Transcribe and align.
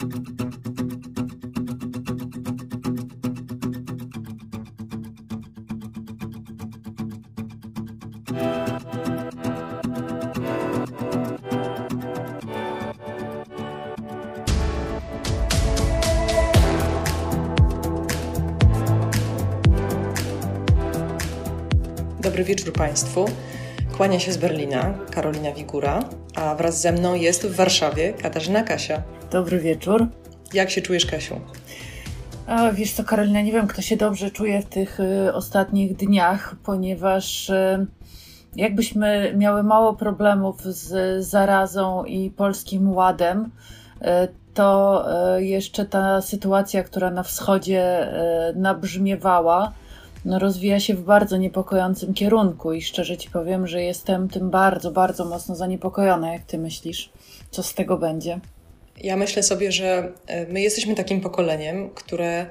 Dobry 0.00 0.14
wieczór 22.44 22.72
Państwu. 22.72 23.24
Kłania 23.96 24.20
się 24.20 24.32
z 24.32 24.36
Berlina 24.36 24.94
Karolina 25.10 25.52
Wigura, 25.52 26.04
a 26.34 26.54
wraz 26.54 26.80
ze 26.80 26.92
mną 26.92 27.14
jest 27.14 27.46
w 27.46 27.56
Warszawie 27.56 28.12
Katarzyna 28.12 28.62
Kasia. 28.62 29.02
Dobry 29.30 29.60
wieczór. 29.60 30.06
Jak 30.52 30.70
się 30.70 30.82
czujesz, 30.82 31.06
Kasiu? 31.06 31.40
A, 32.46 32.72
wiesz 32.72 32.92
co, 32.92 33.04
Karolina, 33.04 33.40
nie 33.40 33.52
wiem, 33.52 33.66
kto 33.66 33.82
się 33.82 33.96
dobrze 33.96 34.30
czuje 34.30 34.62
w 34.62 34.66
tych 34.66 35.00
y, 35.00 35.34
ostatnich 35.34 35.96
dniach, 35.96 36.56
ponieważ 36.64 37.50
y, 37.50 37.86
jakbyśmy 38.56 39.34
miały 39.36 39.62
mało 39.62 39.94
problemów 39.94 40.62
z 40.62 41.24
zarazą 41.24 42.04
i 42.04 42.30
polskim 42.30 42.92
ładem, 42.92 43.44
y, 43.44 44.04
to 44.54 45.04
y, 45.38 45.44
jeszcze 45.44 45.84
ta 45.84 46.20
sytuacja, 46.20 46.82
która 46.82 47.10
na 47.10 47.22
wschodzie 47.22 48.12
y, 48.50 48.56
nabrzmiewała, 48.56 49.72
no, 50.24 50.38
rozwija 50.38 50.80
się 50.80 50.94
w 50.94 51.04
bardzo 51.04 51.36
niepokojącym 51.36 52.14
kierunku 52.14 52.72
i 52.72 52.82
szczerze 52.82 53.16
ci 53.16 53.30
powiem, 53.30 53.66
że 53.66 53.82
jestem 53.82 54.28
tym 54.28 54.50
bardzo, 54.50 54.90
bardzo 54.90 55.24
mocno 55.24 55.54
zaniepokojona. 55.54 56.32
Jak 56.32 56.42
ty 56.42 56.58
myślisz, 56.58 57.10
co 57.50 57.62
z 57.62 57.74
tego 57.74 57.96
będzie? 57.96 58.40
Ja 59.00 59.16
myślę 59.16 59.42
sobie, 59.42 59.72
że 59.72 60.12
e, 60.26 60.46
my 60.46 60.60
jesteśmy 60.60 60.94
takim 60.94 61.20
pokoleniem, 61.20 61.90
które 61.90 62.46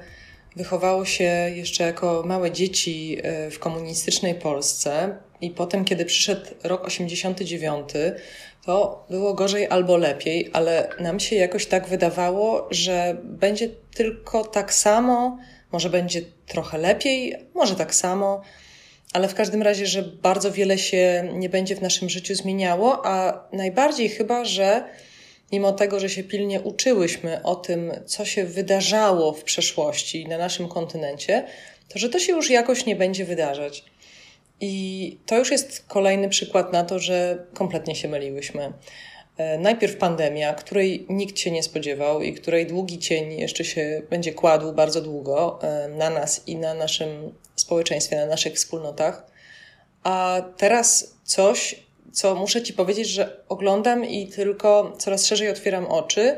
wychowało 0.56 1.04
się 1.04 1.50
jeszcze 1.54 1.84
jako 1.84 2.22
małe 2.26 2.50
dzieci 2.50 3.18
e, 3.22 3.50
w 3.50 3.58
komunistycznej 3.58 4.34
Polsce 4.34 5.16
i 5.40 5.50
potem, 5.50 5.84
kiedy 5.84 6.04
przyszedł 6.04 6.46
rok 6.62 6.84
89, 6.84 7.88
to 8.64 9.06
było 9.10 9.34
gorzej 9.34 9.68
albo 9.68 9.96
lepiej, 9.96 10.50
ale 10.52 10.88
nam 11.00 11.20
się 11.20 11.36
jakoś 11.36 11.66
tak 11.66 11.88
wydawało, 11.88 12.68
że 12.70 13.16
będzie 13.24 13.68
tylko 13.94 14.44
tak 14.44 14.74
samo, 14.74 15.38
może 15.72 15.90
będzie 15.90 16.22
trochę 16.46 16.78
lepiej, 16.78 17.36
może 17.54 17.76
tak 17.76 17.94
samo, 17.94 18.42
ale 19.12 19.28
w 19.28 19.34
każdym 19.34 19.62
razie, 19.62 19.86
że 19.86 20.02
bardzo 20.02 20.52
wiele 20.52 20.78
się 20.78 21.28
nie 21.34 21.48
będzie 21.48 21.76
w 21.76 21.82
naszym 21.82 22.08
życiu 22.08 22.34
zmieniało, 22.34 23.06
a 23.06 23.44
najbardziej 23.52 24.08
chyba, 24.08 24.44
że 24.44 24.84
mimo 25.52 25.72
tego, 25.72 26.00
że 26.00 26.08
się 26.08 26.24
pilnie 26.24 26.60
uczyłyśmy 26.60 27.42
o 27.42 27.56
tym, 27.56 27.92
co 28.06 28.24
się 28.24 28.44
wydarzało 28.44 29.32
w 29.32 29.44
przeszłości 29.44 30.28
na 30.28 30.38
naszym 30.38 30.68
kontynencie, 30.68 31.46
to 31.88 31.98
że 31.98 32.08
to 32.08 32.18
się 32.18 32.32
już 32.32 32.50
jakoś 32.50 32.86
nie 32.86 32.96
będzie 32.96 33.24
wydarzać. 33.24 33.84
I 34.60 35.16
to 35.26 35.38
już 35.38 35.50
jest 35.50 35.84
kolejny 35.88 36.28
przykład 36.28 36.72
na 36.72 36.84
to, 36.84 36.98
że 36.98 37.46
kompletnie 37.54 37.96
się 37.96 38.08
myliłyśmy. 38.08 38.72
E, 39.36 39.58
najpierw 39.58 39.96
pandemia, 39.96 40.54
której 40.54 41.06
nikt 41.08 41.38
się 41.38 41.50
nie 41.50 41.62
spodziewał 41.62 42.22
i 42.22 42.34
której 42.34 42.66
długi 42.66 42.98
cień 42.98 43.32
jeszcze 43.32 43.64
się 43.64 44.02
będzie 44.10 44.32
kładł 44.32 44.72
bardzo 44.72 45.00
długo 45.00 45.58
e, 45.62 45.88
na 45.88 46.10
nas 46.10 46.42
i 46.46 46.56
na 46.56 46.74
naszym 46.74 47.34
społeczeństwie, 47.56 48.16
na 48.16 48.26
naszych 48.26 48.54
wspólnotach. 48.54 49.26
A 50.02 50.42
teraz 50.56 51.14
coś, 51.24 51.82
co 52.12 52.34
muszę 52.34 52.62
Ci 52.62 52.72
powiedzieć, 52.72 53.08
że 53.08 53.36
oglądam 53.48 54.04
i 54.04 54.26
tylko 54.26 54.92
coraz 54.98 55.26
szerzej 55.26 55.48
otwieram 55.48 55.86
oczy. 55.86 56.36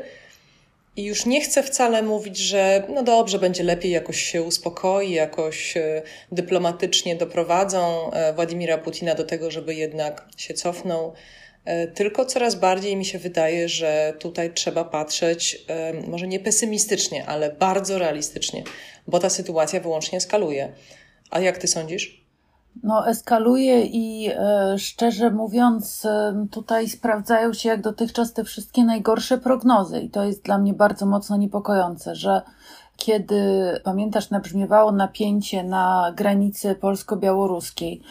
I 0.95 1.03
już 1.03 1.25
nie 1.25 1.41
chcę 1.41 1.63
wcale 1.63 2.03
mówić, 2.03 2.37
że 2.37 2.83
no 2.89 3.03
dobrze, 3.03 3.39
będzie 3.39 3.63
lepiej, 3.63 3.91
jakoś 3.91 4.21
się 4.23 4.41
uspokoi, 4.41 5.11
jakoś 5.11 5.77
e, 5.77 6.01
dyplomatycznie 6.31 7.15
doprowadzą 7.15 8.11
Władimira 8.35 8.77
Putina 8.77 9.15
do 9.15 9.23
tego, 9.23 9.51
żeby 9.51 9.75
jednak 9.75 10.27
się 10.37 10.53
cofnął 10.53 11.13
E, 11.65 11.87
tylko 11.87 12.25
coraz 12.25 12.55
bardziej 12.55 12.95
mi 12.95 13.05
się 13.05 13.19
wydaje, 13.19 13.69
że 13.69 14.13
tutaj 14.19 14.53
trzeba 14.53 14.83
patrzeć 14.83 15.65
e, 15.67 15.93
może 15.93 16.27
nie 16.27 16.39
pesymistycznie, 16.39 17.25
ale 17.25 17.51
bardzo 17.51 17.99
realistycznie, 17.99 18.63
bo 19.07 19.19
ta 19.19 19.29
sytuacja 19.29 19.79
wyłącznie 19.79 20.17
eskaluje. 20.17 20.73
A 21.29 21.39
jak 21.39 21.57
ty 21.57 21.67
sądzisz? 21.67 22.22
No, 22.83 23.07
eskaluje 23.07 23.85
i 23.85 24.29
e, 24.29 24.75
szczerze 24.77 25.31
mówiąc, 25.31 26.05
e, 26.05 26.45
tutaj 26.51 26.89
sprawdzają 26.89 27.53
się 27.53 27.69
jak 27.69 27.81
dotychczas 27.81 28.33
te 28.33 28.43
wszystkie 28.43 28.83
najgorsze 28.83 29.37
prognozy, 29.37 29.99
i 29.99 30.09
to 30.09 30.23
jest 30.23 30.43
dla 30.43 30.57
mnie 30.57 30.73
bardzo 30.73 31.05
mocno 31.05 31.37
niepokojące, 31.37 32.15
że 32.15 32.41
kiedy 32.97 33.35
pamiętasz, 33.83 34.29
nabrzmiewało 34.29 34.91
napięcie 34.91 35.63
na 35.63 36.13
granicy 36.15 36.75
polsko-białoruskiej, 36.75 38.01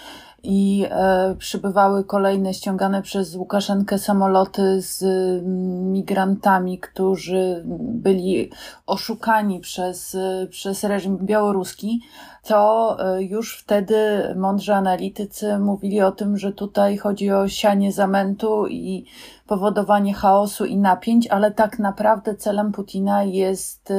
i 0.43 0.87
e, 0.91 1.35
przybywały 1.39 2.05
kolejne 2.05 2.55
ściągane 2.55 3.03
przez 3.03 3.35
Łukaszenkę 3.35 3.99
samoloty 3.99 4.83
z 4.83 5.03
mm, 5.03 5.93
migrantami, 5.93 6.79
którzy 6.79 7.63
byli 7.79 8.51
oszukani 8.87 9.61
przez, 9.61 10.17
przez 10.51 10.85
reżim 10.85 11.19
białoruski, 11.19 12.01
to 12.45 12.97
e, 12.99 13.23
już 13.23 13.59
wtedy 13.59 13.97
mądrzy 14.37 14.75
analitycy 14.75 15.59
mówili 15.59 16.03
o 16.03 16.13
tym, 16.13 16.39
że 16.39 16.53
tutaj 16.53 16.97
chodzi 16.97 17.33
o 17.33 17.49
sianie 17.49 17.93
zamętu 17.93 18.67
i 18.67 19.07
powodowanie 19.47 20.15
chaosu 20.15 20.65
i 20.65 20.77
napięć, 20.77 21.27
ale 21.27 21.51
tak 21.51 21.79
naprawdę 21.79 22.35
celem 22.35 22.73
Putina 22.73 23.23
jest 23.23 23.93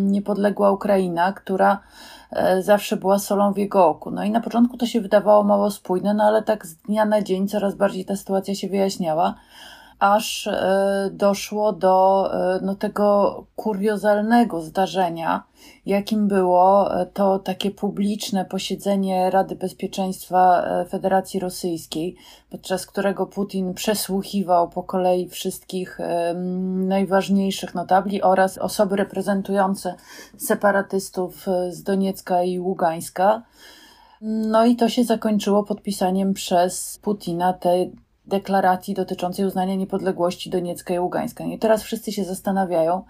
niepodległa 0.00 0.70
Ukraina, 0.70 1.32
która 1.32 1.78
E, 1.78 2.21
zawsze 2.60 2.96
była 2.96 3.18
solą 3.18 3.52
w 3.52 3.58
jego 3.58 3.86
oku. 3.86 4.10
No 4.10 4.24
i 4.24 4.30
na 4.30 4.40
początku 4.40 4.76
to 4.76 4.86
się 4.86 5.00
wydawało 5.00 5.44
mało 5.44 5.70
spójne, 5.70 6.14
no 6.14 6.24
ale 6.24 6.42
tak 6.42 6.66
z 6.66 6.76
dnia 6.76 7.04
na 7.04 7.22
dzień 7.22 7.48
coraz 7.48 7.74
bardziej 7.74 8.04
ta 8.04 8.16
sytuacja 8.16 8.54
się 8.54 8.68
wyjaśniała 8.68 9.34
aż 10.02 10.46
e, 10.46 11.10
doszło 11.12 11.72
do 11.72 12.28
e, 12.34 12.60
no, 12.62 12.74
tego 12.74 13.44
kuriozalnego 13.56 14.60
zdarzenia, 14.60 15.42
jakim 15.86 16.28
było 16.28 16.94
e, 17.00 17.06
to 17.06 17.38
takie 17.38 17.70
publiczne 17.70 18.44
posiedzenie 18.44 19.30
Rady 19.30 19.56
Bezpieczeństwa 19.56 20.64
Federacji 20.88 21.40
Rosyjskiej, 21.40 22.16
podczas 22.50 22.86
którego 22.86 23.26
Putin 23.26 23.74
przesłuchiwał 23.74 24.68
po 24.68 24.82
kolei 24.82 25.28
wszystkich 25.28 25.98
najważniejszych 26.74 27.74
notabli 27.74 28.22
oraz 28.22 28.58
osoby 28.58 28.96
reprezentujące 28.96 29.94
separatystów 30.36 31.46
z 31.70 31.82
Doniecka 31.82 32.42
i 32.42 32.58
Ługańska. 32.58 33.42
No 34.20 34.66
i 34.66 34.76
to 34.76 34.88
się 34.88 35.04
zakończyło 35.04 35.64
podpisaniem 35.64 36.34
przez 36.34 36.98
Putina 37.02 37.52
tej 37.52 37.92
deklaracji 38.26 38.94
dotyczącej 38.94 39.44
uznania 39.44 39.74
niepodległości 39.74 40.50
Doniecka 40.50 40.94
i 40.94 40.98
Ługańska. 40.98 41.44
I 41.44 41.58
teraz 41.58 41.82
wszyscy 41.82 42.12
się 42.12 42.24
zastanawiają, 42.24 43.04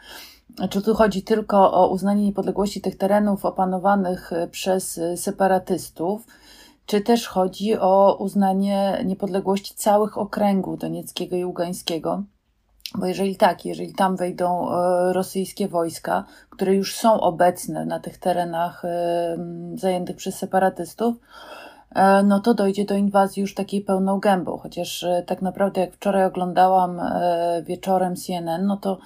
czy 0.70 0.82
tu 0.82 0.94
chodzi 0.94 1.22
tylko 1.22 1.72
o 1.72 1.88
uznanie 1.88 2.24
niepodległości 2.24 2.80
tych 2.80 2.98
terenów 2.98 3.44
opanowanych 3.44 4.32
e, 4.32 4.48
przez 4.48 4.98
e, 4.98 5.16
separatystów, 5.16 6.26
czy 6.86 7.00
też 7.00 7.28
chodzi 7.28 7.78
o 7.78 8.16
uznanie 8.18 9.02
niepodległości 9.04 9.74
całych 9.74 10.18
okręgów 10.18 10.78
Donieckiego 10.78 11.36
i 11.36 11.44
Ługańskiego. 11.44 12.22
Bo 12.98 13.06
jeżeli 13.06 13.36
tak, 13.36 13.64
jeżeli 13.64 13.94
tam 13.94 14.16
wejdą 14.16 14.68
e, 14.68 15.12
rosyjskie 15.12 15.68
wojska, 15.68 16.24
które 16.50 16.74
już 16.74 16.96
są 16.96 17.20
obecne 17.20 17.86
na 17.86 18.00
tych 18.00 18.18
terenach 18.18 18.82
zajętych 19.74 20.16
przez 20.16 20.34
separatystów, 20.34 21.14
no 22.24 22.40
to 22.40 22.54
dojdzie 22.54 22.84
do 22.84 22.94
inwazji 22.94 23.40
już 23.40 23.54
takiej 23.54 23.80
pełną 23.80 24.20
gębą. 24.20 24.58
Chociaż 24.58 25.02
e, 25.02 25.22
tak 25.26 25.42
naprawdę, 25.42 25.80
jak 25.80 25.92
wczoraj 25.94 26.24
oglądałam 26.24 27.00
e, 27.00 27.62
wieczorem 27.66 28.16
CNN, 28.16 28.66
no 28.66 28.76
to 28.76 28.98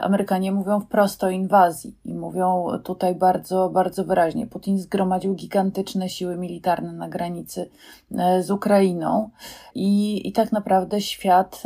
Amerykanie 0.00 0.52
mówią 0.52 0.80
wprost 0.80 1.24
o 1.24 1.30
inwazji 1.30 1.94
i 2.04 2.14
mówią 2.14 2.66
tutaj 2.84 3.14
bardzo, 3.14 3.70
bardzo 3.70 4.04
wyraźnie. 4.04 4.46
Putin 4.46 4.78
zgromadził 4.78 5.34
gigantyczne 5.34 6.08
siły 6.08 6.36
militarne 6.36 6.92
na 6.92 7.08
granicy 7.08 7.70
z 8.40 8.50
Ukrainą 8.50 9.30
i, 9.74 10.28
i 10.28 10.32
tak 10.32 10.52
naprawdę 10.52 11.00
świat 11.00 11.62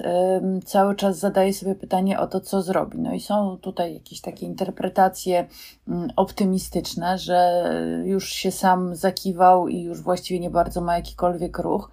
cały 0.64 0.94
czas 0.94 1.18
zadaje 1.18 1.54
sobie 1.54 1.74
pytanie 1.74 2.20
o 2.20 2.26
to, 2.26 2.40
co 2.40 2.62
zrobi. 2.62 2.98
No 2.98 3.12
i 3.12 3.20
są 3.20 3.58
tutaj 3.58 3.94
jakieś 3.94 4.20
takie 4.20 4.46
interpretacje 4.46 5.46
mm, 5.88 6.10
optymistyczne, 6.16 7.18
że 7.18 7.70
już 8.04 8.28
się 8.28 8.50
sam 8.50 8.96
zakiwał 8.96 9.68
i 9.68 9.82
już 9.82 10.02
właściwie 10.02 10.40
nie 10.40 10.50
bardzo 10.50 10.80
ma 10.80 10.96
jakikolwiek 10.96 11.58
ruch. 11.58 11.90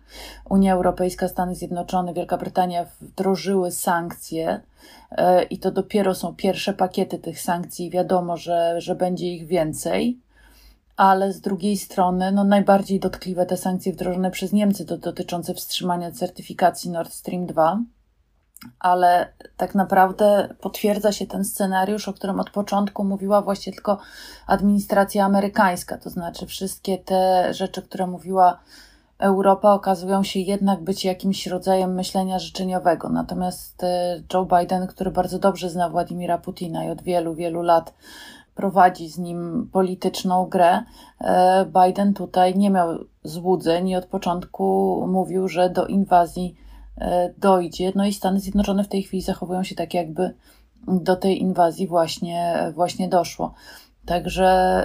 Unia 0.50 0.74
Europejska, 0.74 1.27
Stany 1.27 1.56
Zjednoczone, 1.56 2.13
Wielka 2.13 2.38
Brytania 2.38 2.86
wdrożyły 3.01 3.71
sankcje 3.71 4.50
e, 4.50 4.73
i 5.50 5.59
to 5.59 5.71
dopiero 5.71 6.15
są 6.15 6.35
pierwsze 6.35 6.74
pakiety 6.74 7.19
tych 7.19 7.41
sankcji. 7.41 7.89
Wiadomo, 7.89 8.38
że, 8.38 8.81
że 8.81 8.95
będzie 8.95 9.27
ich 9.27 9.47
więcej 9.47 10.19
ale 10.97 11.33
z 11.33 11.41
drugiej 11.41 11.77
strony 11.77 12.31
no, 12.31 12.44
najbardziej 12.44 13.00
dotkliwe 13.00 13.45
te 13.45 13.57
sankcje 13.57 13.94
wdrożone 13.94 14.31
przez 14.31 14.53
Niemcy 14.53 14.85
to 14.85 14.97
dotyczące 14.97 15.53
wstrzymania 15.53 16.12
certyfikacji 16.12 16.91
Nord 16.91 17.13
Stream 17.13 17.45
2 17.45 17.80
ale 18.80 19.33
tak 19.57 19.75
naprawdę 19.75 20.56
potwierdza 20.62 21.12
się 21.12 21.27
ten 21.27 21.45
scenariusz, 21.45 22.07
o 22.07 22.13
którym 22.13 22.39
od 22.39 22.50
początku 22.50 23.03
mówiła 23.03 23.41
właśnie 23.41 23.74
tylko 23.74 24.00
administracja 24.47 25.25
amerykańska. 25.25 25.97
To 25.97 26.09
znaczy, 26.09 26.45
wszystkie 26.45 26.97
te 26.97 27.53
rzeczy, 27.53 27.81
które 27.81 28.07
mówiła 28.07 28.59
Europa, 29.24 29.74
okazują 29.74 30.24
się 30.24 30.40
jednak 30.40 30.84
być 30.84 31.06
jakimś 31.06 31.48
rodzajem 31.48 31.94
myślenia 31.94 32.40
życzeniowego. 32.40 33.10
Natomiast 33.10 33.84
e, 33.84 34.22
Joe 34.34 34.46
Biden, 34.46 34.88
który 34.88 35.12
bardzo 35.12 35.40
dobrze 35.40 35.70
zna 35.70 35.90
Władimira 35.90 36.38
Putina 36.38 36.86
i 36.86 36.90
od 36.90 37.02
wielu, 37.02 37.36
wielu 37.36 37.62
lat 37.62 37.94
prowadzi 38.56 39.10
z 39.10 39.18
nim 39.18 39.70
polityczną 39.72 40.46
grę, 40.46 40.84
e, 41.22 41.66
Biden 41.66 42.14
tutaj 42.14 42.58
nie 42.58 42.70
miał 42.70 42.98
złudzeń 43.24 43.90
i 43.90 43.96
od 43.96 44.06
początku 44.06 45.06
mówił, 45.08 45.48
że 45.48 45.69
do 45.69 45.88
inwazji 45.88 46.56
E, 46.98 47.34
dojdzie. 47.38 47.92
No 47.96 48.06
i 48.06 48.14
Stany 48.14 48.40
Zjednoczone 48.40 48.84
w 48.84 48.88
tej 48.88 49.04
chwili 49.04 49.24
zachowują 49.24 49.64
się 49.64 49.76
tak, 49.76 49.94
jakby 49.94 50.34
do 50.88 51.16
tej 51.16 51.42
inwazji 51.42 51.88
właśnie, 51.88 52.56
właśnie 52.76 53.08
doszło. 53.08 53.54
Także 54.06 54.84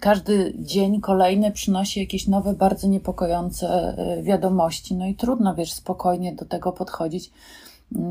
każdy 0.00 0.54
dzień 0.58 1.00
kolejny 1.00 1.52
przynosi 1.52 2.00
jakieś 2.00 2.26
nowe, 2.26 2.54
bardzo 2.54 2.88
niepokojące 2.88 3.68
e, 3.68 4.22
wiadomości. 4.22 4.94
No 4.94 5.06
i 5.06 5.14
trudno, 5.14 5.54
wiesz, 5.54 5.72
spokojnie 5.72 6.34
do 6.34 6.44
tego 6.44 6.72
podchodzić, 6.72 7.30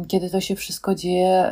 kiedy 0.08 0.30
to 0.30 0.42
się 0.42 0.56
wszystko 0.56 0.96
dzieje 0.96 1.52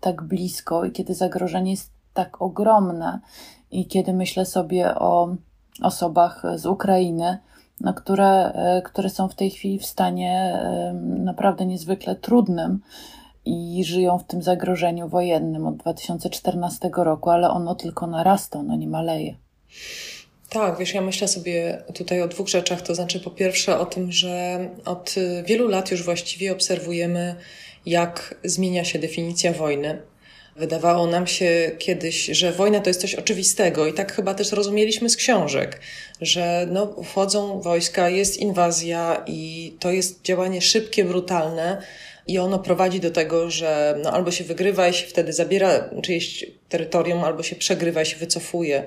tak 0.00 0.22
blisko 0.22 0.84
i 0.84 0.92
kiedy 0.92 1.14
zagrożenie 1.14 1.70
jest 1.70 1.90
tak 2.14 2.42
ogromne 2.42 3.20
i 3.70 3.86
kiedy 3.86 4.12
myślę 4.12 4.46
sobie 4.46 4.94
o 4.94 5.36
osobach 5.82 6.42
z 6.56 6.66
Ukrainy, 6.66 7.38
no, 7.80 7.94
które, 7.94 8.52
e, 8.52 8.82
które 8.82 9.10
są 9.10 9.28
w 9.28 9.34
tej 9.34 9.50
chwili 9.50 9.78
w 9.78 9.86
stanie 9.86 10.60
naprawdę 11.02 11.66
niezwykle 11.66 12.16
trudnym 12.16 12.80
i 13.50 13.84
żyją 13.84 14.18
w 14.18 14.24
tym 14.24 14.42
zagrożeniu 14.42 15.08
wojennym 15.08 15.66
od 15.66 15.76
2014 15.76 16.90
roku, 16.96 17.30
ale 17.30 17.50
ono 17.50 17.74
tylko 17.74 18.06
narasta, 18.06 18.58
ono 18.58 18.76
nie 18.76 18.88
maleje. 18.88 19.34
Tak, 20.48 20.78
wiesz, 20.78 20.94
ja 20.94 21.00
myślę 21.00 21.28
sobie 21.28 21.82
tutaj 21.94 22.22
o 22.22 22.28
dwóch 22.28 22.48
rzeczach. 22.48 22.82
To 22.82 22.94
znaczy, 22.94 23.20
po 23.20 23.30
pierwsze, 23.30 23.78
o 23.78 23.86
tym, 23.86 24.12
że 24.12 24.68
od 24.84 25.14
wielu 25.44 25.68
lat 25.68 25.90
już 25.90 26.04
właściwie 26.04 26.52
obserwujemy, 26.52 27.34
jak 27.86 28.34
zmienia 28.44 28.84
się 28.84 28.98
definicja 28.98 29.52
wojny. 29.52 30.02
Wydawało 30.56 31.06
nam 31.06 31.26
się 31.26 31.70
kiedyś, 31.78 32.26
że 32.26 32.52
wojna 32.52 32.80
to 32.80 32.90
jest 32.90 33.00
coś 33.00 33.14
oczywistego 33.14 33.86
i 33.86 33.92
tak 33.92 34.12
chyba 34.12 34.34
też 34.34 34.52
rozumieliśmy 34.52 35.10
z 35.10 35.16
książek, 35.16 35.80
że 36.20 36.66
no, 36.70 37.02
wchodzą 37.04 37.60
wojska, 37.60 38.08
jest 38.08 38.36
inwazja 38.36 39.24
i 39.26 39.72
to 39.80 39.90
jest 39.90 40.22
działanie 40.22 40.60
szybkie, 40.60 41.04
brutalne 41.04 41.82
i 42.30 42.38
ono 42.38 42.58
prowadzi 42.58 43.00
do 43.00 43.10
tego, 43.10 43.50
że 43.50 43.98
no, 44.02 44.10
albo 44.10 44.30
się 44.30 44.44
wygrywa 44.44 44.88
i 44.88 44.94
się 44.94 45.06
wtedy 45.06 45.32
zabiera 45.32 45.90
czyjeś 46.02 46.46
terytorium, 46.68 47.24
albo 47.24 47.42
się 47.42 47.56
przegrywa 47.56 48.02
i 48.02 48.06
się 48.06 48.16
wycofuje. 48.16 48.84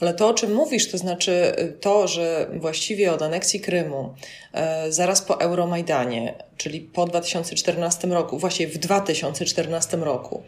Ale 0.00 0.14
to, 0.14 0.28
o 0.28 0.34
czym 0.34 0.54
mówisz, 0.54 0.90
to 0.90 0.98
znaczy 0.98 1.54
to, 1.80 2.08
że 2.08 2.50
właściwie 2.60 3.12
od 3.12 3.22
aneksji 3.22 3.60
Krymu, 3.60 4.14
e, 4.52 4.92
zaraz 4.92 5.22
po 5.22 5.40
Euromajdanie, 5.40 6.34
czyli 6.56 6.80
po 6.80 7.06
2014 7.06 8.08
roku, 8.08 8.38
właśnie 8.38 8.68
w 8.68 8.78
2014 8.78 9.96
roku, 9.96 10.42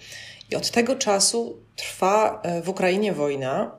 i 0.51 0.57
od 0.57 0.71
tego 0.71 0.97
czasu 0.97 1.57
trwa 1.77 2.43
e, 2.43 2.63
w 2.63 2.69
Ukrainie 2.69 3.13
wojna. 3.13 3.79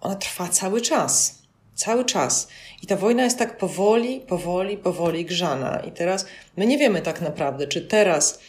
Ona 0.00 0.14
trwa 0.16 0.48
cały 0.48 0.80
czas. 0.80 1.39
Cały 1.80 2.04
czas. 2.04 2.48
I 2.82 2.86
ta 2.86 2.96
wojna 2.96 3.24
jest 3.24 3.38
tak 3.38 3.56
powoli, 3.58 4.20
powoli, 4.20 4.76
powoli 4.76 5.24
grzana. 5.24 5.80
I 5.80 5.92
teraz 5.92 6.26
my 6.56 6.66
nie 6.66 6.78
wiemy 6.78 7.02
tak 7.02 7.20
naprawdę, 7.20 7.66
czy 7.66 7.80
teraz 7.80 8.40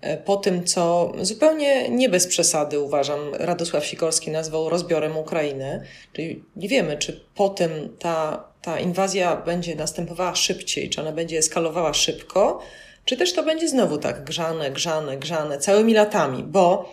e, 0.00 0.16
po 0.16 0.36
tym, 0.36 0.64
co 0.64 1.12
zupełnie 1.20 1.88
nie 1.88 2.08
bez 2.08 2.26
przesady 2.26 2.80
uważam, 2.80 3.34
Radosław 3.34 3.86
Sikorski 3.86 4.30
nazwał 4.30 4.68
rozbiorem 4.68 5.16
Ukrainy, 5.16 5.82
czyli 6.12 6.44
nie 6.56 6.68
wiemy, 6.68 6.96
czy 6.96 7.24
po 7.34 7.48
tym 7.48 7.96
ta, 7.98 8.44
ta 8.62 8.80
inwazja 8.80 9.36
będzie 9.36 9.74
następowała 9.74 10.34
szybciej, 10.34 10.90
czy 10.90 11.00
ona 11.00 11.12
będzie 11.12 11.38
eskalowała 11.38 11.94
szybko, 11.94 12.60
czy 13.04 13.16
też 13.16 13.32
to 13.32 13.42
będzie 13.42 13.68
znowu 13.68 13.98
tak 13.98 14.24
grzane, 14.24 14.70
grzane, 14.70 15.16
grzane 15.16 15.58
całymi 15.58 15.94
latami, 15.94 16.42
bo 16.42 16.92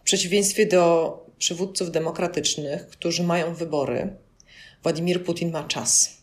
w 0.00 0.02
przeciwieństwie 0.02 0.66
do 0.66 1.18
przywódców 1.38 1.90
demokratycznych, 1.90 2.86
którzy 2.86 3.22
mają 3.22 3.54
wybory, 3.54 4.16
Władimir 4.82 5.24
Putin 5.24 5.50
ma 5.50 5.64
czas. 5.64 6.16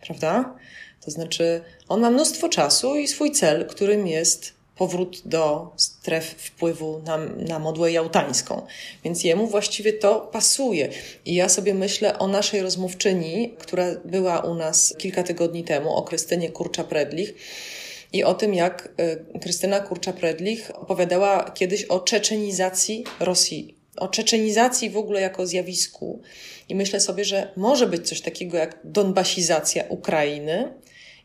Prawda? 0.00 0.54
To 1.04 1.10
znaczy, 1.10 1.60
on 1.88 2.00
ma 2.00 2.10
mnóstwo 2.10 2.48
czasu 2.48 2.96
i 2.96 3.08
swój 3.08 3.32
cel, 3.32 3.66
którym 3.66 4.06
jest 4.06 4.58
powrót 4.76 5.22
do 5.24 5.72
stref 5.76 6.24
wpływu 6.24 7.02
na, 7.04 7.18
na 7.18 7.58
modłę 7.58 7.92
jałtańską. 7.92 8.66
Więc 9.04 9.24
jemu 9.24 9.46
właściwie 9.46 9.92
to 9.92 10.20
pasuje. 10.20 10.88
I 11.24 11.34
ja 11.34 11.48
sobie 11.48 11.74
myślę 11.74 12.18
o 12.18 12.28
naszej 12.28 12.62
rozmówczyni, 12.62 13.54
która 13.58 13.86
była 14.04 14.40
u 14.40 14.54
nas 14.54 14.94
kilka 14.98 15.22
tygodni 15.22 15.64
temu, 15.64 15.94
o 15.94 16.02
Krystynie 16.02 16.50
Kurcza-Predlich, 16.50 17.34
i 18.12 18.24
o 18.24 18.34
tym, 18.34 18.54
jak 18.54 18.88
y, 19.34 19.38
Krystyna 19.40 19.80
Kurcza-Predlich 19.80 20.70
opowiadała 20.74 21.50
kiedyś 21.50 21.84
o 21.84 22.00
czeczenizacji 22.00 23.04
Rosji, 23.20 23.77
o 23.98 24.08
czeczenizacji 24.08 24.90
w 24.90 24.96
ogóle 24.96 25.20
jako 25.20 25.46
zjawisku. 25.46 26.20
I 26.68 26.74
myślę 26.74 27.00
sobie, 27.00 27.24
że 27.24 27.52
może 27.56 27.86
być 27.86 28.08
coś 28.08 28.20
takiego 28.20 28.56
jak 28.56 28.78
donbasizacja 28.84 29.84
Ukrainy, 29.88 30.72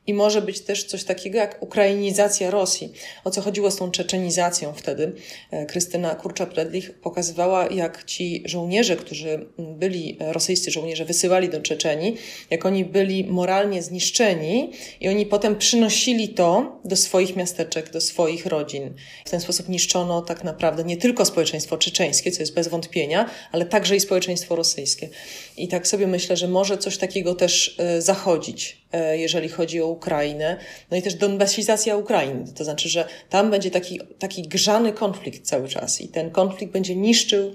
i 0.08 0.14
może 0.14 0.42
być 0.42 0.62
też 0.62 0.84
coś 0.84 1.04
takiego 1.04 1.38
jak 1.38 1.64
ukrainizacja 1.64 2.52
Rosji. 2.52 2.94
O 3.24 3.32
co 3.32 3.42
chodziło 3.42 3.72
z 3.72 3.76
tą 3.76 3.92
czeczenizacją 3.92 4.74
wtedy? 4.74 5.14
E, 5.52 5.66
Krystyna 5.66 6.16
Kurcza-Predlich 6.16 6.92
pokazywała, 6.92 7.68
jak 7.68 8.04
ci 8.04 8.44
żołnierze, 8.46 8.96
którzy 8.96 9.46
byli, 9.58 10.18
e, 10.20 10.34
rosyjscy 10.34 10.72
żołnierze, 10.72 11.06
wysyłali 11.06 11.50
do 11.50 11.62
Czeczeni, 11.62 12.16
jak 12.50 12.66
oni 12.66 12.86
byli 12.86 13.24
moralnie 13.24 13.84
zniszczeni 13.84 14.72
i 15.02 15.10
oni 15.10 15.26
potem 15.26 15.56
przynosili 15.56 16.30
to 16.30 16.80
do 16.86 16.96
swoich 16.96 17.36
miasteczek, 17.36 17.92
do 17.92 18.02
swoich 18.02 18.46
rodzin. 18.46 18.94
W 19.26 19.30
ten 19.30 19.40
sposób 19.40 19.70
niszczono 19.70 20.22
tak 20.22 20.44
naprawdę 20.44 20.84
nie 20.84 20.98
tylko 20.98 21.26
społeczeństwo 21.26 21.78
czeczeńskie, 21.78 22.32
co 22.32 22.40
jest 22.40 22.54
bez 22.54 22.68
wątpienia, 22.68 23.30
ale 23.52 23.66
także 23.66 23.96
i 23.96 24.00
społeczeństwo 24.00 24.56
rosyjskie. 24.56 25.10
I 25.58 25.68
tak 25.68 25.88
sobie 25.88 26.08
myślę, 26.08 26.38
że 26.38 26.48
może 26.48 26.78
coś 26.78 26.98
takiego 26.98 27.36
też 27.36 27.76
e, 27.80 28.02
zachodzić 28.02 28.84
jeżeli 29.14 29.50
chodzi 29.50 29.82
o 29.82 29.88
Ukrainę. 29.94 30.58
No 30.92 30.98
i 30.98 31.02
też 31.02 31.16
donbasizacja 31.16 31.98
Ukrainy. 31.98 32.46
To 32.56 32.64
znaczy, 32.64 32.90
że 32.90 33.08
tam 33.30 33.52
będzie 33.52 33.72
taki, 33.72 34.00
taki 34.20 34.42
grzany 34.42 34.94
konflikt 34.94 35.46
cały 35.46 35.68
czas 35.68 36.02
i 36.02 36.08
ten 36.08 36.32
konflikt 36.32 36.74
będzie 36.74 36.96
niszczył 36.96 37.54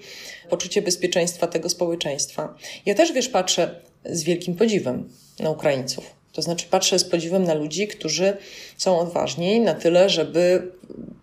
poczucie 0.49 0.83
bezpieczeństwa 0.83 1.47
tego 1.47 1.69
społeczeństwa. 1.69 2.55
Ja 2.87 2.95
też, 2.95 3.13
wiesz, 3.13 3.29
patrzę 3.29 3.81
z 4.05 4.23
wielkim 4.23 4.55
podziwem 4.55 5.09
na 5.41 5.51
Ukraińców. 5.51 6.19
To 6.33 6.43
znaczy, 6.43 6.67
patrzę 6.71 6.99
z 6.99 7.05
podziwem 7.05 7.45
na 7.45 7.55
ludzi, 7.55 7.89
którzy 7.89 8.37
są 8.77 8.99
odważni 8.99 9.61
na 9.61 9.75
tyle, 9.75 10.09
żeby 10.09 10.73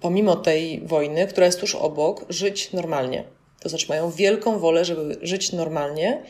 pomimo 0.02 0.36
tej 0.36 0.82
wojny, 0.82 1.28
która 1.28 1.46
jest 1.46 1.60
tuż 1.60 1.76
obok, 1.76 2.26
żyć 2.30 2.74
normalnie. 2.74 3.24
To 3.60 3.70
znaczy, 3.70 3.86
mają 3.90 4.12
wielką 4.12 4.60
wolę, 4.60 4.86
żeby 4.86 5.18
żyć 5.22 5.52
normalnie 5.52 6.24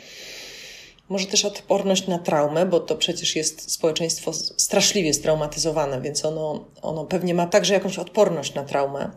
może 1.10 1.28
też 1.28 1.46
odporność 1.46 2.08
na 2.08 2.20
traumę, 2.20 2.66
bo 2.66 2.80
to 2.80 2.96
przecież 2.96 3.36
jest 3.36 3.72
społeczeństwo 3.72 4.34
straszliwie 4.34 5.14
straumatyzowane, 5.14 6.02
więc 6.02 6.26
ono, 6.26 6.66
ono 6.82 7.06
pewnie 7.06 7.34
ma 7.34 7.48
także 7.48 7.74
jakąś 7.74 8.00
odporność 8.00 8.54
na 8.54 8.64
traumę. 8.64 9.12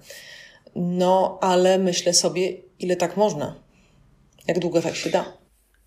No, 0.76 1.38
ale 1.40 1.78
myślę 1.78 2.14
sobie, 2.14 2.52
ile 2.78 2.97
tak 2.97 3.16
można? 3.16 3.54
Jak 4.47 4.59
długo 4.59 4.83
tak 4.83 4.97
się 4.97 5.11
da? 5.11 5.38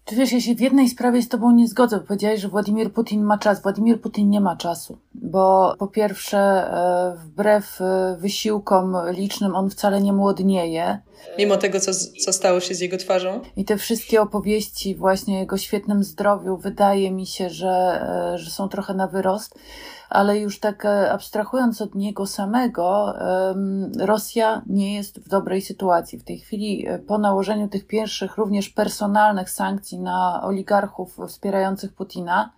Czy 0.05 0.15
wiesz, 0.15 0.31
ja 0.31 0.41
się 0.41 0.55
w 0.55 0.61
jednej 0.61 0.89
sprawie 0.89 1.21
z 1.21 1.29
Tobą 1.29 1.51
nie 1.51 1.67
zgodzę. 1.67 1.99
Powiedziałeś, 1.99 2.41
że 2.41 2.47
Władimir 2.47 2.93
Putin 2.93 3.23
ma 3.23 3.37
czas. 3.37 3.61
Władimir 3.61 4.01
Putin 4.01 4.29
nie 4.29 4.41
ma 4.41 4.55
czasu, 4.55 4.97
bo 5.13 5.75
po 5.79 5.87
pierwsze, 5.87 6.37
e, 6.37 7.15
wbrew 7.17 7.81
e, 7.81 8.17
wysiłkom 8.19 8.97
licznym, 9.11 9.55
on 9.55 9.69
wcale 9.69 10.01
nie 10.01 10.13
młodnieje. 10.13 10.99
Mimo 11.37 11.57
tego, 11.57 11.79
co, 11.79 11.91
co 12.25 12.33
stało 12.33 12.59
się 12.59 12.75
z 12.75 12.79
jego 12.79 12.97
twarzą? 12.97 13.41
I 13.55 13.65
te 13.65 13.77
wszystkie 13.77 14.21
opowieści 14.21 14.95
właśnie 14.95 15.37
o 15.37 15.39
jego 15.39 15.57
świetnym 15.57 16.03
zdrowiu, 16.03 16.57
wydaje 16.57 17.11
mi 17.11 17.27
się, 17.27 17.49
że, 17.49 18.01
e, 18.33 18.37
że 18.37 18.51
są 18.51 18.69
trochę 18.69 18.93
na 18.93 19.07
wyrost 19.07 19.55
ale 20.11 20.39
już 20.39 20.59
tak 20.59 20.85
e, 20.85 21.11
abstrahując 21.11 21.81
od 21.81 21.95
niego 21.95 22.25
samego, 22.25 23.15
Rosja 23.99 24.61
nie 24.67 24.95
jest 24.95 25.19
w 25.19 25.29
dobrej 25.29 25.61
sytuacji. 25.61 26.19
W 26.19 26.23
tej 26.23 26.39
chwili, 26.39 26.87
e, 26.87 26.99
po 26.99 27.17
nałożeniu 27.17 27.67
tych 27.67 27.87
pierwszych, 27.87 28.37
również 28.37 28.69
personalnych 28.69 29.49
sankcji 29.49 29.99
na 29.99 30.43
oligarchów 30.43 31.17
wspierających 31.27 31.93
Putina, 31.93 32.51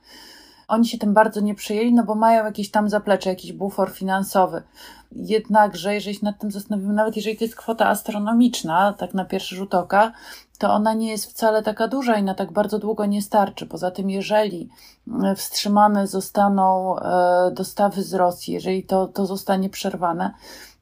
oni 0.68 0.88
się 0.88 0.98
tym 0.98 1.14
bardzo 1.14 1.42
nie 1.42 1.56
przyjęli, 1.56 1.94
no 1.94 2.04
bo 2.04 2.16
mają 2.16 2.46
jakieś 2.46 2.72
tam 2.72 2.90
zaplecze, 2.90 3.30
jakiś 3.30 3.54
bufor 3.54 3.92
finansowy. 3.92 4.64
Jednakże, 5.12 5.94
jeżeli 5.94 6.16
się 6.16 6.26
nad 6.26 6.40
tym 6.40 6.52
zastanowimy, 6.52 6.94
nawet 6.94 7.16
jeżeli 7.16 7.38
to 7.38 7.44
jest 7.44 7.56
kwota 7.56 7.88
astronomiczna, 7.88 8.94
tak 8.94 9.14
na 9.14 9.26
pierwszy 9.26 9.56
rzut 9.56 9.76
oka, 9.76 10.12
to 10.58 10.74
ona 10.74 10.94
nie 10.94 11.10
jest 11.12 11.26
wcale 11.26 11.64
taka 11.64 11.88
duża 11.88 12.18
i 12.18 12.24
na 12.24 12.36
tak 12.36 12.52
bardzo 12.52 12.80
długo 12.80 13.06
nie 13.06 13.22
starczy. 13.22 13.66
Poza 13.66 13.92
tym, 13.92 14.10
jeżeli 14.10 14.70
e, 15.24 15.36
wstrzymane 15.36 16.08
zostaną 16.08 17.00
e, 17.00 17.52
dostawy 17.52 18.04
z 18.04 18.14
Rosji, 18.14 18.54
jeżeli 18.54 18.84
to, 18.84 19.08
to 19.08 19.26
zostanie 19.26 19.70
przerwane, 19.70 20.34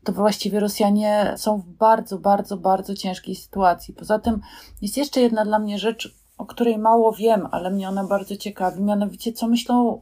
to 0.04 0.14
właściwie 0.14 0.60
Rosjanie 0.60 1.34
są 1.38 1.58
w 1.58 1.66
bardzo, 1.66 2.18
bardzo, 2.18 2.58
bardzo 2.58 2.96
ciężkiej 2.96 3.36
sytuacji. 3.36 3.94
Poza 3.94 4.20
tym 4.20 4.42
jest 4.82 4.98
jeszcze 4.98 5.22
jedna 5.22 5.46
dla 5.46 5.60
mnie 5.60 5.80
rzecz, 5.80 6.16
o 6.38 6.46
której 6.46 6.78
mało 6.78 7.12
wiem, 7.14 7.48
ale 7.52 7.72
mnie 7.72 7.90
ona 7.90 8.04
bardzo 8.04 8.38
ciekawi, 8.38 8.82
mianowicie 8.82 9.34
co 9.34 9.48
myślą 9.48 10.02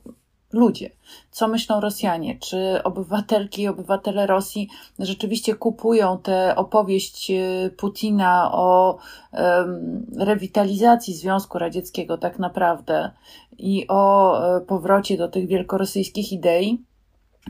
ludzie, 0.54 0.90
co 1.32 1.48
myślą 1.48 1.80
Rosjanie, 1.80 2.38
czy 2.40 2.84
obywatelki 2.84 3.62
i 3.62 3.68
obywatele 3.68 4.28
Rosji 4.28 4.70
rzeczywiście 5.00 5.56
kupują 5.56 6.18
tę 6.18 6.56
opowieść 6.56 7.32
e, 7.32 7.70
Putina 7.70 8.52
o 8.52 8.98
um, 9.32 10.06
rewitalizacji 10.18 11.14
Związku 11.14 11.60
Radzieckiego 11.60 12.18
tak 12.18 12.40
naprawdę 12.40 13.12
i 13.58 13.86
o 13.88 14.38
e, 14.58 14.62
powrocie 14.62 15.18
do 15.18 15.28
tych 15.28 15.48
wielkorosyjskich 15.48 16.32
idei, 16.32 16.84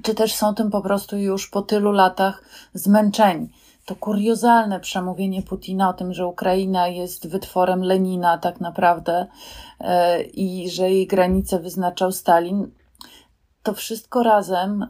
czy 0.03 0.15
też 0.15 0.35
są 0.35 0.55
tym 0.55 0.69
po 0.69 0.81
prostu 0.81 1.17
już 1.17 1.49
po 1.49 1.61
tylu 1.61 1.91
latach 1.91 2.43
zmęczeni? 2.73 3.49
To 3.85 3.95
kuriozalne 3.95 4.79
przemówienie 4.79 5.41
Putina 5.41 5.89
o 5.89 5.93
tym, 5.93 6.13
że 6.13 6.27
Ukraina 6.27 6.87
jest 6.87 7.27
wytworem 7.27 7.83
Lenina 7.83 8.37
tak 8.37 8.61
naprawdę 8.61 9.27
e, 9.79 10.21
i 10.21 10.69
że 10.69 10.91
jej 10.91 11.07
granice 11.07 11.59
wyznaczał 11.59 12.11
Stalin. 12.11 12.71
To 13.63 13.73
wszystko 13.73 14.23
razem 14.23 14.85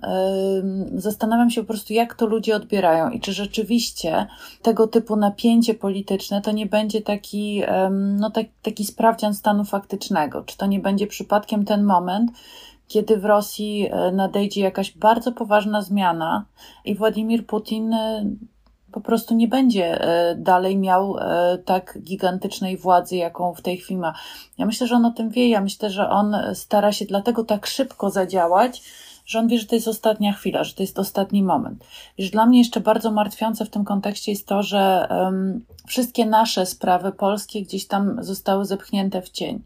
zastanawiam 0.95 1.49
się 1.49 1.61
po 1.61 1.67
prostu, 1.67 1.93
jak 1.93 2.13
to 2.13 2.25
ludzie 2.25 2.55
odbierają 2.55 3.09
i 3.09 3.19
czy 3.19 3.33
rzeczywiście 3.33 4.27
tego 4.61 4.87
typu 4.87 5.15
napięcie 5.15 5.73
polityczne 5.73 6.41
to 6.41 6.51
nie 6.51 6.65
będzie 6.65 7.01
taki, 7.01 7.63
no, 7.91 8.31
tak, 8.31 8.45
taki 8.61 8.85
sprawdzian 8.85 9.33
stanu 9.33 9.65
faktycznego. 9.65 10.43
Czy 10.43 10.57
to 10.57 10.65
nie 10.65 10.79
będzie 10.79 11.07
przypadkiem 11.07 11.65
ten 11.65 11.83
moment, 11.83 12.31
kiedy 12.89 13.17
w 13.17 13.25
Rosji 13.25 13.89
e, 13.91 14.11
nadejdzie 14.11 14.61
jakaś 14.61 14.97
bardzo 14.97 15.31
poważna 15.31 15.81
zmiana 15.81 16.45
i 16.85 16.95
Władimir 16.95 17.45
Putin 17.45 17.93
e, 17.93 18.25
po 18.91 19.01
prostu 19.01 19.35
nie 19.35 19.47
będzie 19.47 20.01
e, 20.01 20.35
dalej 20.35 20.77
miał 20.77 21.17
e, 21.17 21.57
tak 21.65 21.97
gigantycznej 22.01 22.77
władzy, 22.77 23.15
jaką 23.15 23.53
w 23.53 23.61
tej 23.61 23.77
chwili 23.77 23.99
ma. 23.99 24.13
Ja 24.57 24.65
myślę, 24.65 24.87
że 24.87 24.95
on 24.95 25.05
o 25.05 25.11
tym 25.11 25.29
wie, 25.29 25.49
ja 25.49 25.61
myślę, 25.61 25.89
że 25.89 26.09
on 26.09 26.35
stara 26.53 26.91
się 26.91 27.05
dlatego 27.05 27.43
tak 27.43 27.67
szybko 27.67 28.09
zadziałać, 28.09 28.81
że 29.29 29.39
on 29.39 29.47
wie, 29.47 29.59
że 29.59 29.65
to 29.65 29.75
jest 29.75 29.87
ostatnia 29.87 30.33
chwila, 30.33 30.63
że 30.63 30.73
to 30.73 30.83
jest 30.83 30.99
ostatni 30.99 31.43
moment. 31.43 31.85
Wiesz, 32.17 32.29
dla 32.29 32.45
mnie 32.45 32.59
jeszcze 32.59 32.79
bardzo 32.79 33.11
martwiące 33.11 33.65
w 33.65 33.69
tym 33.69 33.85
kontekście 33.85 34.31
jest 34.31 34.47
to, 34.47 34.63
że 34.63 35.07
um, 35.09 35.65
wszystkie 35.87 36.25
nasze 36.25 36.65
sprawy 36.65 37.11
polskie 37.11 37.61
gdzieś 37.61 37.87
tam 37.87 38.23
zostały 38.23 38.65
zepchnięte 38.65 39.21
w 39.21 39.29
cień. 39.29 39.61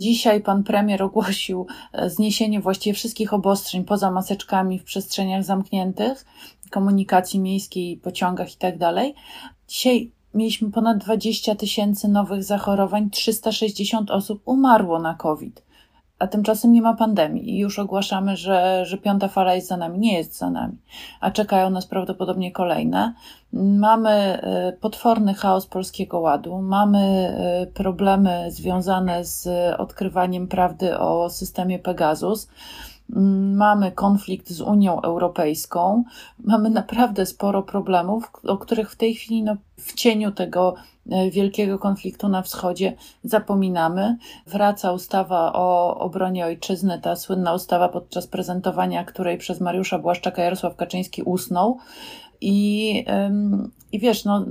Dzisiaj 0.00 0.40
pan 0.40 0.64
premier 0.64 1.02
ogłosił 1.02 1.66
e, 1.92 2.10
zniesienie 2.10 2.60
właściwie 2.60 2.94
wszystkich 2.94 3.34
obostrzeń 3.34 3.84
poza 3.84 4.10
maseczkami 4.10 4.78
w 4.78 4.84
przestrzeniach 4.84 5.44
zamkniętych, 5.44 6.24
komunikacji 6.74 7.40
miejskiej, 7.40 7.96
pociągach 7.96 8.54
i 8.54 8.56
tak 8.56 8.78
dalej. 8.78 9.14
Dzisiaj 9.68 10.10
mieliśmy 10.34 10.70
ponad 10.70 10.98
20 10.98 11.54
tysięcy 11.54 12.08
nowych 12.08 12.44
zachorowań, 12.44 13.10
360 13.10 14.10
osób 14.10 14.42
umarło 14.44 14.98
na 14.98 15.14
COVID. 15.14 15.62
A 16.18 16.26
tymczasem 16.26 16.72
nie 16.72 16.82
ma 16.82 16.94
pandemii 16.94 17.50
i 17.50 17.58
już 17.58 17.78
ogłaszamy, 17.78 18.36
że, 18.36 18.86
że 18.86 18.98
piąta 18.98 19.28
fala 19.28 19.54
jest 19.54 19.68
za 19.68 19.76
nami. 19.76 19.98
Nie 19.98 20.18
jest 20.18 20.38
za 20.38 20.50
nami, 20.50 20.76
a 21.20 21.30
czekają 21.30 21.70
nas 21.70 21.86
prawdopodobnie 21.86 22.52
kolejne. 22.52 23.14
Mamy 23.52 24.40
y, 24.68 24.80
potworny 24.80 25.34
chaos 25.34 25.66
polskiego 25.66 26.20
ładu, 26.20 26.62
mamy 26.62 27.34
y, 27.62 27.72
problemy 27.72 28.50
związane 28.50 29.24
z 29.24 29.48
odkrywaniem 29.80 30.48
prawdy 30.48 30.98
o 30.98 31.30
systemie 31.30 31.78
Pegasus 31.78 32.48
mamy 33.08 33.92
konflikt 33.92 34.50
z 34.50 34.60
Unią 34.60 35.02
Europejską, 35.02 36.04
mamy 36.38 36.70
naprawdę 36.70 37.26
sporo 37.26 37.62
problemów, 37.62 38.30
o 38.46 38.58
których 38.58 38.90
w 38.90 38.96
tej 38.96 39.14
chwili 39.14 39.42
no, 39.42 39.56
w 39.76 39.94
cieniu 39.94 40.32
tego 40.32 40.74
e, 41.10 41.30
wielkiego 41.30 41.78
konfliktu 41.78 42.28
na 42.28 42.42
wschodzie 42.42 42.96
zapominamy. 43.24 44.16
Wraca 44.46 44.92
ustawa 44.92 45.52
o 45.52 45.98
obronie 45.98 46.46
ojczyzny, 46.46 47.00
ta 47.00 47.16
słynna 47.16 47.54
ustawa, 47.54 47.88
podczas 47.88 48.26
prezentowania 48.26 49.04
której 49.04 49.38
przez 49.38 49.60
Mariusza 49.60 49.98
Błaszczaka 49.98 50.42
Jarosław 50.42 50.76
Kaczyński 50.76 51.22
usnął. 51.22 51.78
I, 52.40 53.04
i 53.92 53.98
wiesz, 53.98 54.24
no, 54.24 54.44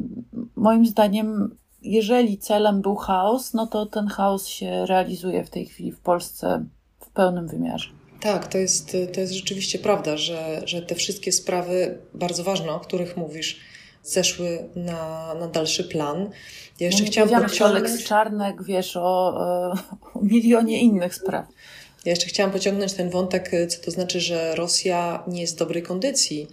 moim 0.55 0.85
zdaniem 0.85 1.55
jeżeli 1.83 2.37
celem 2.37 2.81
był 2.81 2.95
chaos, 2.95 3.53
no 3.53 3.67
to 3.67 3.85
ten 3.85 4.07
chaos 4.07 4.47
się 4.47 4.85
realizuje 4.85 5.43
w 5.43 5.49
tej 5.49 5.65
chwili 5.65 5.91
w 5.91 5.99
Polsce 5.99 6.65
w 6.99 7.09
pełnym 7.09 7.47
wymiarze. 7.47 8.02
Tak, 8.23 8.47
to 8.47 8.57
jest, 8.57 8.97
to 9.13 9.21
jest 9.21 9.33
rzeczywiście 9.33 9.79
prawda, 9.79 10.17
że, 10.17 10.61
że 10.65 10.81
te 10.81 10.95
wszystkie 10.95 11.31
sprawy 11.31 11.97
bardzo 12.13 12.43
ważne, 12.43 12.71
o 12.71 12.79
których 12.79 13.17
mówisz, 13.17 13.59
zeszły 14.03 14.69
na, 14.75 15.33
na 15.39 15.47
dalszy 15.47 15.83
plan. 15.83 16.29
Ja 16.79 16.87
jeszcze 16.87 17.03
no 17.03 17.09
chciałam 17.09 17.29
pociągnąć... 17.29 17.61
o 17.61 17.89
Lex 17.89 18.03
Czarnek, 18.03 18.63
wiesz, 18.63 18.97
o, 18.97 19.37
o 20.13 20.19
milionie 20.21 20.81
innych 20.81 21.15
spraw. 21.15 21.45
Ja 22.05 22.09
jeszcze 22.09 22.27
chciałam 22.27 22.51
pociągnąć 22.51 22.93
ten 22.93 23.09
wątek, 23.09 23.51
co 23.69 23.81
to 23.81 23.91
znaczy, 23.91 24.19
że 24.19 24.55
Rosja 24.55 25.23
nie 25.27 25.41
jest 25.41 25.55
w 25.55 25.59
dobrej 25.59 25.83
kondycji. 25.83 26.47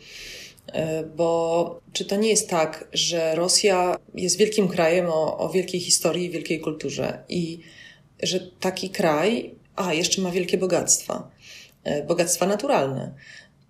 E, 0.72 1.02
bo 1.02 1.80
czy 1.92 2.04
to 2.04 2.16
nie 2.16 2.28
jest 2.28 2.50
tak, 2.50 2.88
że 2.92 3.34
Rosja 3.34 3.96
jest 4.14 4.38
wielkim 4.38 4.68
krajem 4.68 5.06
o, 5.06 5.38
o 5.38 5.48
wielkiej 5.48 5.80
historii, 5.80 6.30
wielkiej 6.30 6.60
kulturze 6.60 7.24
i 7.28 7.60
że 8.22 8.40
taki 8.40 8.90
kraj, 8.90 9.54
a 9.76 9.94
jeszcze 9.94 10.22
ma 10.22 10.30
wielkie 10.30 10.58
bogactwa. 10.58 11.30
E, 11.84 12.02
bogactwa 12.02 12.46
naturalne. 12.46 13.14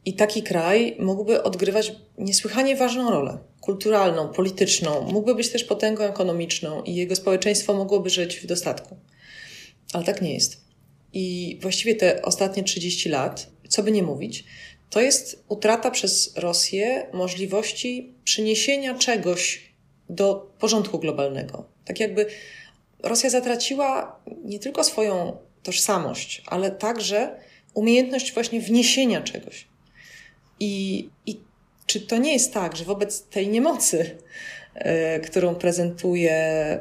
I 0.05 0.15
taki 0.15 0.43
kraj 0.43 0.97
mógłby 0.99 1.43
odgrywać 1.43 1.93
niesłychanie 2.19 2.77
ważną 2.77 3.11
rolę 3.11 3.39
kulturalną, 3.61 4.29
polityczną, 4.29 5.01
mógłby 5.01 5.35
być 5.35 5.49
też 5.49 5.65
potęgą 5.65 6.05
ekonomiczną 6.05 6.83
i 6.83 6.95
jego 6.95 7.17
społeczeństwo 7.17 7.75
mogłoby 7.75 8.11
żyć 8.11 8.37
w 8.37 8.47
dostatku. 8.47 8.97
Ale 9.93 10.05
tak 10.05 10.23
nie 10.23 10.35
jest. 10.35 10.61
I 11.13 11.59
właściwie 11.63 11.95
te 11.95 12.23
ostatnie 12.23 12.65
30 12.65 13.09
lat, 13.09 13.51
co 13.69 13.83
by 13.83 13.93
nie 13.93 14.03
mówić, 14.03 14.45
to 14.91 15.01
jest 15.01 15.45
utrata 15.49 15.91
przez 15.91 16.37
Rosję 16.37 17.07
możliwości 17.13 18.15
przyniesienia 18.25 18.95
czegoś 18.95 19.73
do 20.09 20.53
porządku 20.59 20.99
globalnego. 20.99 21.65
Tak 21.85 22.01
jakby 22.01 22.27
Rosja 23.03 23.31
zatraciła 23.31 24.21
nie 24.45 24.59
tylko 24.59 24.85
swoją 24.85 25.37
tożsamość, 25.63 26.43
ale 26.47 26.71
także 26.71 27.37
umiejętność 27.75 28.35
właśnie 28.35 28.61
wniesienia 28.61 29.21
czegoś. 29.21 29.69
I, 30.61 31.09
I 31.27 31.41
czy 31.87 32.01
to 32.01 32.17
nie 32.17 32.33
jest 32.33 32.55
tak, 32.55 32.77
że 32.77 32.85
wobec 32.85 33.23
tej 33.23 33.49
niemocy, 33.49 34.19
e, 34.75 35.21
którą 35.21 35.55
prezentuje 35.55 36.81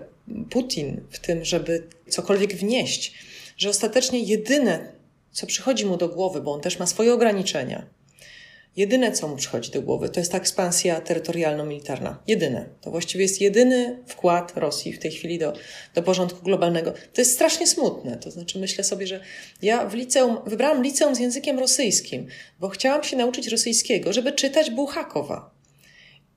Putin 0.50 1.02
w 1.10 1.20
tym, 1.20 1.46
żeby 1.46 1.88
cokolwiek 2.10 2.56
wnieść, 2.56 3.14
że 3.58 3.70
ostatecznie 3.70 4.20
jedyne, 4.20 4.92
co 5.32 5.48
przychodzi 5.48 5.86
mu 5.86 5.98
do 5.98 6.10
głowy, 6.10 6.42
bo 6.42 6.54
on 6.54 6.62
też 6.62 6.80
ma 6.80 6.86
swoje 6.86 7.14
ograniczenia, 7.14 7.86
Jedyne, 8.80 9.12
co 9.12 9.28
mu 9.28 9.36
przychodzi 9.36 9.72
do 9.72 9.82
głowy, 9.82 10.10
to 10.10 10.20
jest 10.20 10.32
ta 10.32 10.38
ekspansja 10.38 11.02
terytorialno-militarna. 11.02 12.18
Jedyne. 12.28 12.66
To 12.82 12.92
właściwie 12.92 13.24
jest 13.24 13.42
jedyny 13.42 14.04
wkład 14.08 14.58
Rosji 14.58 14.94
w 14.94 15.00
tej 15.00 15.12
chwili 15.12 15.40
do, 15.40 15.54
do 15.96 16.04
porządku 16.04 16.44
globalnego. 16.44 16.92
To 16.92 17.22
jest 17.22 17.34
strasznie 17.34 17.68
smutne. 17.68 18.18
To 18.18 18.32
znaczy, 18.32 18.60
myślę 18.60 18.84
sobie, 18.84 19.08
że 19.08 19.20
ja 19.62 19.86
w 19.86 19.94
liceum, 19.94 20.38
wybrałam 20.46 20.84
liceum 20.84 21.16
z 21.16 21.20
językiem 21.20 21.60
rosyjskim, 21.60 22.28
bo 22.60 22.70
chciałam 22.70 23.04
się 23.04 23.18
nauczyć 23.18 23.48
rosyjskiego, 23.48 24.14
żeby 24.14 24.32
czytać 24.32 24.72
Buchakowa. 24.72 25.52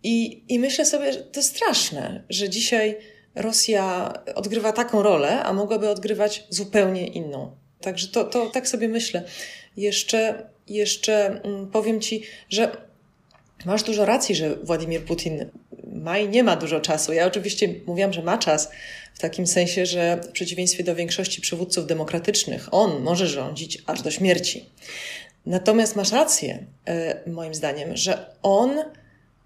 I, 0.02 0.44
I 0.48 0.58
myślę 0.58 0.84
sobie, 0.84 1.12
że 1.12 1.20
to 1.20 1.42
straszne, 1.42 2.24
że 2.28 2.48
dzisiaj 2.48 2.96
Rosja 3.34 4.12
odgrywa 4.34 4.72
taką 4.72 5.02
rolę, 5.02 5.42
a 5.42 5.52
mogłaby 5.52 5.88
odgrywać 5.88 6.46
zupełnie 6.48 7.06
inną. 7.06 7.56
Także 7.80 8.08
to, 8.08 8.24
to 8.24 8.50
tak 8.50 8.68
sobie 8.68 8.88
myślę. 8.88 9.22
Jeszcze 9.76 10.48
jeszcze 10.74 11.40
mm, 11.44 11.70
powiem 11.70 12.00
Ci, 12.00 12.22
że 12.48 12.76
masz 13.64 13.82
dużo 13.82 14.04
racji, 14.04 14.34
że 14.34 14.56
Władimir 14.56 15.04
Putin 15.04 15.50
ma 15.92 16.18
i 16.18 16.28
nie 16.28 16.44
ma 16.44 16.56
dużo 16.56 16.80
czasu. 16.80 17.12
Ja 17.12 17.26
oczywiście 17.26 17.74
mówiłam, 17.86 18.12
że 18.12 18.22
ma 18.22 18.38
czas 18.38 18.70
w 19.14 19.18
takim 19.18 19.46
sensie, 19.46 19.86
że 19.86 20.20
w 20.22 20.32
przeciwieństwie 20.32 20.84
do 20.84 20.94
większości 20.94 21.40
przywódców 21.40 21.86
demokratycznych, 21.86 22.68
on 22.70 23.02
może 23.02 23.26
rządzić 23.26 23.82
aż 23.86 24.02
do 24.02 24.10
śmierci. 24.10 24.66
Natomiast 25.46 25.96
masz 25.96 26.12
rację, 26.12 26.66
e, 26.86 27.30
moim 27.30 27.54
zdaniem, 27.54 27.96
że 27.96 28.26
on 28.42 28.70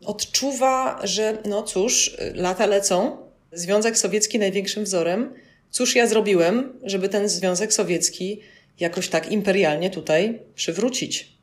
odczuwa, 0.05 1.01
że 1.05 1.39
no 1.45 1.63
cóż, 1.63 2.17
lata 2.35 2.67
lecą, 2.67 3.27
Związek 3.53 3.99
Sowiecki 3.99 4.39
największym 4.39 4.85
wzorem. 4.85 5.35
Cóż 5.71 5.97
ja 5.97 6.07
zrobiłem, 6.07 6.73
żeby 6.83 7.09
ten 7.09 7.29
Związek 7.29 7.73
Sowiecki 7.73 8.41
jakoś 8.81 9.09
tak 9.09 9.33
imperialnie 9.33 9.91
tutaj 9.91 10.43
przywrócić. 10.55 11.37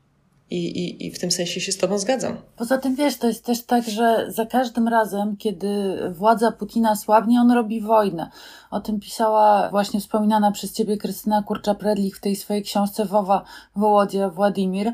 I, 0.50 0.58
i, 0.58 1.06
I 1.08 1.12
w 1.12 1.20
tym 1.20 1.32
sensie 1.32 1.62
się 1.62 1.72
z 1.72 1.78
Tobą 1.78 1.98
zgadzam. 1.98 2.38
Poza 2.58 2.78
tym 2.78 2.96
wiesz, 2.96 3.18
to 3.18 3.28
jest 3.28 3.46
też 3.46 3.63
tak, 3.63 3.90
że 3.90 4.25
za 4.32 4.46
każdym 4.46 4.88
razem, 4.88 5.38
kiedy 5.38 5.68
władza 6.12 6.52
Putina 6.52 6.96
słabnie, 6.96 7.42
on 7.42 7.52
robi 7.52 7.82
wojnę. 7.82 8.30
O 8.72 8.80
tym 8.80 9.00
pisała 9.00 9.70
właśnie 9.70 10.00
wspominana 10.00 10.52
przez 10.52 10.74
Ciebie 10.74 10.98
Krystyna 10.98 11.42
Kurcza-Predlich 11.42 12.18
w 12.18 12.22
tej 12.22 12.36
swojej 12.36 12.63
książce 12.63 13.06
Wowa 13.06 13.44
Wołodia 13.75 14.30
Władimir. 14.30 14.94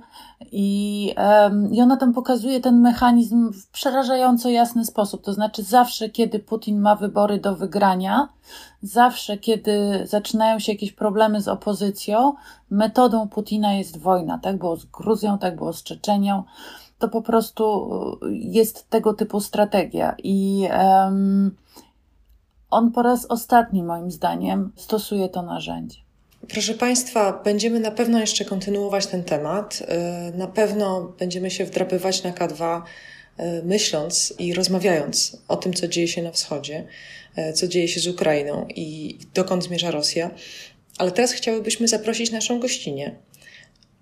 I, 0.52 1.14
um, 1.18 1.74
I 1.74 1.82
ona 1.82 1.98
tam 1.98 2.14
pokazuje 2.14 2.60
ten 2.60 2.82
mechanizm 2.82 3.52
w 3.54 3.68
przerażająco 3.68 4.50
jasny 4.50 4.86
sposób. 4.86 5.24
To 5.24 5.34
znaczy, 5.34 5.64
zawsze, 5.64 6.10
kiedy 6.10 6.40
Putin 6.40 6.80
ma 6.80 6.96
wybory 6.96 7.40
do 7.40 7.56
wygrania, 7.56 8.30
zawsze, 8.82 9.38
kiedy 9.38 10.08
zaczynają 10.08 10.60
się 10.60 10.72
jakieś 10.72 10.92
problemy 10.92 11.42
z 11.42 11.48
opozycją, 11.48 12.34
metodą 12.70 13.28
Putina 13.28 13.74
jest 13.74 13.98
wojna. 13.98 14.40
Tak 14.44 14.58
było 14.58 14.78
z 14.78 14.86
Gruzją, 14.86 15.38
tak 15.38 15.56
było 15.56 15.74
z 15.74 15.84
Czeczenią. 15.84 16.44
To 17.00 17.10
po 17.10 17.22
prostu 17.22 17.90
jest 18.32 18.90
tego 18.90 19.14
typu 19.14 19.42
strategia. 19.42 20.16
I 20.24 20.68
um, 20.72 21.56
on 22.70 22.92
po 22.92 23.02
raz 23.02 23.26
ostatni, 23.26 23.84
moim 23.84 24.12
zdaniem, 24.12 24.72
stosuje 24.76 25.30
to 25.30 25.42
narzędzie. 25.42 25.98
Proszę 26.48 26.74
Państwa, 26.74 27.42
będziemy 27.44 27.80
na 27.80 27.92
pewno 27.92 28.20
jeszcze 28.20 28.46
kontynuować 28.46 29.08
ten 29.08 29.24
temat. 29.24 29.84
Y, 30.34 30.38
na 30.38 30.48
pewno 30.48 31.14
będziemy 31.20 31.52
się 31.52 31.66
wdrapywać 31.66 32.24
na 32.24 32.32
K2, 32.32 32.78
y, 32.78 32.82
myśląc 33.64 34.34
i 34.40 34.54
rozmawiając 34.54 35.38
o 35.48 35.58
tym, 35.58 35.74
co 35.74 35.88
dzieje 35.88 36.08
się 36.08 36.22
na 36.22 36.32
wschodzie, 36.32 36.88
y, 37.38 37.54
co 37.54 37.68
dzieje 37.68 37.88
się 37.88 38.00
z 38.00 38.08
Ukrainą 38.08 38.68
i 38.76 39.18
dokąd 39.34 39.64
zmierza 39.64 39.92
Rosja. 39.92 40.32
Ale 40.98 41.12
teraz 41.12 41.32
chciałybyśmy 41.32 41.88
zaprosić 41.88 42.32
naszą 42.32 42.60
gościnę, 42.60 43.16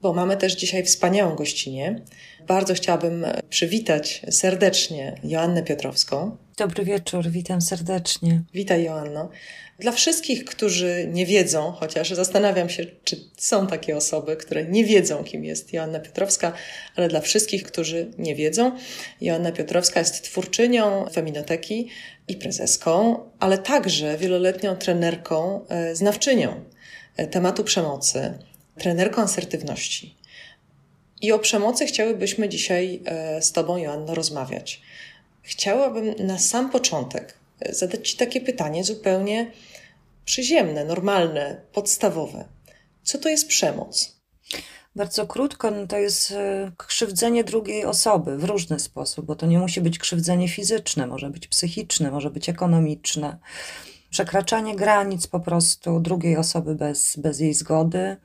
bo 0.02 0.14
mamy 0.14 0.38
też 0.38 0.56
dzisiaj 0.56 0.84
wspaniałą 0.84 1.36
gościnę. 1.36 2.02
Bardzo 2.48 2.74
chciałabym 2.74 3.26
przywitać 3.50 4.22
serdecznie 4.30 5.16
Joannę 5.24 5.64
Piotrowską. 5.64 6.38
Dobry 6.58 6.84
wieczór, 6.86 7.30
witam 7.30 7.62
serdecznie. 7.62 8.42
Witaj, 8.54 8.84
Joanno. 8.84 9.30
Dla 9.80 9.92
wszystkich, 9.92 10.46
którzy 10.46 11.10
nie 11.14 11.26
wiedzą, 11.26 11.72
chociaż 11.72 12.10
zastanawiam 12.10 12.70
się, 12.70 12.86
czy 13.04 13.18
są 13.38 13.68
takie 13.68 13.98
osoby, 13.98 14.36
które 14.36 14.66
nie 14.66 14.86
wiedzą, 14.86 15.24
kim 15.24 15.46
jest 15.46 15.74
Joanna 15.74 16.00
Piotrowska, 16.00 16.54
ale 16.96 17.08
dla 17.08 17.22
wszystkich, 17.22 17.64
którzy 17.64 18.12
nie 18.18 18.36
wiedzą, 18.36 18.72
Joanna 19.22 19.52
Piotrowska 19.52 20.00
jest 20.00 20.24
twórczynią 20.24 21.06
feminoteki 21.14 21.90
i 22.28 22.36
prezeską, 22.36 23.20
ale 23.40 23.58
także 23.58 24.18
wieloletnią 24.18 24.76
trenerką, 24.76 25.66
e, 25.70 25.96
znawczynią 25.96 26.64
e, 27.18 27.28
tematu 27.28 27.64
przemocy, 27.64 28.34
trenerką 28.78 29.22
asertywności. 29.22 30.16
I 31.22 31.32
o 31.32 31.40
przemocy 31.40 31.86
chciałybyśmy 31.86 32.50
dzisiaj 32.50 33.02
e, 33.06 33.42
z 33.42 33.52
Tobą, 33.52 33.78
Joanno, 33.78 34.16
rozmawiać. 34.16 34.87
Chciałabym 35.48 36.28
na 36.28 36.40
sam 36.40 36.70
początek 36.70 37.38
zadać 37.70 38.10
Ci 38.10 38.18
takie 38.18 38.42
pytanie 38.42 38.84
zupełnie 38.84 39.52
przyziemne, 40.26 40.86
normalne, 40.86 41.62
podstawowe. 41.74 42.46
Co 43.04 43.18
to 43.18 43.30
jest 43.30 43.48
przemoc? 43.48 44.18
Bardzo 44.96 45.28
krótko, 45.28 45.72
no 45.72 45.88
to 45.88 45.98
jest 45.98 46.32
e, 46.32 46.72
krzywdzenie 46.78 47.44
drugiej 47.44 47.86
osoby 47.86 48.38
w 48.38 48.44
różny 48.44 48.80
sposób, 48.80 49.26
bo 49.26 49.36
to 49.36 49.46
nie 49.46 49.60
musi 49.60 49.82
być 49.82 50.00
krzywdzenie 50.00 50.50
fizyczne, 50.50 51.08
może 51.08 51.30
być 51.30 51.48
psychiczne, 51.48 52.12
może 52.12 52.30
być 52.32 52.50
ekonomiczne. 52.50 53.38
Przekraczanie 54.10 54.76
granic 54.76 55.28
po 55.28 55.40
prostu 55.40 56.00
drugiej 56.00 56.38
osoby 56.38 56.76
bez, 56.76 57.18
bez 57.18 57.40
jej 57.40 57.54
zgody, 57.54 58.18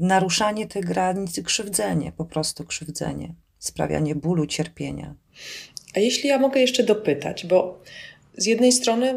naruszanie 0.00 0.66
tych 0.66 0.84
granic 0.84 1.40
krzywdzenie, 1.42 2.12
po 2.12 2.24
prostu 2.24 2.64
krzywdzenie, 2.64 3.34
sprawianie 3.58 4.14
bólu, 4.14 4.46
cierpienia. 4.46 5.14
A 5.94 6.00
jeśli 6.00 6.28
ja 6.28 6.38
mogę 6.38 6.60
jeszcze 6.60 6.82
dopytać, 6.82 7.46
bo 7.46 7.80
z 8.36 8.46
jednej 8.46 8.72
strony 8.72 9.14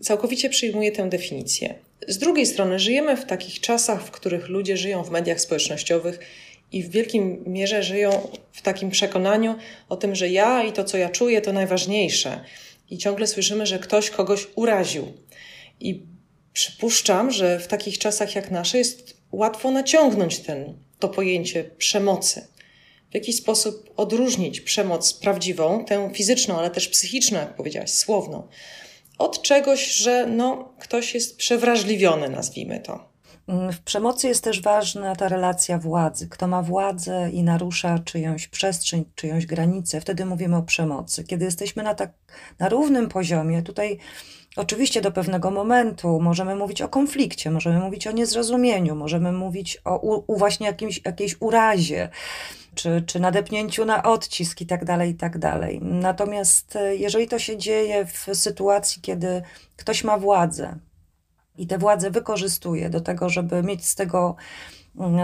całkowicie 0.00 0.48
przyjmuję 0.48 0.92
tę 0.92 1.08
definicję. 1.08 1.74
Z 2.08 2.18
drugiej 2.18 2.46
strony 2.46 2.78
żyjemy 2.78 3.16
w 3.16 3.24
takich 3.24 3.60
czasach, 3.60 4.04
w 4.04 4.10
których 4.10 4.48
ludzie 4.48 4.76
żyją 4.76 5.02
w 5.02 5.10
mediach 5.10 5.40
społecznościowych 5.40 6.18
i 6.72 6.82
w 6.82 6.90
wielkim 6.90 7.44
mierze 7.46 7.82
żyją 7.82 8.28
w 8.52 8.62
takim 8.62 8.90
przekonaniu 8.90 9.54
o 9.88 9.96
tym, 9.96 10.14
że 10.14 10.28
ja 10.28 10.62
i 10.62 10.72
to, 10.72 10.84
co 10.84 10.98
ja 10.98 11.08
czuję, 11.08 11.40
to 11.40 11.52
najważniejsze. 11.52 12.44
I 12.90 12.98
ciągle 12.98 13.26
słyszymy, 13.26 13.66
że 13.66 13.78
ktoś 13.78 14.10
kogoś 14.10 14.46
uraził. 14.54 15.12
I 15.80 16.02
przypuszczam, 16.52 17.30
że 17.30 17.58
w 17.58 17.66
takich 17.66 17.98
czasach 17.98 18.34
jak 18.34 18.50
nasze 18.50 18.78
jest 18.78 19.16
łatwo 19.32 19.70
naciągnąć 19.70 20.38
ten, 20.38 20.74
to 20.98 21.08
pojęcie 21.08 21.64
przemocy 21.64 22.46
w 23.10 23.14
jakiś 23.14 23.36
sposób 23.36 23.90
odróżnić 23.96 24.60
przemoc 24.60 25.12
prawdziwą, 25.12 25.84
tę 25.84 26.10
fizyczną, 26.14 26.58
ale 26.58 26.70
też 26.70 26.88
psychiczną, 26.88 27.38
jak 27.38 27.56
powiedziałaś, 27.56 27.90
słowną, 27.90 28.48
od 29.18 29.42
czegoś, 29.42 29.90
że 29.90 30.26
no, 30.26 30.74
ktoś 30.78 31.14
jest 31.14 31.36
przewrażliwiony, 31.36 32.28
nazwijmy 32.28 32.80
to. 32.80 33.08
Mm, 33.48 33.72
w 33.72 33.80
przemocy 33.80 34.28
jest 34.28 34.44
też 34.44 34.62
ważna 34.62 35.16
ta 35.16 35.28
relacja 35.28 35.78
władzy. 35.78 36.28
Kto 36.28 36.46
ma 36.46 36.62
władzę 36.62 37.30
i 37.32 37.42
narusza 37.42 37.98
czyjąś 37.98 38.48
przestrzeń, 38.48 39.04
czyjąś 39.14 39.46
granicę, 39.46 40.00
wtedy 40.00 40.24
mówimy 40.24 40.56
o 40.56 40.62
przemocy. 40.62 41.24
Kiedy 41.24 41.44
jesteśmy 41.44 41.82
na, 41.82 41.94
tak, 41.94 42.12
na 42.58 42.68
równym 42.68 43.08
poziomie, 43.08 43.62
tutaj 43.62 43.98
oczywiście 44.56 45.00
do 45.00 45.12
pewnego 45.12 45.50
momentu 45.50 46.20
możemy 46.20 46.56
mówić 46.56 46.82
o 46.82 46.88
konflikcie, 46.88 47.50
możemy 47.50 47.80
mówić 47.80 48.06
o 48.06 48.12
niezrozumieniu, 48.12 48.94
możemy 48.94 49.32
mówić 49.32 49.78
o 49.84 49.98
u, 49.98 50.32
u 50.32 50.36
właśnie 50.36 50.66
jakimś, 50.66 51.00
jakiejś 51.04 51.36
urazie, 51.40 52.08
czy, 52.74 53.02
czy 53.06 53.20
nadepnięciu 53.20 53.84
na 53.84 54.02
odcisk 54.02 54.60
i 54.60 54.66
tak 54.66 54.84
dalej, 54.84 55.10
i 55.10 55.14
tak 55.14 55.38
dalej. 55.38 55.80
Natomiast 55.82 56.76
e, 56.76 56.96
jeżeli 56.96 57.28
to 57.28 57.38
się 57.38 57.56
dzieje 57.56 58.06
w 58.06 58.28
sytuacji, 58.34 59.02
kiedy 59.02 59.42
ktoś 59.76 60.04
ma 60.04 60.18
władzę 60.18 60.78
i 61.58 61.66
tę 61.66 61.78
władzę 61.78 62.10
wykorzystuje 62.10 62.90
do 62.90 63.00
tego, 63.00 63.28
żeby 63.28 63.62
mieć 63.62 63.86
z 63.86 63.94
tego 63.94 64.36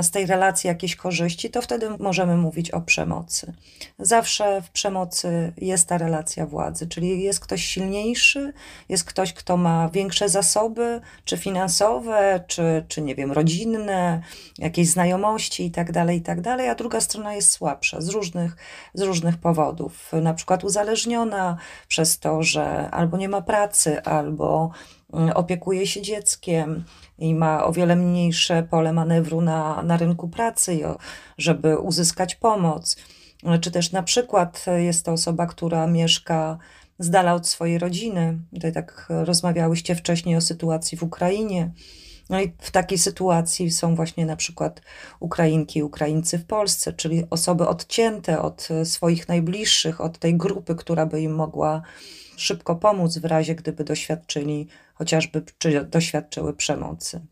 z 0.03 0.11
tej 0.11 0.27
relacji 0.27 0.69
jakieś 0.69 0.97
korzyści, 0.97 1.51
to 1.51 1.63
wtedy 1.63 1.91
możemy 1.99 2.37
mówić 2.37 2.71
o 2.71 2.81
przemocy. 2.81 3.53
Zawsze 3.99 4.63
w 4.63 4.71
przemocy 4.71 5.53
jest 5.57 5.89
ta 5.89 5.99
relacja 5.99 6.47
władzy, 6.47 6.87
czyli 6.87 7.23
jest 7.23 7.41
ktoś 7.41 7.65
silniejszy, 7.65 8.53
jest 8.89 9.05
ktoś, 9.05 9.33
kto 9.33 9.57
ma 9.57 9.89
większe 9.89 10.29
zasoby, 10.29 11.01
czy 11.25 11.37
finansowe, 11.37 12.45
czy, 12.47 12.85
czy 12.89 13.03
nie 13.03 13.15
wiem, 13.15 13.33
rodzinne, 13.33 14.23
jakieś 14.59 14.89
znajomości 14.89 15.67
i 15.67 15.71
tak 15.71 15.93
dalej, 15.93 16.19
i 16.19 16.23
tak 16.23 16.39
a 16.71 16.75
druga 16.75 17.01
strona 17.01 17.35
jest 17.35 17.51
słabsza 17.51 18.01
z 18.01 18.09
różnych, 18.09 18.57
z 18.95 19.03
różnych 19.03 19.39
powodów. 19.39 20.13
Na 20.23 20.35
przykład 20.35 20.65
uzależniona 20.65 21.57
przez 21.89 22.19
to, 22.19 22.43
że 22.43 22.91
albo 22.91 23.17
nie 23.17 23.29
ma 23.29 23.43
pracy, 23.43 24.03
albo 24.03 24.71
mm, 25.13 25.31
opiekuje 25.31 25.87
się 25.87 26.03
dzieckiem, 26.03 26.85
i 27.19 27.35
ma 27.35 27.65
o 27.65 27.73
wiele 27.73 27.97
mniejsze 27.97 28.63
pole 28.63 28.93
manewru 28.93 29.41
na, 29.41 29.83
na 29.83 29.97
rynku 29.97 30.29
pracy, 30.29 30.81
żeby 31.39 31.79
uzyskać 31.79 32.35
pomoc. 32.35 32.97
Czy 33.61 33.71
też 33.71 33.93
na 33.93 34.03
przykład 34.03 34.67
jest 34.77 35.05
to 35.05 35.13
osoba, 35.13 35.47
która 35.47 35.87
mieszka 35.87 36.59
z 36.99 37.11
dala 37.11 37.35
od 37.35 37.49
swojej 37.49 37.79
rodziny. 37.79 38.39
Tutaj 38.55 38.73
tak 38.73 39.07
rozmawiałyście 39.09 39.95
wcześniej 39.95 40.37
o 40.37 40.41
sytuacji 40.41 40.99
w 40.99 41.03
Ukrainie. 41.03 41.71
No 42.31 42.41
i 42.41 42.53
w 42.59 42.71
takiej 42.71 42.99
sytuacji 42.99 43.71
są 43.71 43.95
właśnie 43.95 44.27
na 44.27 44.37
przykład 44.37 44.83
Ukrainki 45.21 45.79
i 45.79 45.83
Ukraińcy 45.83 46.39
w 46.39 46.47
Polsce, 46.47 46.93
czyli 46.93 47.25
osoby 47.31 47.69
odcięte 47.69 48.43
od 48.43 48.69
swoich 48.85 49.29
najbliższych, 49.29 50.01
od 50.01 50.19
tej 50.19 50.37
grupy, 50.37 50.75
która 50.75 51.07
by 51.07 51.21
im 51.21 51.35
mogła 51.35 51.83
szybko 52.37 52.77
pomóc 52.77 53.19
w 53.19 53.25
razie, 53.25 53.55
gdyby 53.55 53.85
doświadczyli 53.85 54.69
chociażby, 54.95 55.45
czy 55.59 55.85
doświadczyły 55.85 56.55
przemocy. 56.55 57.27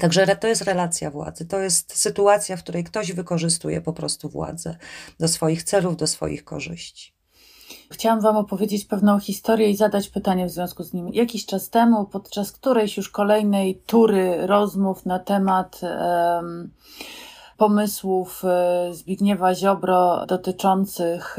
Także 0.00 0.36
to 0.36 0.48
jest 0.48 0.62
relacja 0.62 1.10
władzy, 1.10 1.46
to 1.46 1.60
jest 1.60 1.98
sytuacja, 1.98 2.56
w 2.56 2.62
której 2.62 2.84
ktoś 2.84 3.12
wykorzystuje 3.12 3.80
po 3.80 3.92
prostu 3.92 4.28
władzę 4.28 4.76
do 5.20 5.28
swoich 5.28 5.62
celów, 5.62 5.96
do 5.96 6.06
swoich 6.06 6.44
korzyści. 6.44 7.16
Chciałam 7.90 8.20
Wam 8.20 8.36
opowiedzieć 8.36 8.84
pewną 8.84 9.20
historię 9.20 9.70
i 9.70 9.76
zadać 9.76 10.08
pytanie 10.08 10.46
w 10.46 10.50
związku 10.50 10.82
z 10.82 10.92
nim. 10.92 11.08
Jakiś 11.08 11.46
czas 11.46 11.70
temu, 11.70 12.04
podczas 12.04 12.52
którejś 12.52 12.96
już 12.96 13.10
kolejnej 13.10 13.82
tury 13.86 14.46
rozmów 14.46 15.06
na 15.06 15.18
temat 15.18 15.80
um, 15.82 16.70
pomysłów 17.56 18.42
e, 18.44 18.94
Zbigniewa 18.94 19.54
Ziobro 19.54 20.26
dotyczących 20.26 21.36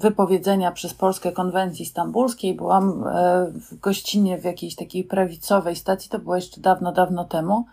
wypowiedzenia 0.00 0.72
przez 0.72 0.94
Polskę 0.94 1.32
konwencji 1.32 1.86
stambulskiej. 1.86 2.54
Byłam 2.54 3.04
e, 3.06 3.46
w 3.52 3.80
gościnie 3.80 4.38
w 4.38 4.44
jakiejś 4.44 4.74
takiej 4.74 5.04
prawicowej 5.04 5.76
stacji, 5.76 6.10
to 6.10 6.18
było 6.18 6.36
jeszcze 6.36 6.60
dawno, 6.60 6.92
dawno 6.92 7.24
temu. 7.24 7.66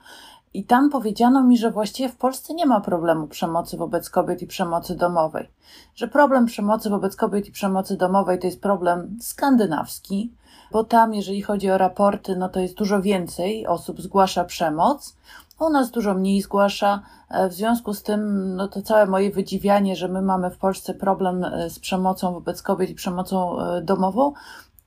I 0.54 0.64
tam 0.64 0.90
powiedziano 0.90 1.44
mi, 1.44 1.58
że 1.58 1.72
właściwie 1.72 2.10
w 2.10 2.16
Polsce 2.16 2.54
nie 2.54 2.66
ma 2.66 2.82
problemu 2.82 3.28
przemocy 3.28 3.78
wobec 3.78 4.10
kobiet 4.10 4.42
i 4.42 4.48
przemocy 4.48 4.96
domowej. 4.96 5.50
Że 5.96 6.08
problem 6.08 6.46
przemocy 6.46 6.90
wobec 6.90 7.16
kobiet 7.16 7.48
i 7.48 7.52
przemocy 7.52 7.98
domowej 7.98 8.40
to 8.40 8.48
jest 8.48 8.62
problem 8.62 9.18
skandynawski, 9.22 10.32
bo 10.72 10.84
tam, 10.84 11.14
jeżeli 11.14 11.42
chodzi 11.42 11.70
o 11.70 11.78
raporty, 11.78 12.36
no 12.36 12.50
to 12.50 12.60
jest 12.60 12.76
dużo 12.76 13.02
więcej 13.02 13.68
osób 13.68 14.02
zgłasza 14.02 14.46
przemoc. 14.46 15.16
U 15.60 15.70
nas 15.70 15.92
dużo 15.92 16.14
mniej 16.14 16.42
zgłasza. 16.42 17.02
E, 17.30 17.50
w 17.50 17.54
związku 17.54 17.94
z 17.94 18.04
tym, 18.04 18.56
no 18.56 18.68
to 18.68 18.82
całe 18.82 19.06
moje 19.06 19.32
wydziwianie, 19.32 19.96
że 19.96 20.08
my 20.08 20.22
mamy 20.22 20.52
w 20.52 20.58
Polsce 20.58 20.94
problem 20.94 21.44
e, 21.44 21.70
z 21.70 21.80
przemocą 21.80 22.34
wobec 22.34 22.62
kobiet 22.62 22.90
i 22.90 22.96
przemocą 22.96 23.60
e, 23.62 23.82
domową, 23.82 24.34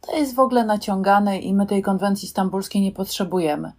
to 0.00 0.16
jest 0.16 0.34
w 0.34 0.40
ogóle 0.40 0.64
naciągane 0.64 1.38
i 1.38 1.54
my 1.54 1.66
tej 1.66 1.82
konwencji 1.82 2.28
stambulskiej 2.28 2.82
nie 2.82 2.92
potrzebujemy. 2.92 3.72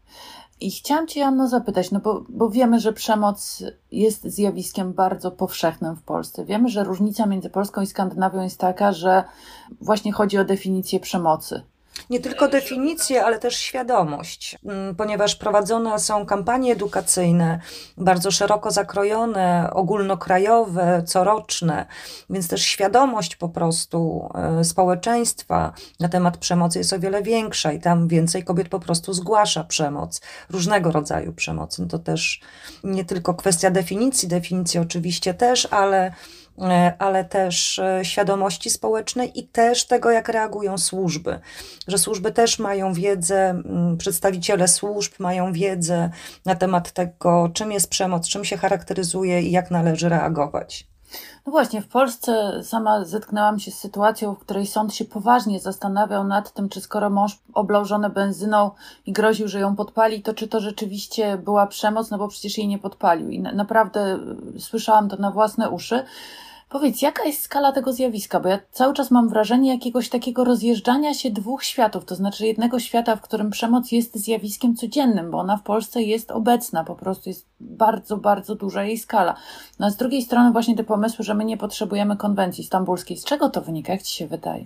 I 0.61 0.71
chciałam 0.71 1.07
Cię, 1.07 1.25
Anno, 1.25 1.47
zapytać, 1.47 1.91
no 1.91 1.99
bo, 1.99 2.23
bo 2.29 2.49
wiemy, 2.49 2.79
że 2.79 2.93
przemoc 2.93 3.63
jest 3.91 4.23
zjawiskiem 4.23 4.93
bardzo 4.93 5.31
powszechnym 5.31 5.95
w 5.95 6.03
Polsce. 6.03 6.45
Wiemy, 6.45 6.69
że 6.69 6.83
różnica 6.83 7.25
między 7.25 7.49
Polską 7.49 7.81
i 7.81 7.87
Skandynawią 7.87 8.41
jest 8.41 8.59
taka, 8.59 8.91
że 8.91 9.23
właśnie 9.81 10.11
chodzi 10.11 10.37
o 10.37 10.45
definicję 10.45 10.99
przemocy 10.99 11.61
nie 12.09 12.19
tylko 12.19 12.47
definicje, 12.47 13.25
ale 13.25 13.39
też 13.39 13.55
świadomość, 13.57 14.57
mm, 14.65 14.95
ponieważ 14.95 15.35
prowadzone 15.35 15.99
są 15.99 16.25
kampanie 16.25 16.73
edukacyjne, 16.73 17.59
bardzo 17.97 18.31
szeroko 18.31 18.71
zakrojone, 18.71 19.69
ogólnokrajowe, 19.73 21.03
coroczne, 21.05 21.85
więc 22.29 22.47
też 22.47 22.61
świadomość 22.61 23.35
po 23.35 23.49
prostu 23.49 24.29
e, 24.35 24.63
społeczeństwa 24.63 25.73
na 25.99 26.09
temat 26.09 26.37
przemocy 26.37 26.79
jest 26.79 26.93
o 26.93 26.99
wiele 26.99 27.23
większa 27.23 27.71
i 27.71 27.79
tam 27.79 28.07
więcej 28.07 28.43
kobiet 28.43 28.69
po 28.69 28.79
prostu 28.79 29.13
zgłasza 29.13 29.63
przemoc, 29.63 30.21
różnego 30.49 30.91
rodzaju 30.91 31.33
przemocy. 31.33 31.81
No 31.81 31.87
to 31.87 31.99
też 31.99 32.41
nie 32.83 33.05
tylko 33.05 33.33
kwestia 33.33 33.71
definicji, 33.71 34.27
definicji 34.27 34.79
oczywiście 34.79 35.33
też, 35.33 35.67
ale 35.71 36.13
ale 36.99 37.25
też 37.25 37.79
e, 37.79 38.05
świadomości 38.05 38.69
społecznej 38.69 39.39
i 39.39 39.47
też 39.47 39.87
tego, 39.87 40.11
jak 40.11 40.29
reagują 40.29 40.77
służby. 40.77 41.39
Że 41.87 41.97
służby 41.97 42.31
też 42.31 42.59
mają 42.59 42.93
wiedzę, 42.93 43.61
przedstawiciele 43.97 44.67
służb 44.67 45.13
mają 45.19 45.53
wiedzę 45.53 46.09
na 46.45 46.55
temat 46.55 46.91
tego, 46.91 47.49
czym 47.53 47.71
jest 47.71 47.89
przemoc, 47.89 48.27
czym 48.27 48.45
się 48.45 48.57
charakteryzuje 48.57 49.41
i 49.41 49.51
jak 49.51 49.71
należy 49.71 50.09
reagować. 50.09 50.89
No 51.45 51.51
właśnie, 51.51 51.81
w 51.81 51.87
Polsce 51.87 52.63
sama 52.63 53.05
zetknęłam 53.05 53.59
się 53.59 53.71
z 53.71 53.79
sytuacją, 53.79 54.35
w 54.35 54.39
której 54.39 54.67
sąd 54.67 54.93
się 54.93 55.05
poważnie 55.05 55.59
zastanawiał 55.59 56.23
nad 56.23 56.53
tym, 56.53 56.69
czy 56.69 56.81
skoro 56.81 57.09
mąż 57.09 57.39
oblał 57.53 57.85
żonę 57.85 58.09
benzyną 58.09 58.71
i 59.05 59.11
groził, 59.11 59.47
że 59.47 59.59
ją 59.59 59.75
podpali, 59.75 60.21
to 60.21 60.33
czy 60.33 60.47
to 60.47 60.59
rzeczywiście 60.59 61.37
była 61.37 61.67
przemoc, 61.67 62.11
no 62.11 62.17
bo 62.17 62.27
przecież 62.27 62.57
jej 62.57 62.67
nie 62.67 62.79
podpalił. 62.79 63.29
I 63.29 63.39
naprawdę 63.39 64.19
słyszałam 64.59 65.09
to 65.09 65.15
na 65.15 65.31
własne 65.31 65.69
uszy. 65.69 66.03
Powiedz, 66.69 67.01
jaka 67.01 67.23
jest 67.23 67.41
skala 67.41 67.71
tego 67.71 67.93
zjawiska? 67.93 68.39
Bo 68.39 68.49
ja 68.49 68.59
cały 68.71 68.93
czas 68.93 69.11
mam 69.11 69.29
wrażenie 69.29 69.73
jakiegoś 69.73 70.09
takiego 70.09 70.43
rozjeżdżania 70.43 71.13
się 71.13 71.31
dwóch 71.31 71.63
światów, 71.63 72.05
to 72.05 72.15
znaczy 72.15 72.47
jednego 72.47 72.79
świata, 72.79 73.15
w 73.15 73.21
którym 73.21 73.49
przemoc 73.49 73.91
jest 73.91 74.17
zjawiskiem 74.17 74.75
codziennym, 74.75 75.31
bo 75.31 75.37
ona 75.37 75.57
w 75.57 75.63
Polsce 75.63 76.01
jest 76.01 76.31
obecna, 76.31 76.83
po 76.83 76.95
prostu 76.95 77.29
jest 77.29 77.45
bardzo, 77.59 78.17
bardzo 78.17 78.55
duża 78.55 78.83
jej 78.83 78.97
skala. 78.97 79.35
No 79.79 79.87
a 79.87 79.89
z 79.89 79.97
drugiej 79.97 80.21
strony 80.21 80.51
właśnie 80.51 80.75
te 80.75 80.83
pomysły, 80.83 81.25
że 81.25 81.33
my 81.33 81.45
nie 81.45 81.57
potrzebujemy 81.57 82.17
konwencji 82.17 82.63
stambulskiej. 82.63 83.17
Z 83.17 83.25
czego 83.25 83.49
to 83.49 83.61
wynika? 83.61 83.93
Jak 83.93 84.01
ci 84.01 84.15
się 84.15 84.27
wydaje? 84.27 84.65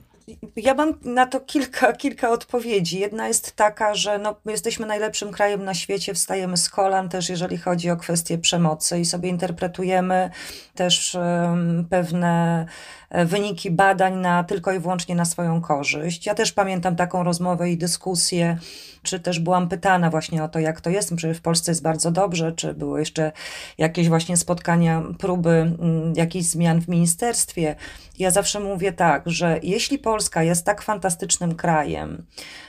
Ja 0.56 0.74
mam 0.74 0.94
na 1.02 1.26
to 1.26 1.40
kilka, 1.40 1.94
kilka 1.94 2.30
odpowiedzi. 2.30 3.00
Jedna 3.00 3.28
jest 3.28 3.56
taka, 3.56 3.96
że 3.96 4.18
no, 4.18 4.36
my 4.46 4.52
jesteśmy 4.52 4.86
najlepszym 4.86 5.32
krajem 5.32 5.66
na 5.66 5.74
świecie, 5.74 6.14
wstajemy 6.14 6.58
z 6.58 6.70
kolan 6.70 7.10
też, 7.10 7.30
jeżeli 7.30 7.58
chodzi 7.58 7.90
o 7.90 7.98
kwestie 7.98 8.38
przemocy 8.38 9.00
i 9.00 9.06
sobie 9.06 9.30
interpretujemy 9.30 10.30
też 10.76 11.16
um, 11.16 11.86
pewne 11.90 12.66
e, 13.10 13.26
wyniki 13.26 13.72
badań 13.72 14.16
na 14.16 14.44
tylko 14.44 14.72
i 14.72 14.80
wyłącznie 14.80 15.16
na 15.16 15.26
swoją 15.26 15.62
korzyść. 15.62 16.26
Ja 16.26 16.36
też 16.36 16.52
pamiętam 16.52 16.96
taką 16.96 17.24
rozmowę 17.24 17.70
i 17.70 17.78
dyskusję, 17.78 18.58
czy 19.04 19.20
też 19.20 19.40
byłam 19.40 19.70
pytana 19.70 20.10
właśnie 20.10 20.44
o 20.44 20.48
to, 20.48 20.60
jak 20.60 20.82
to 20.82 20.90
jest, 20.90 21.16
czy 21.16 21.34
w 21.34 21.42
Polsce 21.42 21.72
jest 21.72 21.82
bardzo 21.82 22.12
dobrze, 22.12 22.52
czy 22.52 22.74
były 22.74 23.00
jeszcze 23.00 23.32
jakieś 23.78 24.10
właśnie 24.10 24.38
spotkania, 24.38 25.04
próby 25.20 25.50
mm, 25.50 26.14
jakichś 26.16 26.46
zmian 26.46 26.82
w 26.82 26.88
ministerstwie. 26.88 27.76
Ja 28.20 28.32
zawsze 28.32 28.60
mówię 28.60 28.94
tak, 28.94 29.24
że 29.26 29.60
jeśli 29.64 30.00
Polska 30.14 30.44
jest 30.44 30.66
tak 30.66 30.82
fantastycznym 30.82 31.56
krajem 31.56 32.26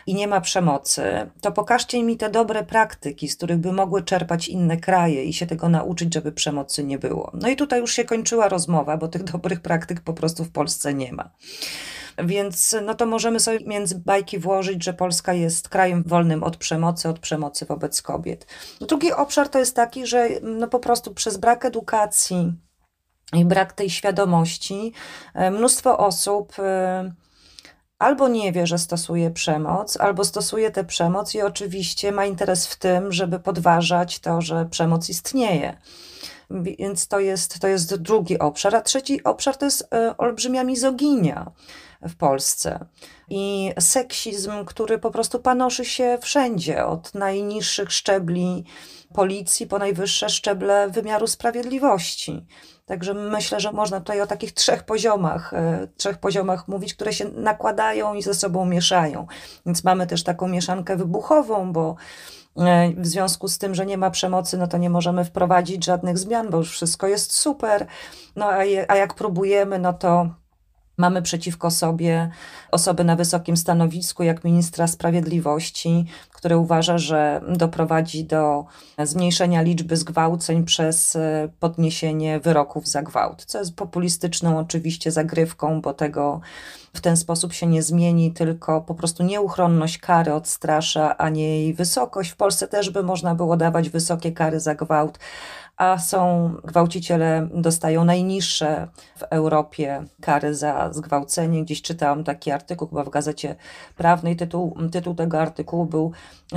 i 0.07 0.15
nie 0.15 0.29
ma 0.29 0.41
przemocy, 0.41 1.31
to 1.41 1.53
pokażcie 1.53 2.03
mi 2.03 2.17
te 2.17 2.31
dobre 2.31 2.65
praktyki, 2.65 3.29
z 3.29 3.37
których 3.37 3.59
by 3.59 3.73
mogły 3.73 4.03
czerpać 4.03 4.49
inne 4.49 4.77
kraje 4.77 5.25
i 5.25 5.33
się 5.33 5.47
tego 5.47 5.69
nauczyć, 5.69 6.15
żeby 6.15 6.33
przemocy 6.33 6.85
nie 6.85 6.99
było. 6.99 7.31
No 7.35 7.49
i 7.49 7.57
tutaj 7.57 7.81
już 7.81 7.93
się 7.93 8.05
kończyła 8.05 8.49
rozmowa, 8.49 8.97
bo 8.97 9.09
tych 9.09 9.25
dobrych 9.33 9.61
praktyk 9.61 10.01
po 10.01 10.15
prostu 10.15 10.45
w 10.45 10.51
Polsce 10.51 10.95
nie 10.95 11.13
ma. 11.13 11.31
Więc 12.19 12.77
no 12.83 12.95
to 12.95 13.07
możemy 13.07 13.41
sobie 13.41 13.59
między 13.67 13.99
bajki 13.99 14.39
włożyć, 14.39 14.85
że 14.85 14.95
Polska 14.95 15.33
jest 15.33 15.69
krajem 15.69 16.03
wolnym 16.07 16.43
od 16.43 16.57
przemocy, 16.57 17.09
od 17.09 17.19
przemocy 17.19 17.67
wobec 17.67 18.03
kobiet. 18.03 18.47
Drugi 18.81 19.13
obszar 19.13 19.49
to 19.49 19.59
jest 19.59 19.77
taki, 19.77 20.07
że 20.07 20.29
no 20.43 20.69
po 20.69 20.79
prostu 20.79 21.15
przez 21.15 21.37
brak 21.37 21.65
edukacji 21.65 22.53
i 23.33 23.45
brak 23.45 23.73
tej 23.73 23.91
świadomości 23.91 24.93
e, 25.35 25.51
mnóstwo 25.51 25.99
osób 25.99 26.53
e, 26.59 27.24
albo 27.99 28.29
nie 28.29 28.53
wie, 28.53 28.67
że 28.67 28.79
stosuje 28.79 29.31
przemoc, 29.31 29.97
albo 29.97 30.25
stosuje 30.25 30.71
tę 30.71 30.85
przemoc 30.85 31.35
i 31.35 31.43
oczywiście 31.43 32.13
ma 32.13 32.27
interes 32.27 32.67
w 32.67 32.77
tym, 32.77 33.13
żeby 33.13 33.39
podważać 33.39 34.19
to, 34.19 34.41
że 34.41 34.67
przemoc 34.71 35.09
istnieje. 35.09 35.77
Więc 36.51 37.09
to 37.09 37.21
jest, 37.21 37.59
to 37.59 37.69
jest 37.69 37.97
drugi 37.97 38.39
obszar. 38.39 38.77
A 38.77 38.81
trzeci 38.81 39.25
obszar 39.25 39.57
to 39.57 39.65
jest 39.65 39.89
e, 39.95 40.17
olbrzymia 40.17 40.65
mizoginia 40.65 41.53
w 42.09 42.17
Polsce. 42.17 42.87
I 43.29 43.73
seksizm, 43.81 44.65
który 44.65 44.99
po 44.99 45.11
prostu 45.11 45.41
panoszy 45.41 45.85
się 45.85 46.19
wszędzie, 46.21 46.87
od 46.87 47.15
najniższych 47.15 47.93
szczebli 47.93 48.65
policji 49.15 49.67
po 49.67 49.79
najwyższe 49.79 50.29
szczeble 50.29 50.89
wymiaru 50.89 51.27
sprawiedliwości. 51.27 52.47
Także 52.87 53.15
myślę, 53.15 53.61
że 53.61 53.73
można 53.73 53.99
tutaj 53.99 54.21
o 54.21 54.27
takich 54.27 54.53
trzech 54.53 54.83
poziomach, 54.83 55.55
e, 55.55 55.89
trzech 55.97 56.19
poziomach 56.19 56.69
mówić, 56.69 56.95
które 56.95 57.13
się 57.13 57.25
nakładają 57.25 58.15
i 58.15 58.23
ze 58.23 58.35
sobą 58.35 58.67
mieszają. 58.67 59.27
Więc 59.67 59.85
mamy 59.85 60.07
też 60.07 60.25
taką 60.25 60.49
mieszankę 60.49 60.97
wybuchową, 60.97 61.73
bo 61.73 61.97
e, 62.57 62.93
w 62.97 63.07
związku 63.07 63.49
z 63.49 63.59
tym, 63.59 63.75
że 63.75 63.87
nie 63.87 63.99
ma 63.99 64.11
przemocy, 64.11 64.59
no 64.59 64.67
to 64.67 64.79
nie 64.79 64.91
możemy 64.91 65.25
wprowadzić 65.25 65.85
żadnych 65.85 66.19
zmian, 66.19 66.51
bo 66.51 66.59
już 66.59 66.71
wszystko 66.71 67.07
jest 67.07 67.33
super. 67.33 67.87
No 68.37 68.47
a, 68.47 68.65
je, 68.65 68.91
a 68.91 68.97
jak 68.97 69.15
próbujemy, 69.15 69.79
no 69.79 69.93
to 69.93 70.29
Mamy 70.97 71.23
przeciwko 71.23 71.71
sobie 71.71 72.31
osoby 72.71 73.05
na 73.05 73.17
wysokim 73.17 73.57
stanowisku, 73.57 74.23
jak 74.23 74.45
ministra 74.45 74.87
sprawiedliwości, 74.87 76.07
który 76.31 76.57
uważa, 76.57 76.99
że 76.99 77.41
doprowadzi 77.49 78.25
do 78.25 78.65
zmniejszenia 78.99 79.63
liczby 79.63 79.97
zgwałceń 79.97 80.65
przez 80.65 81.17
e, 81.17 81.49
podniesienie 81.61 82.41
wyroków 82.41 82.89
za 82.89 83.03
gwałt, 83.03 83.45
co 83.45 83.59
jest 83.59 83.77
populistyczną 83.77 84.59
oczywiście 84.59 85.11
zagrywką, 85.11 85.81
bo 85.81 85.95
tego 85.95 86.41
w 86.95 87.01
ten 87.01 87.17
sposób 87.17 87.53
się 87.53 87.67
nie 87.67 87.83
zmieni, 87.83 88.33
tylko 88.33 88.81
po 88.81 88.95
prostu 88.95 89.23
nieuchronność 89.23 89.99
kary 89.99 90.35
odstrasza, 90.35 91.17
a 91.17 91.29
nie 91.29 91.61
jej 91.61 91.75
wysokość. 91.75 92.31
W 92.31 92.37
Polsce 92.37 92.69
też 92.69 92.91
by 92.91 93.03
można 93.03 93.35
było 93.35 93.57
dawać 93.57 93.89
wysokie 93.91 94.33
kary 94.33 94.61
za 94.61 94.75
gwałt, 94.75 95.19
a 95.77 95.99
są 95.99 96.51
gwałciciele 96.65 97.49
dostają 97.55 98.05
najniższe 98.05 98.89
w 99.17 99.23
Europie 99.23 100.05
kary 100.21 100.55
za 100.55 100.93
zgwałcenie. 100.93 101.65
Gdzieś 101.65 101.83
czytałam 101.83 102.25
taki 102.25 102.51
artykuł 102.51 102.89
chyba 102.89 103.05
w 103.05 103.11
Gazecie 103.11 103.57
Prawnej. 103.97 104.37
Tytuł, 104.37 104.77
tytuł 104.93 105.15
tego 105.15 105.41
artykułu 105.41 105.87
był 105.87 106.13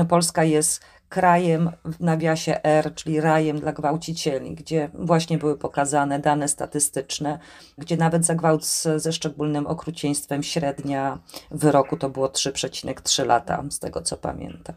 Polska 0.09 0.43
jest 0.43 0.81
krajem 1.09 1.71
w 1.85 1.99
nawiasie 1.99 2.63
R, 2.63 2.95
czyli 2.95 3.21
rajem 3.21 3.59
dla 3.59 3.73
gwałcicieli, 3.73 4.55
gdzie 4.55 4.89
właśnie 4.93 5.37
były 5.37 5.57
pokazane 5.57 6.19
dane 6.19 6.47
statystyczne, 6.47 7.39
gdzie 7.77 7.97
nawet 7.97 8.25
za 8.25 8.35
gwałt 8.35 8.65
ze 8.95 9.13
szczególnym 9.13 9.67
okrucieństwem 9.67 10.43
średnia 10.43 11.19
wyroku 11.51 11.97
to 11.97 12.09
było 12.09 12.27
3,3 12.27 13.25
lata, 13.25 13.63
z 13.69 13.79
tego 13.79 14.01
co 14.01 14.17
pamiętam. 14.17 14.75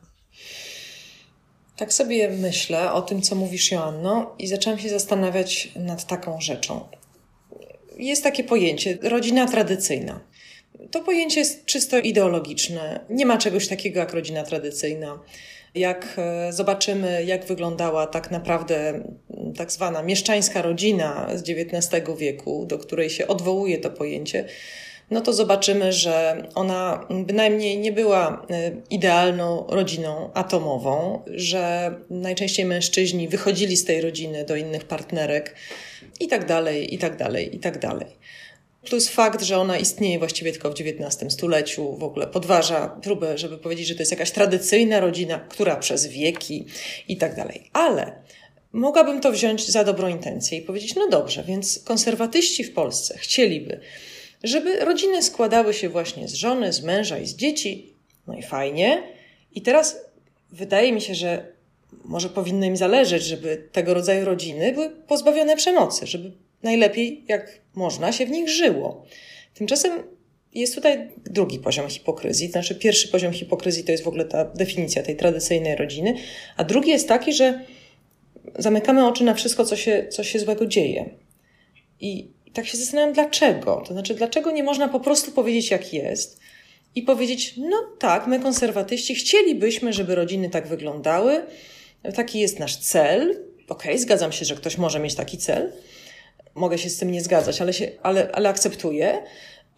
Tak 1.81 1.93
sobie 1.93 2.31
myślę 2.31 2.93
o 2.93 3.03
tym, 3.03 3.23
co 3.23 3.35
mówisz, 3.35 3.71
Joanno, 3.71 4.35
i 4.39 4.47
zaczęłam 4.47 4.79
się 4.79 4.89
zastanawiać 4.89 5.69
nad 5.77 6.07
taką 6.07 6.41
rzeczą. 6.41 6.89
Jest 7.99 8.23
takie 8.23 8.45
pojęcie 8.45 8.99
rodzina 9.03 9.47
tradycyjna. 9.47 10.21
To 10.91 11.01
pojęcie 11.01 11.41
jest 11.41 11.65
czysto 11.65 11.99
ideologiczne. 11.99 13.01
Nie 13.11 13.27
ma 13.27 13.39
czegoś 13.39 13.69
takiego 13.69 14.01
jak 14.01 14.15
rodzina 14.15 14.43
tradycyjna. 14.43 15.19
Jak 15.75 16.15
e, 16.19 16.53
zobaczymy, 16.53 17.25
jak 17.25 17.45
wyglądała 17.45 18.07
tak 18.07 18.31
naprawdę 18.31 19.05
tak 19.57 19.73
zwana 19.73 20.03
mieszczańska 20.03 20.63
rodzina 20.63 21.29
z 21.35 21.43
XIX 21.43 22.03
wieku, 22.19 22.67
do 22.67 22.79
której 22.79 23.11
się 23.11 23.27
odwołuje 23.27 23.79
to 23.79 23.91
pojęcie, 23.91 24.45
no 25.11 25.21
to 25.21 25.33
zobaczymy, 25.33 25.93
że 25.93 26.43
ona 26.55 27.07
bynajmniej 27.11 27.79
nie 27.79 27.93
była 27.93 28.47
e, 28.51 28.73
idealną 28.91 29.67
rodziną 29.69 30.31
atomową, 30.35 31.23
że 31.27 31.95
najczęściej 32.11 32.67
mężczyźni 32.67 33.29
wychodzili 33.29 33.77
z 33.77 33.85
tej 33.85 34.01
rodziny 34.01 34.45
do 34.45 34.57
innych 34.57 34.85
partnerek 34.85 35.55
i 36.21 36.29
tak 36.29 36.47
dalej, 36.47 36.95
i 36.95 36.99
tak 36.99 37.17
dalej, 37.17 37.57
i 37.57 37.59
tak 37.59 37.79
dalej. 37.79 38.07
Plus 38.85 39.09
fakt, 39.09 39.43
że 39.43 39.59
ona 39.59 39.79
istnieje 39.79 40.19
właściwie 40.19 40.53
tylko 40.53 40.71
w 40.71 40.75
XIX 40.81 41.33
stuleciu, 41.33 41.97
w 41.97 42.03
ogóle 42.03 42.27
podważa 42.27 42.89
próbę, 43.03 43.39
żeby 43.39 43.59
powiedzieć, 43.59 43.87
że 43.87 43.95
to 43.95 44.03
jest 44.03 44.13
jakaś 44.13 44.31
tradycyjna 44.31 45.01
rodzina, 45.01 45.39
która 45.39 45.77
przez 45.77 46.07
wieki 46.07 46.67
i 47.09 47.17
tak 47.17 47.37
dalej. 47.37 47.71
Ale 47.73 48.13
mogłabym 48.73 49.21
to 49.21 49.33
wziąć 49.33 49.69
za 49.69 49.85
dobrą 49.85 50.09
intencję 50.09 50.59
i 50.59 50.63
powiedzieć, 50.63 50.95
no 50.95 51.09
dobrze, 51.09 51.45
więc 51.45 51.83
konserwatyści 51.85 52.65
w 52.65 52.73
Polsce 52.73 53.19
chcieliby, 53.19 53.81
żeby 54.43 54.81
rodziny 54.81 55.23
składały 55.23 55.75
się 55.75 55.89
właśnie 55.89 56.29
z 56.29 56.35
żony, 56.35 56.73
z 56.73 56.83
męża 56.83 57.19
i 57.19 57.27
z 57.27 57.37
dzieci. 57.37 57.95
No 58.27 58.35
i 58.35 58.43
fajnie. 58.43 59.03
I 59.55 59.63
teraz 59.63 60.01
wydaje 60.53 60.93
mi 60.93 61.01
się, 61.01 61.15
że 61.15 61.53
może 62.05 62.29
powinno 62.29 62.67
im 62.67 62.77
zależeć, 62.77 63.23
żeby 63.23 63.69
tego 63.73 63.95
rodzaju 63.95 64.25
rodziny 64.25 64.73
były 64.73 64.91
pozbawione 64.91 65.57
przemocy, 65.57 66.07
żeby 66.07 66.33
najlepiej 66.63 67.25
jak 67.29 67.61
można 67.75 68.13
się 68.13 68.27
w 68.27 68.31
nich 68.31 68.49
żyło. 68.49 69.05
Tymczasem 69.55 69.93
jest 70.55 70.75
tutaj 70.75 71.09
drugi 71.27 71.59
poziom 71.59 71.89
hipokryzji. 71.89 72.49
Znaczy, 72.49 72.75
pierwszy 72.75 73.09
poziom 73.09 73.33
hipokryzji 73.33 73.85
to 73.85 73.93
jest 73.93 74.05
w 74.05 74.09
ogóle 74.09 74.25
ta 74.25 74.45
definicja 74.45 75.03
tej 75.03 75.17
tradycyjnej 75.17 75.77
rodziny, 75.77 76.15
a 76.57 76.65
drugi 76.65 76.91
jest 76.91 77.09
taki, 77.09 77.33
że 77.33 77.65
zamykamy 78.59 79.07
oczy 79.07 79.25
na 79.25 79.35
wszystko, 79.35 79.65
co 79.65 79.77
się, 79.77 80.07
co 80.11 80.25
się 80.25 80.39
złego 80.39 80.67
dzieje. 80.67 81.11
I 82.01 82.29
tak 82.53 82.67
się 82.67 82.79
zastanawiam, 82.79 83.13
dlaczego. 83.13 83.83
To 83.87 83.93
znaczy, 83.93 84.15
dlaczego 84.15 84.51
nie 84.51 84.63
można 84.63 84.89
po 84.89 85.01
prostu 85.01 85.33
powiedzieć, 85.33 85.71
jak 85.71 85.95
jest 85.95 86.41
i 86.95 87.03
powiedzieć, 87.03 87.55
no 87.57 87.77
tak, 87.99 88.27
my 88.27 88.41
konserwatyści 88.41 89.15
chcielibyśmy, 89.15 89.93
żeby 89.93 90.15
rodziny 90.15 90.51
tak 90.51 90.67
wyglądały, 90.67 91.43
taki 92.15 92.41
jest 92.41 92.59
nasz 92.59 92.77
cel. 92.77 93.31
Okej, 93.69 93.93
okay, 93.93 93.99
zgadzam 93.99 94.33
się, 94.33 94.45
że 94.45 94.55
ktoś 94.55 94.79
może 94.79 95.01
mieć 95.01 95.15
taki 95.15 95.39
cel. 95.39 95.73
Mogę 96.55 96.79
się 96.79 96.91
z 96.91 96.99
tym 96.99 97.11
nie 97.11 97.21
zgadzać, 97.21 97.61
ale, 97.61 97.73
się, 97.73 97.91
ale, 98.03 98.33
ale 98.33 98.49
akceptuję. 98.49 99.23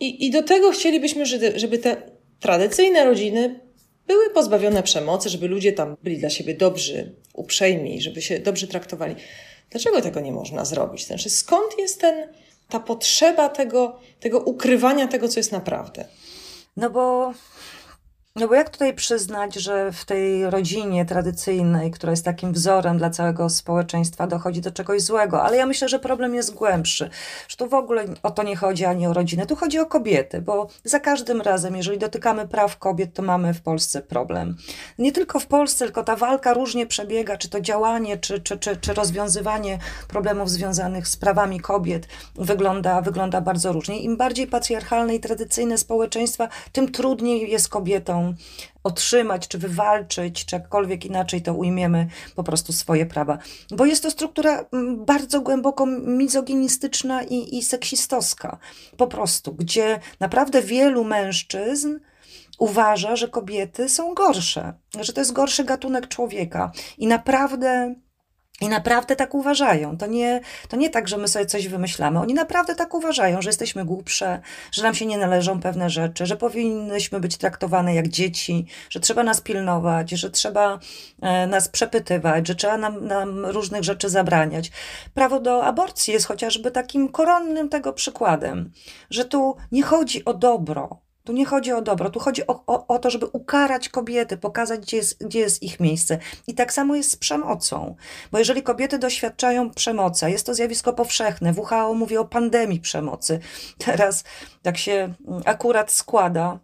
I, 0.01 0.27
I 0.27 0.31
do 0.31 0.43
tego 0.43 0.73
chcielibyśmy, 0.73 1.27
żeby 1.57 1.79
te 1.79 1.97
tradycyjne 2.41 3.05
rodziny 3.05 3.61
były 4.07 4.31
pozbawione 4.31 4.83
przemocy, 4.83 5.29
żeby 5.29 5.49
ludzie 5.49 5.73
tam 5.73 5.97
byli 6.03 6.19
dla 6.19 6.31
siebie 6.31 6.55
dobrzy, 6.55 7.15
uprzejmi, 7.35 8.01
żeby 8.01 8.23
się 8.23 8.39
dobrze 8.39 8.67
traktowali. 8.67 9.15
Dlaczego 9.71 10.03
tego 10.03 10.21
nie 10.21 10.33
można 10.33 10.65
zrobić? 10.65 11.07
Znaczy, 11.07 11.31
skąd 11.31 11.79
jest 11.79 12.01
ten, 12.01 12.29
ta 12.73 12.81
potrzeba 12.81 13.49
tego, 13.49 14.01
tego 14.21 14.41
ukrywania 14.41 15.09
tego, 15.09 15.29
co 15.29 15.41
jest 15.41 15.53
naprawdę? 15.53 16.05
No 16.77 16.91
bo 16.91 17.33
no 18.37 18.49
bo 18.49 18.55
jak 18.55 18.71
tutaj 18.71 18.95
przyznać, 18.95 19.55
że 19.55 19.93
w 19.93 20.05
tej 20.05 20.51
rodzinie 20.51 21.05
tradycyjnej, 21.05 21.91
która 21.91 22.11
jest 22.11 22.25
takim 22.25 22.53
wzorem 22.53 22.99
dla 22.99 23.11
całego 23.11 23.51
społeczeństwa, 23.51 24.27
dochodzi 24.27 24.61
do 24.61 24.71
czegoś 24.71 25.03
złego? 25.03 25.43
Ale 25.43 25.57
ja 25.57 25.67
myślę, 25.67 25.89
że 25.89 25.99
problem 25.99 26.35
jest 26.35 26.55
głębszy. 26.55 27.11
Że 27.49 27.57
tu 27.57 27.69
w 27.69 27.75
ogóle 27.75 28.05
o 28.23 28.31
to 28.31 28.43
nie 28.43 28.57
chodzi 28.57 28.85
ani 28.85 29.07
o 29.07 29.13
rodzinę, 29.13 29.47
tu 29.47 29.57
chodzi 29.57 29.79
o 29.79 29.87
kobiety, 29.87 30.41
bo 30.41 30.69
za 30.85 31.01
każdym 31.01 31.41
razem, 31.41 31.77
jeżeli 31.77 31.99
dotykamy 31.99 32.49
praw 32.49 32.79
kobiet, 32.79 33.15
to 33.15 33.23
mamy 33.23 33.55
w 33.55 33.61
Polsce 33.61 34.03
problem. 34.03 34.57
Nie 34.99 35.13
tylko 35.13 35.41
w 35.41 35.47
Polsce, 35.47 35.85
tylko 35.85 36.05
ta 36.05 36.17
walka 36.17 36.55
różnie 36.55 36.87
przebiega, 36.87 37.37
czy 37.37 37.49
to 37.49 37.61
działanie, 37.61 38.19
czy, 38.19 38.41
czy, 38.41 38.59
czy, 38.59 38.77
czy 38.77 38.95
rozwiązywanie 38.95 39.79
problemów 40.09 40.51
związanych 40.51 41.09
z 41.09 41.17
prawami 41.17 41.61
kobiet 41.61 42.09
wygląda, 42.35 43.01
wygląda 43.01 43.41
bardzo 43.41 43.73
różnie. 43.73 44.01
Im 44.01 44.17
bardziej 44.17 44.47
patriarchalne 44.47 45.15
i 45.15 45.21
tradycyjne 45.21 45.79
społeczeństwa, 45.79 46.49
tym 46.73 46.93
trudniej 46.93 47.51
jest 47.51 47.69
kobietom 47.69 48.22
otrzymać, 48.85 49.49
czy 49.49 49.59
wywalczyć, 49.59 50.45
czy 50.45 50.57
jakkolwiek 50.57 51.05
inaczej 51.05 51.43
to 51.43 51.55
ujmiemy, 51.55 52.07
po 52.35 52.45
prostu 52.45 52.73
swoje 52.73 53.07
prawa. 53.07 53.39
Bo 53.71 53.87
jest 53.87 54.03
to 54.03 54.11
struktura 54.11 54.65
mm, 54.73 55.05
bardzo 55.05 55.41
głęboko 55.41 55.87
mizoginistyczna 55.87 57.23
i, 57.23 57.59
i 57.59 57.63
seksistowska. 57.63 58.59
Po 58.97 59.07
prostu, 59.07 59.55
gdzie 59.55 60.01
naprawdę 60.21 60.63
wielu 60.63 61.05
mężczyzn 61.05 61.99
uważa, 62.59 63.17
że 63.17 63.29
kobiety 63.29 63.89
są 63.89 64.15
gorsze, 64.15 64.73
że 65.01 65.13
to 65.13 65.21
jest 65.21 65.33
gorszy 65.33 65.65
gatunek 65.65 66.09
człowieka. 66.09 66.73
I 66.99 67.07
naprawdę 67.07 67.95
i 68.63 68.69
naprawdę 68.69 69.17
tak 69.17 69.35
uważają. 69.35 69.97
To 69.97 70.07
nie, 70.07 70.41
to 70.69 70.77
nie 70.77 70.91
tak, 70.91 71.09
że 71.09 71.17
my 71.17 71.29
sobie 71.29 71.47
coś 71.47 71.69
wymyślamy. 71.69 72.21
Oni 72.21 72.35
naprawdę 72.35 72.75
tak 72.75 72.95
uważają, 72.95 73.43
że 73.43 73.49
jesteśmy 73.49 73.85
głupsze, 73.85 74.41
że 74.73 74.83
nam 74.83 74.95
się 74.95 75.07
nie 75.07 75.19
należą 75.19 75.61
pewne 75.61 75.91
rzeczy, 75.91 76.27
że 76.27 76.37
powinnyśmy 76.37 77.21
być 77.21 77.37
traktowane 77.37 77.95
jak 77.95 78.09
dzieci, 78.09 78.67
że 78.91 79.01
trzeba 79.01 79.23
nas 79.23 79.41
pilnować, 79.41 80.11
że 80.11 80.31
trzeba 80.31 80.79
e, 81.23 81.47
nas 81.47 81.69
przepytywać, 81.69 82.49
że 82.49 82.55
trzeba 82.55 82.77
nam, 82.77 83.07
nam 83.07 83.47
różnych 83.47 83.85
rzeczy 83.85 84.09
zabraniać. 84.09 84.71
Prawo 85.15 85.41
do 85.41 85.65
aborcji 85.65 86.13
jest 86.15 86.27
chociażby 86.27 86.71
takim 86.71 87.09
koronnym 87.09 87.69
tego 87.69 87.93
przykładem, 87.93 88.73
że 89.11 89.25
tu 89.25 89.57
nie 89.73 89.83
chodzi 89.83 90.25
o 90.25 90.35
dobro, 90.35 91.03
tu 91.25 91.33
nie 91.33 91.47
chodzi 91.47 91.73
o 91.73 91.83
dobro, 91.83 92.11
tu 92.11 92.21
chodzi 92.21 92.47
o, 92.47 92.63
o, 92.67 92.87
o, 92.87 92.99
to, 92.99 93.11
żeby 93.11 93.27
ukarać 93.27 93.89
kobiety, 93.89 94.37
pokazać, 94.37 94.81
gdzie 94.81 94.97
jest, 94.97 95.25
gdzie 95.27 95.39
jest 95.39 95.63
ich 95.63 95.81
miejsce. 95.81 96.19
I 96.47 96.55
tak 96.55 96.73
samo 96.73 96.95
jest 96.95 97.11
z 97.11 97.17
przemocą. 97.17 97.97
Bo 98.33 98.39
jeżeli 98.39 98.63
kobiety 98.63 98.99
doświadczają 98.99 99.71
przemocy, 99.71 100.31
jest 100.31 100.47
to 100.47 100.55
zjawisko 100.55 100.93
powszechne, 100.93 101.53
WHO 101.57 101.95
mówi 101.95 102.17
o 102.17 102.25
pandemii 102.25 102.81
przemocy. 102.81 103.41
Teraz 103.87 104.25
tak 104.63 104.79
się 104.79 105.15
akurat 105.45 105.93
składa, 105.93 106.59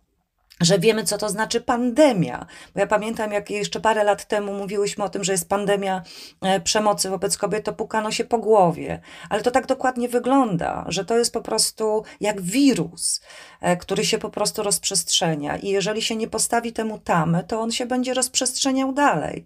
że 0.60 0.78
wiemy, 0.78 1.04
co 1.04 1.18
to 1.18 1.28
znaczy 1.28 1.60
pandemia. 1.60 2.46
Bo 2.74 2.80
ja 2.80 2.86
pamiętam, 2.86 3.32
jak 3.32 3.50
jeszcze 3.50 3.80
parę 3.80 4.04
lat 4.04 4.24
temu 4.24 4.52
mówiłyśmy 4.52 5.04
o 5.04 5.08
tym, 5.08 5.24
że 5.24 5.32
jest 5.32 5.48
pandemia 5.48 6.02
e, 6.42 6.60
przemocy 6.60 7.10
wobec 7.10 7.36
kobiet, 7.36 7.64
to 7.64 7.72
pukano 7.72 8.10
się 8.10 8.24
po 8.24 8.38
głowie. 8.38 9.00
Ale 9.30 9.42
to 9.42 9.50
tak 9.50 9.66
dokładnie 9.66 10.08
wygląda, 10.08 10.84
że 10.88 11.04
to 11.04 11.18
jest 11.18 11.32
po 11.32 11.40
prostu 11.40 12.04
jak 12.20 12.40
wirus, 12.40 13.20
e, 13.60 13.76
który 13.76 14.04
się 14.04 14.18
po 14.18 14.30
prostu 14.30 14.62
rozprzestrzenia. 14.62 15.56
I 15.56 15.68
jeżeli 15.68 16.02
się 16.02 16.16
nie 16.16 16.28
postawi 16.28 16.72
temu 16.72 16.98
tamy, 16.98 17.44
to 17.44 17.60
on 17.60 17.70
się 17.70 17.86
będzie 17.86 18.14
rozprzestrzeniał 18.14 18.92
dalej. 18.92 19.44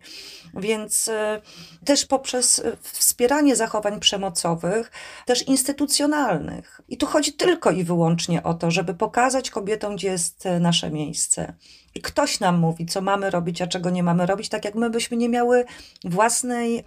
Więc 0.54 1.08
e, 1.08 1.40
też 1.84 2.06
poprzez 2.06 2.62
wspieranie 2.82 3.56
zachowań 3.56 4.00
przemocowych, 4.00 4.90
też 5.26 5.48
instytucjonalnych. 5.48 6.80
I 6.88 6.96
tu 6.96 7.06
chodzi 7.06 7.32
tylko 7.32 7.70
i 7.70 7.84
wyłącznie 7.84 8.42
o 8.42 8.54
to, 8.54 8.70
żeby 8.70 8.94
pokazać 8.94 9.50
kobietom, 9.50 9.96
gdzie 9.96 10.08
jest 10.08 10.48
nasze 10.60 10.90
miejsce 10.90 11.01
miejsce. 11.06 11.52
I 11.94 12.00
ktoś 12.00 12.40
nam 12.40 12.58
mówi, 12.58 12.86
co 12.86 13.00
mamy 13.00 13.30
robić, 13.30 13.62
a 13.62 13.66
czego 13.66 13.90
nie 13.90 14.02
mamy 14.02 14.26
robić, 14.26 14.48
tak 14.48 14.64
jak 14.64 14.74
my 14.74 14.90
byśmy 14.90 15.16
nie 15.16 15.28
miały 15.28 15.64
własnej 16.04 16.84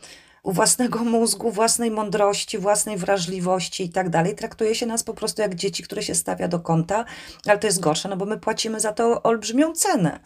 własnego 0.52 1.04
mózgu, 1.04 1.52
własnej 1.52 1.92
mądrości, 1.92 2.58
własnej 2.58 2.98
wrażliwości 2.98 3.84
i 3.84 3.90
tak 3.90 4.10
dalej. 4.10 4.36
Traktuje 4.36 4.76
się 4.76 4.86
nas 4.86 5.04
po 5.04 5.14
prostu 5.14 5.42
jak 5.42 5.56
dzieci, 5.56 5.84
które 5.84 6.04
się 6.04 6.16
stawia 6.16 6.48
do 6.48 6.60
kąta, 6.60 7.06
ale 7.48 7.58
to 7.58 7.68
jest 7.68 7.80
gorsze, 7.80 8.10
no 8.10 8.18
bo 8.18 8.26
my 8.26 8.38
płacimy 8.38 8.80
za 8.80 8.94
to 8.94 9.24
olbrzymią 9.24 9.74
cenę 9.74 10.20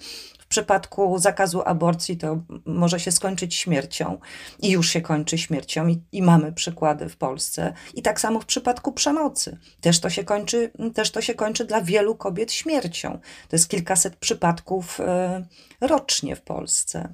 przypadku 0.50 1.20
zakazu 1.20 1.62
aborcji 1.66 2.18
to 2.18 2.42
może 2.66 3.00
się 3.00 3.12
skończyć 3.12 3.56
śmiercią 3.56 4.20
i 4.60 4.70
już 4.70 4.90
się 4.90 5.02
kończy 5.02 5.38
śmiercią 5.38 5.88
i, 5.88 6.02
i 6.12 6.22
mamy 6.22 6.52
przykłady 6.54 7.10
w 7.10 7.18
Polsce. 7.18 7.74
I 7.94 8.02
tak 8.02 8.22
samo 8.22 8.40
w 8.40 8.46
przypadku 8.46 8.92
przemocy. 8.92 9.58
Też 9.82 10.00
to 10.00 10.10
się 10.10 10.24
kończy, 10.24 10.72
też 10.94 11.12
to 11.12 11.22
się 11.22 11.34
kończy 11.34 11.66
dla 11.66 11.82
wielu 11.82 12.16
kobiet 12.16 12.52
śmiercią. 12.52 13.20
To 13.50 13.56
jest 13.56 13.70
kilkaset 13.70 14.16
przypadków 14.16 15.00
e, 15.00 15.46
rocznie 15.82 16.36
w 16.36 16.42
Polsce 16.42 17.14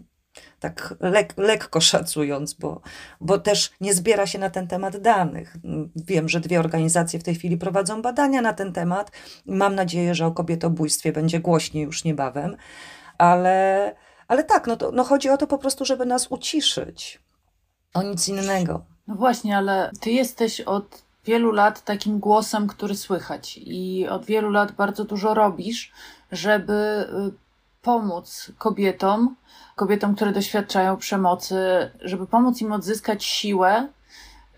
tak 0.59 0.95
lek, 0.99 1.33
lekko 1.37 1.81
szacując, 1.81 2.53
bo, 2.53 2.81
bo 3.21 3.37
też 3.37 3.71
nie 3.81 3.93
zbiera 3.93 4.27
się 4.27 4.39
na 4.39 4.49
ten 4.49 4.67
temat 4.67 4.97
danych. 4.97 5.57
Wiem, 5.95 6.29
że 6.29 6.39
dwie 6.39 6.59
organizacje 6.59 7.19
w 7.19 7.23
tej 7.23 7.35
chwili 7.35 7.57
prowadzą 7.57 8.01
badania 8.01 8.41
na 8.41 8.53
ten 8.53 8.73
temat. 8.73 9.11
Mam 9.45 9.75
nadzieję, 9.75 10.15
że 10.15 10.25
o 10.25 10.31
kobietobójstwie 10.31 11.11
będzie 11.11 11.39
głośniej 11.39 11.83
już 11.83 12.03
niebawem 12.03 12.57
ale, 13.17 13.95
ale 14.27 14.43
tak, 14.43 14.67
no, 14.67 14.77
to, 14.77 14.91
no 14.91 15.03
chodzi 15.03 15.29
o 15.29 15.37
to 15.37 15.47
po 15.47 15.57
prostu, 15.57 15.85
żeby 15.85 16.05
nas 16.05 16.27
uciszyć. 16.27 17.19
O 17.93 18.03
nic 18.03 18.27
innego. 18.27 18.85
No 19.07 19.15
właśnie, 19.15 19.57
ale 19.57 19.91
ty 20.01 20.11
jesteś 20.11 20.61
od 20.61 21.03
wielu 21.25 21.51
lat 21.51 21.83
takim 21.83 22.19
głosem, 22.19 22.67
który 22.67 22.95
słychać 22.95 23.59
i 23.61 24.07
od 24.07 24.25
wielu 24.25 24.49
lat 24.49 24.71
bardzo 24.71 25.05
dużo 25.05 25.33
robisz, 25.33 25.91
żeby 26.31 26.73
y, 26.73 27.44
pomóc 27.85 28.51
kobietom, 28.57 29.35
kobietom, 29.75 30.15
które 30.15 30.31
doświadczają 30.31 30.97
przemocy, 30.97 31.55
żeby 32.01 32.27
pomóc 32.27 32.61
im 32.61 32.71
odzyskać 32.71 33.23
siłę 33.25 33.87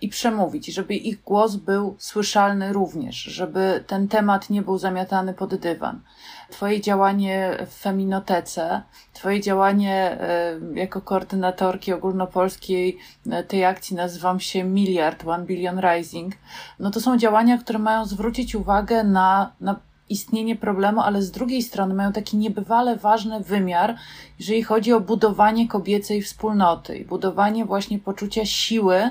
i 0.02 0.10
przemówić, 0.10 0.68
żeby 0.68 0.96
ich 0.96 1.24
głos 1.24 1.56
był 1.56 1.96
słyszalny 2.00 2.74
również, 2.74 3.16
żeby 3.16 3.84
ten 3.88 4.08
temat 4.08 4.50
nie 4.50 4.62
był 4.62 4.78
zamiatany 4.78 5.34
pod 5.34 5.56
dywan. 5.56 6.02
Twoje 6.50 6.82
działanie 6.82 7.58
w 7.68 7.74
Feminotece, 7.74 8.82
Twoje 9.13 9.42
działanie 9.42 10.18
e, 10.22 10.60
jako 10.74 11.02
koordynatorki 11.02 11.94
ogólnopolskiej 11.94 12.98
e, 13.30 13.44
tej 13.44 13.66
akcji 13.66 13.96
nazywam 13.96 14.40
się 14.40 14.63
Miliard, 14.63 15.28
One 15.28 15.46
Billion 15.46 15.80
Rising, 15.80 16.34
no 16.80 16.92
to 16.92 17.02
są 17.02 17.18
działania, 17.18 17.58
które 17.58 17.80
mają 17.80 18.06
zwrócić 18.06 18.56
uwagę 18.56 19.04
na, 19.04 19.52
na 19.62 19.87
istnienie 20.10 20.56
problemu, 20.56 21.02
ale 21.02 21.22
z 21.22 21.32
drugiej 21.32 21.62
strony 21.62 21.93
mają 21.93 22.12
taki 22.13 22.38
niebywale 22.38 22.96
ważny 22.96 23.39
wymiar, 23.39 23.96
jeżeli 24.39 24.63
chodzi 24.63 24.93
o 24.93 25.00
budowanie 25.00 25.67
kobiecej 25.67 26.22
wspólnoty 26.22 26.98
i 26.98 27.06
budowanie 27.06 27.65
właśnie 27.65 28.00
poczucia 28.00 28.46
siły, 28.46 29.10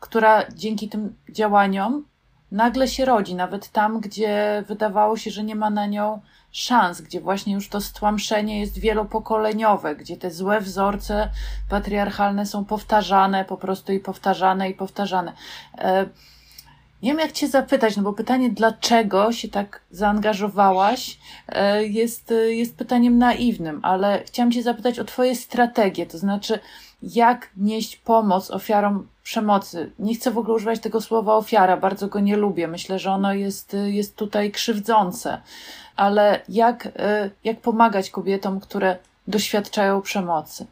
która 0.00 0.44
dzięki 0.54 0.88
tym 0.88 1.14
działaniom 1.30 2.04
nagle 2.52 2.88
się 2.88 3.04
rodzi, 3.04 3.34
nawet 3.34 3.68
tam, 3.68 4.00
gdzie 4.00 4.64
wydawało 4.68 5.16
się, 5.16 5.30
że 5.30 5.44
nie 5.44 5.56
ma 5.56 5.70
na 5.70 5.86
nią 5.86 6.20
szans, 6.52 7.00
gdzie 7.00 7.20
właśnie 7.20 7.54
już 7.54 7.68
to 7.68 7.80
stłamszenie 7.80 8.60
jest 8.60 8.78
wielopokoleniowe, 8.78 9.96
gdzie 9.96 10.16
te 10.16 10.30
złe 10.30 10.60
wzorce 10.60 11.28
patriarchalne 11.68 12.46
są 12.46 12.64
powtarzane 12.64 13.44
po 13.44 13.56
prostu 13.56 13.92
i 13.92 14.00
powtarzane 14.00 14.70
i 14.70 14.74
powtarzane. 14.74 15.32
E, 17.02 17.06
nie 17.06 17.10
wiem, 17.10 17.18
jak 17.18 17.32
Cię 17.32 17.48
zapytać, 17.48 17.96
no 17.96 18.02
bo 18.02 18.12
pytanie, 18.12 18.50
dlaczego 18.50 19.32
się 19.32 19.48
tak 19.48 19.80
zaangażowałaś, 19.90 21.18
e, 21.48 21.84
jest, 21.84 22.34
jest 22.48 22.76
pytaniem 22.76 23.18
naiwnym, 23.18 23.80
ale 23.82 24.22
chciałam 24.26 24.52
Cię 24.52 24.62
zapytać 24.62 24.98
o 24.98 25.04
Twoje 25.04 25.36
strategie, 25.36 26.06
to 26.06 26.18
znaczy, 26.18 26.58
jak 27.02 27.50
nieść 27.56 27.96
pomoc 27.96 28.50
ofiarom 28.50 29.08
przemocy. 29.22 29.92
Nie 29.98 30.14
chcę 30.14 30.30
w 30.30 30.38
ogóle 30.38 30.54
używać 30.54 30.80
tego 30.80 31.00
słowa 31.00 31.36
ofiara, 31.36 31.76
bardzo 31.76 32.08
go 32.08 32.20
nie 32.20 32.36
lubię. 32.36 32.68
Myślę, 32.68 32.98
że 32.98 33.10
ono 33.10 33.34
jest, 33.34 33.76
jest 33.86 34.16
tutaj 34.16 34.50
krzywdzące. 34.50 35.40
Ale 35.96 36.40
jak, 36.48 36.88
e, 36.96 37.30
jak 37.44 37.60
pomagać 37.60 38.10
kobietom, 38.10 38.60
które 38.60 38.96
doświadczają 39.28 40.02
przemocy? 40.02 40.66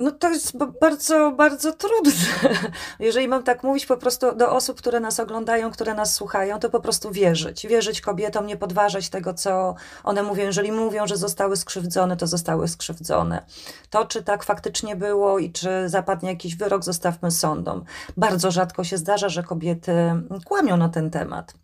No 0.00 0.10
to 0.10 0.30
jest 0.30 0.56
bardzo, 0.80 1.32
bardzo 1.32 1.72
trudne. 1.72 2.12
Jeżeli 3.00 3.28
mam 3.28 3.42
tak 3.42 3.62
mówić 3.62 3.86
po 3.86 3.96
prostu 3.96 4.36
do 4.36 4.52
osób, 4.52 4.78
które 4.78 5.00
nas 5.00 5.20
oglądają, 5.20 5.70
które 5.70 5.94
nas 5.94 6.14
słuchają, 6.14 6.58
to 6.58 6.70
po 6.70 6.80
prostu 6.80 7.10
wierzyć. 7.10 7.66
Wierzyć 7.66 8.00
kobietom, 8.00 8.46
nie 8.46 8.56
podważać 8.56 9.08
tego, 9.08 9.34
co 9.34 9.74
one 10.04 10.22
mówią. 10.22 10.44
Jeżeli 10.44 10.72
mówią, 10.72 11.06
że 11.06 11.16
zostały 11.16 11.56
skrzywdzone, 11.56 12.16
to 12.16 12.26
zostały 12.26 12.68
skrzywdzone. 12.68 13.44
To, 13.90 14.04
czy 14.04 14.22
tak 14.22 14.44
faktycznie 14.44 14.96
było 14.96 15.38
i 15.38 15.52
czy 15.52 15.88
zapadnie 15.88 16.28
jakiś 16.30 16.56
wyrok, 16.56 16.84
zostawmy 16.84 17.30
sądom. 17.30 17.84
Bardzo 18.16 18.50
rzadko 18.50 18.84
się 18.84 18.96
zdarza, 18.98 19.28
że 19.28 19.42
kobiety 19.42 19.92
kłamią 20.44 20.76
na 20.76 20.88
ten 20.88 21.10
temat 21.10 21.54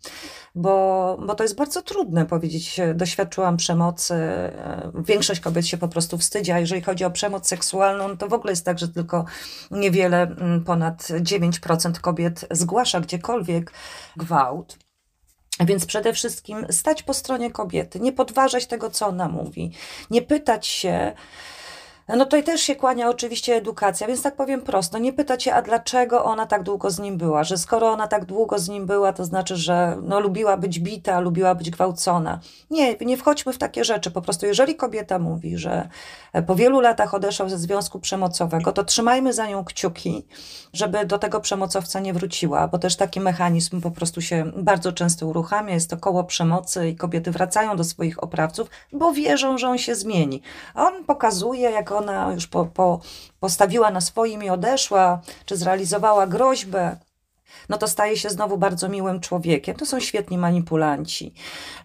bo, 0.57 1.17
bo 1.25 1.35
to 1.35 1.43
jest 1.43 1.55
bardzo 1.55 1.81
trudne 1.81 2.25
powiedzieć, 2.25 2.79
doświadczyłam 2.95 3.57
przemocy. 3.57 4.13
E, 4.13 4.91
większość 4.95 5.39
kobiet 5.39 5.67
się 5.67 5.77
po 5.77 5.87
prostu 5.87 6.17
wstydzi, 6.17 6.51
a 6.51 6.59
jeżeli 6.59 6.81
chodzi 6.81 7.05
o 7.05 7.11
przemoc 7.11 7.47
seksualną, 7.47 8.17
to 8.17 8.26
w 8.27 8.33
ogóle 8.33 8.51
jest 8.51 8.65
tak, 8.65 8.79
że 8.79 8.87
tylko 8.87 9.25
niewiele, 9.71 10.21
mm, 10.21 10.63
ponad 10.63 11.07
9% 11.21 11.99
kobiet 11.99 12.45
zgłasza 12.51 13.01
gdziekolwiek 13.01 13.71
gwałt. 14.17 14.77
Więc 15.59 15.85
przede 15.85 16.13
wszystkim 16.13 16.65
stać 16.69 17.03
po 17.03 17.13
stronie 17.13 17.51
kobiety, 17.51 17.99
nie 17.99 18.13
podważać 18.13 18.65
tego, 18.65 18.89
co 18.89 19.07
ona 19.07 19.29
mówi, 19.29 19.71
nie 20.09 20.21
pytać 20.21 20.67
się, 20.67 21.13
no 22.15 22.25
tutaj 22.25 22.43
też 22.43 22.61
się 22.61 22.75
kłania 22.75 23.09
oczywiście 23.09 23.55
edukacja, 23.55 24.07
więc 24.07 24.21
tak 24.21 24.35
powiem 24.35 24.61
prosto, 24.61 24.97
nie 24.97 25.13
pytacie, 25.13 25.55
a 25.55 25.61
dlaczego 25.61 26.23
ona 26.23 26.45
tak 26.45 26.63
długo 26.63 26.89
z 26.89 26.99
nim 26.99 27.17
była, 27.17 27.43
że 27.43 27.57
skoro 27.57 27.91
ona 27.91 28.07
tak 28.07 28.25
długo 28.25 28.59
z 28.59 28.69
nim 28.69 28.85
była, 28.85 29.13
to 29.13 29.25
znaczy, 29.25 29.55
że 29.55 29.97
no, 30.01 30.19
lubiła 30.19 30.57
być 30.57 30.79
bita, 30.79 31.19
lubiła 31.19 31.55
być 31.55 31.69
gwałcona. 31.69 32.39
Nie, 32.69 32.95
nie 32.95 33.17
wchodźmy 33.17 33.53
w 33.53 33.57
takie 33.57 33.83
rzeczy, 33.83 34.11
po 34.11 34.21
prostu 34.21 34.45
jeżeli 34.45 34.75
kobieta 34.75 35.19
mówi, 35.19 35.57
że 35.57 35.89
po 36.47 36.55
wielu 36.55 36.81
latach 36.81 37.13
odeszła 37.13 37.49
ze 37.49 37.57
związku 37.57 37.99
przemocowego, 37.99 38.71
to 38.71 38.83
trzymajmy 38.83 39.33
za 39.33 39.47
nią 39.47 39.65
kciuki, 39.65 40.25
żeby 40.73 41.05
do 41.05 41.17
tego 41.17 41.41
przemocowca 41.41 41.99
nie 41.99 42.13
wróciła, 42.13 42.67
bo 42.67 42.79
też 42.79 42.95
taki 42.95 43.19
mechanizm 43.19 43.81
po 43.81 43.91
prostu 43.91 44.21
się 44.21 44.51
bardzo 44.57 44.91
często 44.91 45.27
uruchamia, 45.27 45.73
jest 45.73 45.89
to 45.89 45.97
koło 45.97 46.23
przemocy 46.23 46.89
i 46.89 46.95
kobiety 46.95 47.31
wracają 47.31 47.75
do 47.75 47.83
swoich 47.83 48.23
oprawców, 48.23 48.69
bo 48.93 49.13
wierzą, 49.13 49.57
że 49.57 49.69
on 49.69 49.77
się 49.77 49.95
zmieni. 49.95 50.41
A 50.73 50.83
on 50.83 51.05
pokazuje, 51.05 51.69
jak 51.71 51.91
ona 51.97 52.33
już 52.33 52.47
po, 52.47 52.65
po, 52.65 52.99
postawiła 53.39 53.91
na 53.91 54.01
swoim 54.01 54.43
i 54.43 54.49
odeszła, 54.49 55.21
czy 55.45 55.57
zrealizowała 55.57 56.27
groźbę, 56.27 56.97
no 57.69 57.77
to 57.77 57.87
staje 57.87 58.17
się 58.17 58.29
znowu 58.29 58.57
bardzo 58.57 58.89
miłym 58.89 59.19
człowiekiem. 59.19 59.75
To 59.75 59.85
są 59.85 59.99
świetni 59.99 60.37
manipulanci. 60.37 61.33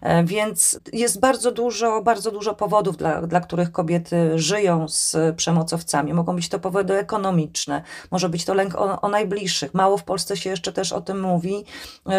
E, 0.01 0.23
więc 0.23 0.79
jest 0.93 1.19
bardzo 1.19 1.51
dużo, 1.51 2.01
bardzo 2.01 2.31
dużo 2.31 2.53
powodów, 2.53 2.97
dla, 2.97 3.21
dla 3.21 3.39
których 3.39 3.71
kobiety 3.71 4.39
żyją 4.39 4.87
z 4.87 5.15
przemocowcami. 5.35 6.13
Mogą 6.13 6.35
być 6.35 6.49
to 6.49 6.59
powody 6.59 6.93
ekonomiczne, 6.93 7.81
może 8.11 8.29
być 8.29 8.45
to 8.45 8.53
lęk 8.53 8.75
o, 8.75 9.01
o 9.01 9.09
najbliższych. 9.09 9.73
Mało 9.73 9.97
w 9.97 10.03
Polsce 10.03 10.37
się 10.37 10.49
jeszcze 10.49 10.73
też 10.73 10.93
o 10.93 11.01
tym 11.01 11.21
mówi, 11.21 11.65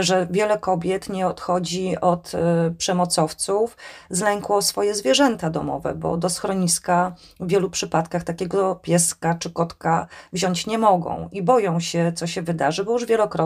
że 0.00 0.26
wiele 0.30 0.58
kobiet 0.58 1.08
nie 1.08 1.26
odchodzi 1.26 2.00
od 2.00 2.32
y, 2.34 2.38
przemocowców 2.74 3.76
z 4.10 4.20
lęku 4.20 4.54
o 4.54 4.62
swoje 4.62 4.94
zwierzęta 4.94 5.50
domowe, 5.50 5.94
bo 5.94 6.16
do 6.16 6.30
schroniska 6.30 7.14
w 7.40 7.48
wielu 7.48 7.70
przypadkach 7.70 8.24
takiego 8.24 8.74
pieska 8.74 9.34
czy 9.34 9.50
kotka 9.50 10.06
wziąć 10.32 10.66
nie 10.66 10.78
mogą 10.78 11.28
i 11.32 11.42
boją 11.42 11.80
się, 11.80 12.12
co 12.16 12.26
się 12.26 12.42
wydarzy, 12.42 12.84
bo 12.84 12.92
już 12.92 13.04
wielokrotnie 13.04 13.43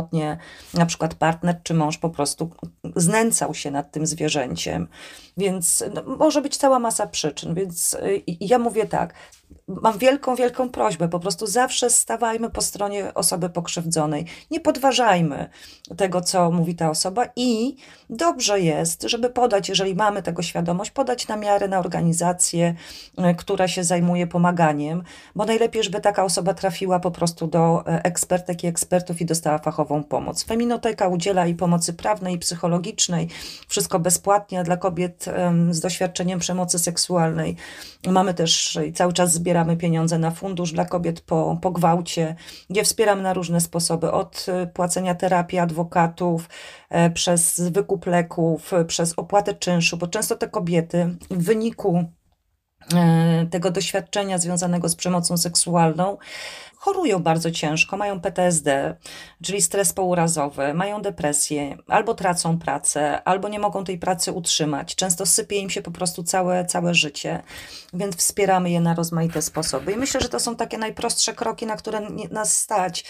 na 0.74 0.87
przykład 0.87 1.14
partner 1.14 1.61
czy 1.62 1.74
mąż 1.74 1.98
po 1.98 2.11
prostu 2.11 2.50
znęcał 2.96 3.54
się 3.54 3.70
nad 3.70 3.92
tym 3.92 4.06
zwierzęciem. 4.06 4.88
Więc 5.37 5.84
no, 5.94 6.02
może 6.16 6.42
być 6.42 6.56
cała 6.56 6.78
masa 6.78 7.06
przyczyn. 7.06 7.54
Więc 7.54 7.94
y, 7.94 8.22
ja 8.40 8.58
mówię 8.58 8.87
tak, 8.87 9.14
mam 9.68 9.98
wielką, 9.98 10.34
wielką 10.34 10.68
prośbę. 10.68 11.08
Po 11.08 11.20
prostu 11.20 11.46
zawsze 11.46 11.90
stawajmy 11.90 12.50
po 12.50 12.62
stronie 12.62 13.14
osoby 13.14 13.50
pokrzywdzonej. 13.50 14.24
Nie 14.50 14.61
podważajmy 14.61 15.48
tego, 15.96 16.20
co 16.20 16.50
mówi 16.50 16.74
ta 16.74 16.90
osoba 16.90 17.24
i 17.37 17.76
dobrze 18.11 18.61
jest, 18.61 19.02
żeby 19.02 19.30
podać, 19.30 19.68
jeżeli 19.68 19.94
mamy 19.94 20.22
tego 20.22 20.42
świadomość, 20.42 20.90
podać 20.90 21.28
na 21.28 21.37
miarę 21.37 21.68
na 21.68 21.78
organizację, 21.78 22.74
e, 23.18 23.34
która 23.34 23.68
się 23.68 23.84
zajmuje 23.84 24.26
pomaganiem, 24.26 25.02
bo 25.34 25.44
najlepiej, 25.44 25.82
żeby 25.82 26.00
taka 26.00 26.24
osoba 26.24 26.54
trafiła 26.54 27.00
po 27.00 27.11
prostu 27.11 27.46
do 27.46 27.87
e, 27.87 28.04
ekspertek 28.04 28.64
i 28.64 28.66
ekspertów 28.66 29.20
i 29.20 29.26
dostała 29.26 29.58
fachową 29.58 30.04
pomoc. 30.04 30.44
Feminoteka 30.44 31.08
udziela 31.08 31.46
i 31.46 31.54
pomocy 31.54 31.92
prawnej, 31.92 32.34
i 32.34 32.38
psychologicznej, 32.38 33.28
wszystko 33.68 33.98
bezpłatnie 33.98 34.62
dla 34.62 34.76
kobiet 34.76 35.24
z 35.70 35.80
doświadczeniem 35.80 36.38
przemocy 36.38 36.78
seksualnej. 36.78 37.56
Mamy 38.06 38.34
też 38.34 38.78
cały 38.94 39.12
czas 39.12 39.38
zbieramy 39.38 39.77
pieniądze 39.77 40.18
na 40.18 40.31
fundusz 40.31 40.72
dla 40.72 40.85
kobiet 40.85 41.20
po, 41.20 41.59
po 41.62 41.70
gwałcie, 41.70 42.35
gdzie 42.70 42.85
wspieramy 42.85 43.22
na 43.22 43.33
różne 43.33 43.61
sposoby, 43.61 44.12
od 44.12 44.46
y, 44.64 44.66
płacenia 44.66 45.14
terapii 45.14 45.59
adwokatów, 45.59 46.48
e, 46.90 47.11
przez 47.11 47.61
wykup 47.61 48.07
leków, 48.07 48.72
przez 48.87 49.14
opłatę 49.16 49.55
czynszu, 49.55 49.96
bo 49.96 50.07
często 50.07 50.37
te 50.37 50.48
kobiety 50.48 51.16
w 51.31 51.44
wyniku 51.44 51.96
e, 51.96 52.17
tego 53.51 53.71
doświadczenia 53.71 54.38
związanego 54.38 54.88
z 54.88 54.97
przemocą 54.97 55.37
seksualną 55.37 56.17
chorują 56.79 57.19
bardzo 57.19 57.51
ciężko, 57.51 57.97
mają 57.97 58.21
PTSD, 58.21 58.97
czyli 59.43 59.62
stres 59.62 59.93
pourazowy, 59.93 60.75
mają 60.75 61.03
depresję, 61.03 61.77
albo 61.88 62.14
tracą 62.14 62.59
pracę, 62.59 63.23
albo 63.23 63.49
nie 63.49 63.59
mogą 63.59 63.85
tej 63.85 63.99
pracy 63.99 64.33
utrzymać. 64.33 64.95
Często 64.95 65.27
sypie 65.27 65.57
im 65.57 65.71
się 65.71 65.83
po 65.83 65.91
prostu 65.91 66.23
całe, 66.23 66.64
całe 66.64 66.95
życie, 66.95 67.43
więc 67.95 68.17
wspieramy 68.17 68.71
je 68.71 68.81
na 68.81 68.95
rozmaite 68.95 69.43
sposoby. 69.43 69.93
I 69.93 69.97
myślę, 69.97 70.21
że 70.21 70.29
to 70.29 70.41
są 70.41 70.57
takie 70.57 70.79
najprostsze 70.79 71.35
kroki, 71.35 71.67
na 71.67 71.77
które 71.77 72.01
nas 72.31 72.57
stać, 72.57 73.05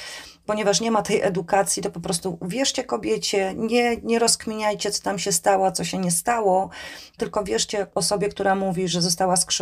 ponieważ 0.47 0.81
nie 0.81 0.91
ma 0.91 1.03
tej 1.03 1.23
edukacji, 1.23 1.83
to 1.83 1.91
po 1.91 2.01
prostu 2.01 2.39
wierzcie 2.43 2.85
kobiecie, 2.85 3.55
nie, 3.57 3.97
nie 3.97 4.19
rozkminiajcie, 4.19 4.91
co 4.91 5.03
tam 5.03 5.19
się 5.19 5.33
stało, 5.33 5.73
co 5.73 5.85
się 5.85 5.99
nie 5.99 6.11
stało, 6.11 6.71
tylko 7.17 7.45
wierzcie 7.45 7.87
osobie, 7.95 8.29
która 8.29 8.55
mówi, 8.55 8.89
że 8.89 9.03
została 9.03 9.37
skrzywdzona 9.37 9.58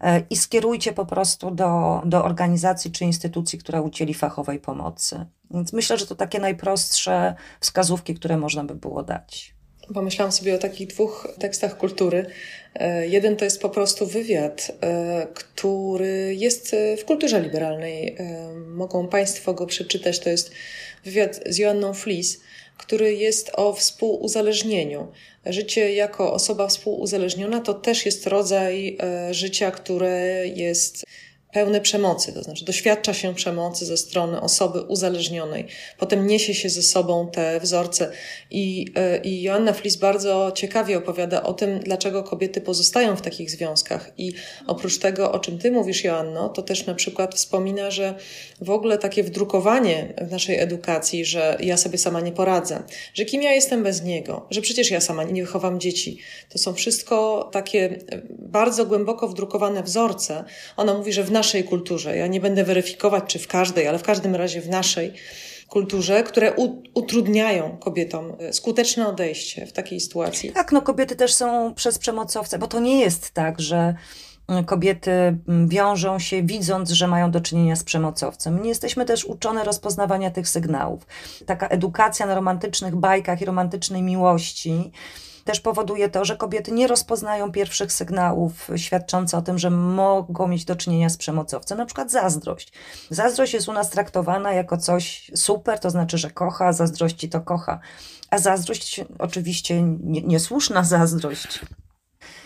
e, 0.00 0.22
i 0.30 0.36
skierujcie 0.36 0.92
po 0.92 1.06
prostu 1.06 1.50
do, 1.50 2.02
do 2.04 2.24
organizacji 2.24 2.92
czy 2.92 3.04
instytucji, 3.04 3.58
która 3.58 3.80
udzieli 3.80 4.14
fachowej 4.14 4.58
pomocy. 4.60 5.26
Więc 5.50 5.72
myślę, 5.72 5.98
że 5.98 6.06
to 6.06 6.14
takie 6.14 6.40
najprostsze 6.40 7.34
wskazówki, 7.60 8.14
które 8.14 8.36
można 8.36 8.64
by 8.64 8.74
było 8.74 9.02
dać. 9.02 9.54
Pomyślałam 9.94 10.32
sobie 10.32 10.54
o 10.54 10.58
takich 10.58 10.88
dwóch 10.88 11.28
tekstach 11.38 11.76
kultury. 11.76 12.26
E, 12.74 13.08
jeden 13.08 13.36
to 13.36 13.44
jest 13.44 13.62
po 13.62 13.68
prostu 13.68 14.06
wywiad, 14.06 14.72
e, 14.80 15.26
który 15.34 16.34
jest 16.34 16.76
w 17.00 17.04
kulturze 17.04 17.40
liberalnej. 17.40 18.16
Mogą 18.66 19.08
Państwo 19.08 19.54
go 19.54 19.66
przeczytać. 19.66 20.18
To 20.18 20.30
jest 20.30 20.50
wywiad 21.04 21.40
z 21.46 21.58
Joanną 21.58 21.94
Flis, 21.94 22.40
który 22.78 23.14
jest 23.14 23.50
o 23.54 23.72
współuzależnieniu. 23.72 25.06
Życie 25.46 25.94
jako 25.94 26.32
osoba 26.32 26.68
współuzależniona 26.68 27.60
to 27.60 27.74
też 27.74 28.06
jest 28.06 28.26
rodzaj 28.26 28.98
życia, 29.30 29.70
które 29.70 30.46
jest 30.46 31.04
pełne 31.52 31.80
przemocy, 31.80 32.32
to 32.32 32.42
znaczy 32.42 32.64
doświadcza 32.64 33.14
się 33.14 33.34
przemocy 33.34 33.86
ze 33.86 33.96
strony 33.96 34.40
osoby 34.40 34.80
uzależnionej, 34.80 35.66
potem 35.98 36.26
niesie 36.26 36.54
się 36.54 36.68
ze 36.68 36.82
sobą 36.82 37.30
te 37.30 37.60
wzorce. 37.60 38.10
I, 38.50 38.86
e, 38.94 39.18
i 39.18 39.42
Joanna 39.42 39.72
Flis 39.72 39.96
bardzo 39.96 40.52
ciekawie 40.54 40.98
opowiada 40.98 41.42
o 41.42 41.52
tym, 41.52 41.80
dlaczego 41.80 42.22
kobiety 42.22 42.60
pozostają 42.60 43.16
w 43.16 43.22
takich 43.22 43.50
związkach. 43.50 44.10
I 44.18 44.32
oprócz 44.66 44.98
tego, 44.98 45.32
o 45.32 45.38
czym 45.38 45.58
ty 45.58 45.70
mówisz, 45.70 46.04
Joanno, 46.04 46.48
to 46.48 46.62
też 46.62 46.86
na 46.86 46.94
przykład 46.94 47.34
wspomina, 47.34 47.90
że 47.90 48.14
w 48.60 48.70
ogóle 48.70 48.98
takie 48.98 49.22
wdrukowanie 49.22 50.14
w 50.20 50.30
naszej 50.30 50.58
edukacji, 50.58 51.24
że 51.24 51.56
ja 51.60 51.76
sobie 51.76 51.98
sama 51.98 52.20
nie 52.20 52.32
poradzę, 52.32 52.82
że 53.14 53.24
kim 53.24 53.42
ja 53.42 53.52
jestem 53.52 53.82
bez 53.82 54.02
niego, 54.02 54.46
że 54.50 54.60
przecież 54.60 54.90
ja 54.90 55.00
sama 55.00 55.24
nie 55.24 55.42
wychowam 55.42 55.80
dzieci, 55.80 56.18
to 56.48 56.58
są 56.58 56.74
wszystko 56.74 57.48
takie 57.52 57.98
bardzo 58.38 58.86
głęboko 58.86 59.28
wdrukowane 59.28 59.82
wzorce. 59.82 60.44
Ona 60.76 60.94
mówi, 60.94 61.12
że 61.12 61.24
w 61.24 61.30
naszej 61.38 61.64
kulturze, 61.64 62.16
ja 62.16 62.26
nie 62.26 62.40
będę 62.40 62.64
weryfikować, 62.64 63.24
czy 63.26 63.38
w 63.38 63.48
każdej, 63.48 63.88
ale 63.88 63.98
w 63.98 64.02
każdym 64.02 64.34
razie 64.34 64.60
w 64.60 64.68
naszej 64.68 65.12
kulturze, 65.68 66.22
które 66.22 66.52
utrudniają 66.94 67.76
kobietom 67.76 68.32
e, 68.40 68.52
skuteczne 68.52 69.08
odejście 69.08 69.66
w 69.66 69.72
takiej 69.72 70.00
sytuacji. 70.00 70.52
Tak, 70.52 70.72
no 70.72 70.82
kobiety 70.82 71.16
też 71.16 71.34
są 71.34 71.74
przez 71.74 71.98
przemocowce, 71.98 72.58
bo 72.58 72.66
to 72.66 72.80
nie 72.80 73.00
jest 73.00 73.30
tak, 73.30 73.60
że 73.60 73.94
mm, 74.48 74.64
kobiety 74.64 75.10
wiążą 75.66 76.18
się 76.18 76.42
widząc, 76.42 76.90
że 76.90 77.06
mają 77.06 77.30
do 77.30 77.40
czynienia 77.40 77.76
z 77.76 77.84
przemocowcem. 77.84 78.62
Nie 78.62 78.68
jesteśmy 78.68 79.04
też 79.04 79.24
uczone 79.24 79.64
rozpoznawania 79.64 80.30
tych 80.30 80.48
sygnałów. 80.48 81.06
Taka 81.46 81.68
edukacja 81.68 82.26
na 82.26 82.34
romantycznych 82.34 82.96
bajkach 82.96 83.40
i 83.40 83.44
romantycznej 83.44 84.02
miłości 84.02 84.92
też 85.48 85.60
powoduje 85.60 86.08
to, 86.08 86.24
że 86.24 86.36
kobiety 86.36 86.72
nie 86.72 86.86
rozpoznają 86.86 87.52
pierwszych 87.52 87.92
sygnałów 87.92 88.70
świadczących 88.76 89.38
o 89.38 89.42
tym, 89.42 89.58
że 89.58 89.70
mogą 89.70 90.48
mieć 90.48 90.64
do 90.64 90.76
czynienia 90.76 91.08
z 91.08 91.16
przemocowcem, 91.16 91.78
na 91.78 91.86
przykład 91.86 92.10
zazdrość. 92.10 92.72
Zazdrość 93.10 93.54
jest 93.54 93.68
u 93.68 93.72
nas 93.72 93.90
traktowana 93.90 94.52
jako 94.52 94.76
coś 94.76 95.30
super, 95.34 95.78
to 95.78 95.90
znaczy, 95.90 96.18
że 96.18 96.30
kocha, 96.30 96.72
zazdrości 96.72 97.28
to 97.28 97.40
kocha. 97.40 97.80
A 98.30 98.38
zazdrość, 98.38 99.00
oczywiście 99.18 99.82
niesłuszna 100.06 100.84
zazdrość, 100.84 101.60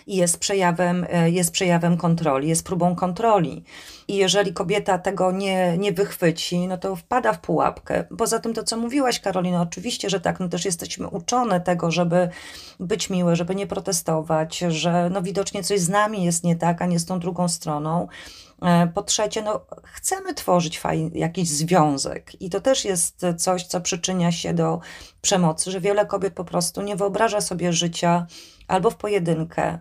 jest 0.07 0.39
przejawem, 0.39 1.07
e, 1.11 1.31
jest 1.31 1.53
przejawem 1.53 1.97
kontroli, 1.97 2.49
jest 2.49 2.67
próbą 2.67 2.97
kontroli. 2.97 3.65
I 4.09 4.17
jeżeli 4.17 4.53
kobieta 4.53 4.99
tego 4.99 5.33
nie, 5.33 5.79
nie 5.79 5.93
wychwyci, 5.93 6.69
no 6.69 6.79
to 6.79 6.97
wpada 6.97 7.33
w 7.33 7.41
pułapkę. 7.41 8.05
Poza 8.19 8.39
tym 8.39 8.55
to, 8.55 8.65
co 8.65 8.77
mówiłaś, 8.77 9.21
Karolina, 9.21 9.63
oczywiście, 9.63 10.11
że 10.11 10.21
tak, 10.21 10.41
no 10.41 10.49
też 10.49 10.65
jesteśmy 10.65 11.09
uczone 11.09 11.61
tego, 11.61 11.91
żeby 11.91 12.29
być 12.81 13.11
miłe, 13.11 13.37
żeby 13.37 13.55
nie 13.55 13.67
protestować, 13.67 14.59
że 14.59 15.11
no 15.11 15.23
widocznie 15.23 15.65
coś 15.65 15.81
z 15.81 15.89
nami 15.89 16.25
jest 16.25 16.45
nie 16.45 16.57
tak, 16.57 16.83
a 16.83 16.87
nie 16.87 16.99
z 16.99 17.07
tą 17.07 17.19
drugą 17.19 17.49
stroną. 17.49 18.09
E, 18.63 18.87
po 18.87 19.03
trzecie, 19.03 19.43
no, 19.43 19.67
chcemy 19.85 20.35
tworzyć 20.35 20.79
fajny, 20.79 21.19
jakiś 21.19 21.49
związek, 21.49 22.43
i 22.43 22.51
to 22.51 22.61
też 22.61 22.85
jest 22.85 23.27
coś, 23.37 23.67
co 23.67 23.81
przyczynia 23.81 24.33
się 24.33 24.55
do 24.55 24.81
przemocy, 25.21 25.71
że 25.71 25.81
wiele 25.81 26.07
kobiet 26.07 26.35
po 26.35 26.45
prostu 26.45 26.83
nie 26.83 26.97
wyobraża 26.97 27.41
sobie 27.41 27.73
życia 27.73 28.27
albo 28.69 28.91
w 28.91 28.97
pojedynkę, 28.97 29.79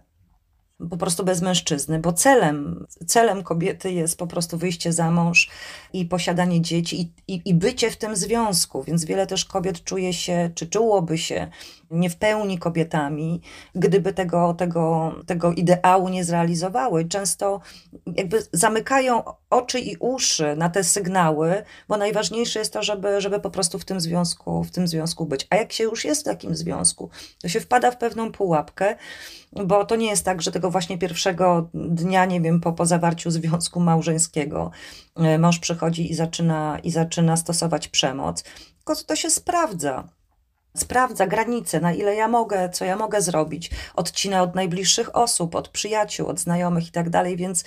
po 0.90 0.98
prostu 0.98 1.24
bez 1.24 1.42
mężczyzny, 1.42 2.00
bo 2.00 2.14
celem, 2.14 2.86
celem 3.08 3.44
kobiety 3.44 3.92
jest 3.92 4.18
po 4.18 4.28
prostu 4.28 4.58
wyjście 4.58 4.94
za 4.94 5.12
mąż 5.12 5.50
i 5.94 6.06
posiadanie 6.06 6.62
dzieci 6.62 7.02
i, 7.02 7.34
i, 7.34 7.42
i 7.46 7.54
bycie 7.54 7.92
w 7.92 7.98
tym 7.98 8.16
związku. 8.16 8.84
Więc 8.84 9.06
wiele 9.06 9.28
też 9.28 9.46
kobiet 9.46 9.84
czuje 9.84 10.14
się, 10.14 10.50
czy 10.56 10.68
czułoby 10.68 11.18
się 11.18 11.48
nie 11.92 12.10
w 12.10 12.16
pełni 12.16 12.58
kobietami, 12.60 13.42
gdyby 13.76 14.14
tego, 14.14 14.54
tego, 14.54 15.16
tego 15.26 15.52
ideału 15.52 16.10
nie 16.10 16.24
zrealizowały. 16.24 17.06
Często 17.06 17.62
jakby 18.16 18.44
zamykają 18.54 19.24
oczy 19.52 19.80
i 19.80 19.97
uszy 19.99 20.56
na 20.56 20.70
te 20.70 20.84
sygnały, 20.84 21.64
bo 21.88 21.97
najważniejsze 21.97 22.60
jest 22.60 22.74
to, 22.74 22.84
żeby, 22.84 23.22
żeby 23.22 23.39
po 23.39 23.49
prostu 23.49 23.80
w 23.80 23.86
tym 23.86 24.02
związku, 24.02 24.64
w 24.64 24.72
tym 24.72 24.88
związku 24.88 25.26
być. 25.26 25.47
A 25.49 25.56
jak 25.56 25.74
się 25.74 25.84
już 25.84 26.06
jest 26.06 26.22
w 26.22 26.26
takim 26.26 26.56
związku, 26.56 27.10
to 27.41 27.47
się 27.49 27.60
wpada 27.60 27.91
w 27.91 27.97
pewną 27.97 28.32
pułapkę, 28.32 28.95
bo 29.54 29.86
to 29.86 29.95
nie 29.95 30.10
jest 30.10 30.26
tak, 30.26 30.41
że 30.41 30.52
tego 30.52 30.72
właśnie 30.72 30.97
pierwszego 30.97 31.70
dnia, 31.74 32.26
nie 32.26 32.41
wiem, 32.41 32.62
po, 32.62 32.74
po 32.74 32.86
zawarciu 32.86 33.32
związku 33.32 33.80
małżeńskiego 33.80 34.72
e, 35.16 35.39
mąż 35.39 35.60
przychodzi 35.60 36.12
i 36.12 36.16
zaczyna, 36.16 36.80
i 36.84 36.91
zaczyna 36.91 37.38
stosować 37.38 37.88
przemoc, 37.88 38.43
tylko 38.78 39.04
to 39.04 39.16
się 39.16 39.30
sprawdza 39.30 40.08
sprawdza 40.78 41.28
granice, 41.28 41.80
na 41.80 41.93
ile 41.93 42.16
ja 42.16 42.28
mogę, 42.28 42.70
co 42.70 42.86
ja 42.86 42.95
mogę 42.95 43.22
zrobić. 43.22 43.72
Odcina 43.95 44.41
od 44.41 44.56
najbliższych 44.56 45.16
osób, 45.16 45.56
od 45.56 45.70
przyjaciół, 45.70 46.28
od 46.28 46.39
znajomych 46.39 46.88
i 46.88 46.91
tak 46.91 47.10
dalej, 47.10 47.38
więc 47.38 47.64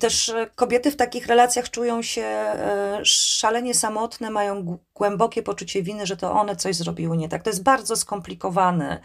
też 0.00 0.28
e, 0.28 0.46
kobiety 0.54 0.90
w 0.90 0.96
takich 0.96 1.26
relacjach 1.26 1.70
czują 1.70 2.02
się 2.02 2.22
e, 2.22 3.00
szalenie 3.04 3.74
samotne, 3.74 4.30
mają 4.30 4.78
głębokie 4.94 5.42
poczucie 5.42 5.82
winy, 5.82 6.06
że 6.06 6.16
to 6.16 6.32
one 6.32 6.56
coś 6.56 6.76
zrobiły 6.76 7.16
nie 7.16 7.28
tak. 7.28 7.42
To 7.42 7.50
jest 7.50 7.62
bardzo 7.62 7.96
skomplikowany 7.96 8.98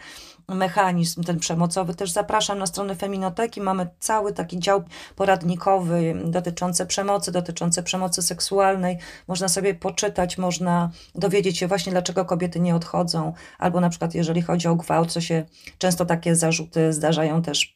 mechanizm 0.48 1.22
ten 1.24 1.38
przemocowy. 1.38 1.94
Też 1.94 2.10
zapraszam 2.10 2.58
na 2.58 2.66
stronę 2.66 2.94
Feminoteki. 2.94 3.60
Mamy 3.60 3.88
cały 3.98 4.32
taki 4.32 4.58
dział 4.58 4.82
poradnikowy 5.16 6.14
dotyczący 6.24 6.86
przemocy, 6.86 7.32
dotyczący 7.32 7.82
przemocy 7.82 8.22
seksualnej. 8.22 8.98
Można 9.28 9.48
sobie 9.48 9.74
poczytać, 9.74 10.38
można 10.38 10.90
dowiedzieć 11.14 11.58
się 11.58 11.66
właśnie, 11.66 11.92
dlaczego 11.92 12.24
kobiety 12.24 12.60
nie 12.60 12.76
odchodzą. 12.76 13.32
Albo 13.58 13.80
na 13.80 13.88
przykład, 13.88 14.14
jeżeli 14.14 14.42
chodzi 14.42 14.68
o 14.68 14.76
gwałt, 14.76 15.12
co 15.12 15.20
się 15.20 15.44
często 15.78 16.04
takie 16.04 16.36
zarzuty 16.36 16.92
zdarzają 16.92 17.42
też 17.42 17.72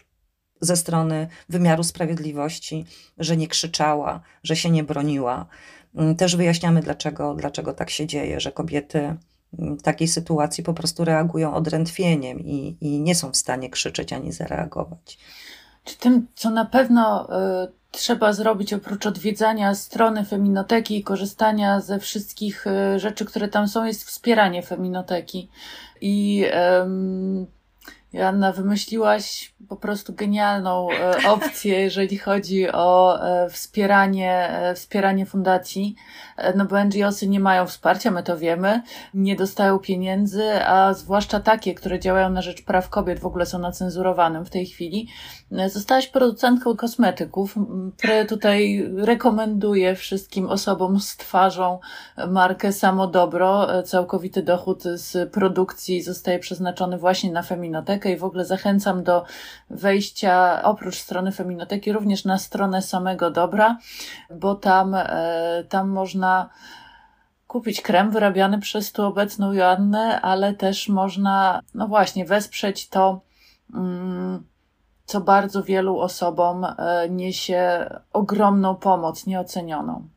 ze 0.61 0.77
strony 0.77 1.29
wymiaru 1.49 1.85
sprawiedliwości, 1.85 2.85
że 3.19 3.37
nie 3.37 3.49
krzyczała, 3.49 4.21
że 4.43 4.57
się 4.57 4.71
nie 4.71 4.85
broniła. 4.85 5.47
Mm, 5.95 6.17
też 6.17 6.37
wyjaśniamy, 6.37 6.83
dlaczego, 6.83 7.35
dlaczego 7.35 7.73
tak 7.73 7.91
się 7.91 8.07
dzieje, 8.07 8.41
że 8.41 8.53
kobiety 8.53 9.17
w 9.53 9.83
takiej 9.83 10.09
sytuacji 10.09 10.65
po 10.65 10.75
prostu 10.75 11.05
reagują 11.05 11.55
odrętwieniem 11.55 12.41
i, 12.41 12.77
i 12.81 13.01
nie 13.01 13.15
są 13.15 13.31
w 13.31 13.37
stanie 13.37 13.71
krzyczeć 13.71 14.13
ani 14.13 14.33
zareagować. 14.33 15.19
Czy 15.85 15.97
tym, 15.97 16.27
co 16.35 16.51
na 16.51 16.65
pewno 16.65 17.29
y, 17.65 17.73
trzeba 17.91 18.33
zrobić 18.33 18.73
oprócz 18.73 19.07
odwiedzania 19.07 19.75
strony 19.75 20.25
Feminoteki 20.25 20.99
i 20.99 21.03
korzystania 21.03 21.81
ze 21.81 21.99
wszystkich 21.99 22.67
y, 22.67 22.99
rzeczy, 22.99 23.25
które 23.25 23.49
tam 23.49 23.69
są, 23.69 23.85
jest 23.85 24.05
wspieranie 24.05 24.63
Feminoteki. 24.63 25.49
I 26.01 26.45
y, 26.45 27.47
Joanna, 28.17 28.53
wymyśliłaś 28.53 29.55
po 29.69 29.77
prostu 29.77 30.13
genialną 30.13 30.89
e, 30.91 31.31
opcję, 31.31 31.81
jeżeli 31.81 32.19
chodzi 32.19 32.73
o 32.73 33.19
e, 33.29 33.51
wspieranie, 33.51 34.33
e, 34.33 34.75
wspieranie 34.75 35.27
fundacji. 35.27 35.95
No 36.55 36.65
bo 36.65 36.85
NGOsy 36.85 37.29
nie 37.29 37.41
mają 37.41 37.67
wsparcia, 37.67 38.11
my 38.11 38.23
to 38.23 38.39
wiemy, 38.39 38.83
nie 39.15 39.37
dostają 39.37 39.79
pieniędzy, 39.79 40.65
a 40.67 40.95
zwłaszcza 40.95 41.41
takie, 41.41 41.75
które 41.75 42.01
działają 42.01 42.31
na 42.31 42.43
rzecz 42.43 42.65
praw 42.65 42.89
kobiet, 42.89 43.21
w 43.21 43.27
ogóle 43.27 43.47
są 43.47 43.59
na 43.59 43.73
cenzurowanym 43.73 44.45
w 44.45 44.51
tej 44.51 44.67
chwili. 44.67 45.09
Zostałaś 45.51 46.09
producentką 46.09 46.77
kosmetyków, 46.77 47.55
które 47.99 48.25
tutaj 48.25 48.89
rekomenduję 48.97 49.95
wszystkim 49.95 50.47
osobom 50.47 51.01
z 51.01 51.17
twarzą 51.17 51.79
markę 52.29 52.73
Samodobro. 52.73 53.83
Całkowity 53.83 54.43
dochód 54.43 54.83
z 54.83 55.33
produkcji 55.33 56.03
zostaje 56.03 56.39
przeznaczony 56.39 56.99
właśnie 56.99 57.33
na 57.33 57.43
feminotekę 57.43 58.13
i 58.13 58.17
w 58.17 58.25
ogóle 58.25 58.45
zachęcam 58.45 59.05
do 59.05 59.25
wejścia 59.71 60.63
oprócz 60.63 60.97
strony 60.97 61.33
Feminoteki 61.33 61.93
również 61.93 62.25
na 62.25 62.39
stronę 62.39 62.83
samego 62.83 63.31
dobra, 63.31 63.79
bo 64.31 64.55
tam, 64.55 64.95
e, 64.95 65.65
tam 65.69 65.89
można 65.89 66.51
kupić 67.47 67.81
krem 67.81 68.11
wyrabiany 68.11 68.59
przez 68.59 68.93
tu 68.93 69.05
obecną 69.05 69.53
Joannę, 69.53 70.21
ale 70.21 70.55
też 70.55 70.89
można, 70.89 71.61
no 71.75 71.89
właśnie, 71.89 72.25
wesprzeć 72.25 72.89
to, 72.89 73.21
mm, 73.75 74.45
co 75.07 75.21
bardzo 75.21 75.63
wielu 75.63 75.99
osobom 75.99 76.65
e, 76.65 77.09
niesie 77.11 77.91
ogromną 78.13 78.75
pomoc, 78.75 79.27
nieocenioną. 79.27 80.09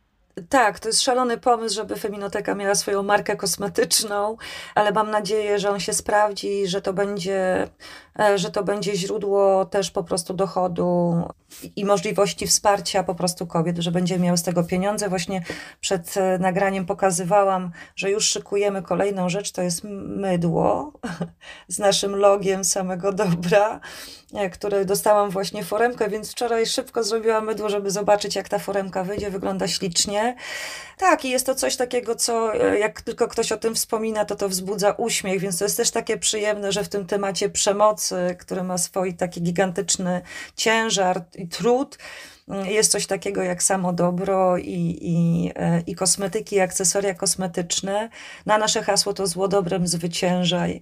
Tak, 0.49 0.79
to 0.79 0.89
jest 0.89 1.01
szalony 1.01 1.37
pomysł, 1.37 1.75
żeby 1.75 1.95
Feminoteka 1.95 2.55
miała 2.55 2.75
swoją 2.75 3.03
markę 3.03 3.35
kosmetyczną, 3.35 4.37
ale 4.75 4.91
mam 4.91 5.11
nadzieję, 5.11 5.59
że 5.59 5.69
on 5.69 5.79
się 5.79 5.93
sprawdzi, 5.93 6.67
że 6.67 6.81
to 6.81 6.93
będzie, 6.93 7.67
że 8.35 8.51
to 8.51 8.63
będzie 8.63 8.95
źródło 8.95 9.65
też 9.65 9.91
po 9.91 10.03
prostu 10.03 10.33
dochodu 10.33 11.23
i 11.75 11.85
możliwości 11.85 12.47
wsparcia 12.47 13.03
po 13.03 13.15
prostu 13.15 13.47
kobiet, 13.47 13.77
że 13.77 13.91
będzie 13.91 14.19
miał 14.19 14.37
z 14.37 14.43
tego 14.43 14.63
pieniądze. 14.63 15.09
Właśnie 15.09 15.43
przed 15.81 16.17
e, 16.17 16.39
nagraniem 16.39 16.85
pokazywałam, 16.85 17.71
że 17.95 18.11
już 18.11 18.25
szykujemy 18.25 18.81
kolejną 18.81 19.29
rzecz, 19.29 19.51
to 19.51 19.61
jest 19.61 19.83
mydło 19.83 20.93
z 21.67 21.79
naszym 21.79 22.15
logiem 22.15 22.63
samego 22.63 23.13
dobra, 23.13 23.79
e, 24.33 24.49
które 24.49 24.85
dostałam 24.85 25.29
właśnie 25.29 25.63
foremkę, 25.63 26.09
więc 26.09 26.31
wczoraj 26.31 26.65
szybko 26.65 27.03
zrobiłam 27.03 27.45
mydło, 27.45 27.69
żeby 27.69 27.91
zobaczyć, 27.91 28.35
jak 28.35 28.49
ta 28.49 28.59
foremka 28.59 29.03
wyjdzie. 29.03 29.29
Wygląda 29.29 29.67
ślicznie. 29.67 30.35
Tak, 30.97 31.25
i 31.25 31.29
jest 31.29 31.45
to 31.45 31.55
coś 31.55 31.75
takiego, 31.75 32.15
co 32.15 32.53
e, 32.53 32.79
jak 32.79 33.01
tylko 33.01 33.27
ktoś 33.27 33.51
o 33.51 33.57
tym 33.57 33.75
wspomina, 33.75 34.25
to 34.25 34.35
to 34.35 34.49
wzbudza 34.49 34.91
uśmiech, 34.91 35.41
więc 35.41 35.57
to 35.57 35.65
jest 35.65 35.77
też 35.77 35.91
takie 35.91 36.17
przyjemne, 36.17 36.71
że 36.71 36.83
w 36.83 36.89
tym 36.89 37.05
temacie 37.05 37.49
przemocy 37.49 38.08
przemocy, 38.09 38.35
który 38.35 38.63
ma 38.63 38.77
swój 38.77 39.13
taki 39.13 39.41
gigantyczny 39.41 40.21
ciężar 40.55 41.25
i 41.35 41.47
trud, 41.47 41.97
jest 42.65 42.91
coś 42.91 43.07
takiego 43.07 43.43
jak 43.43 43.63
samo 43.63 43.93
dobro 43.93 44.57
i, 44.57 44.97
i, 45.01 45.51
e, 45.55 45.81
i 45.87 45.95
kosmetyki, 45.95 46.55
i 46.55 46.59
akcesoria 46.59 47.13
kosmetyczne. 47.13 48.09
Na 48.45 48.57
nasze 48.57 48.83
hasło 48.83 49.13
to 49.13 49.27
zło 49.27 49.47
dobrem 49.47 49.87
zwyciężaj, 49.87 50.81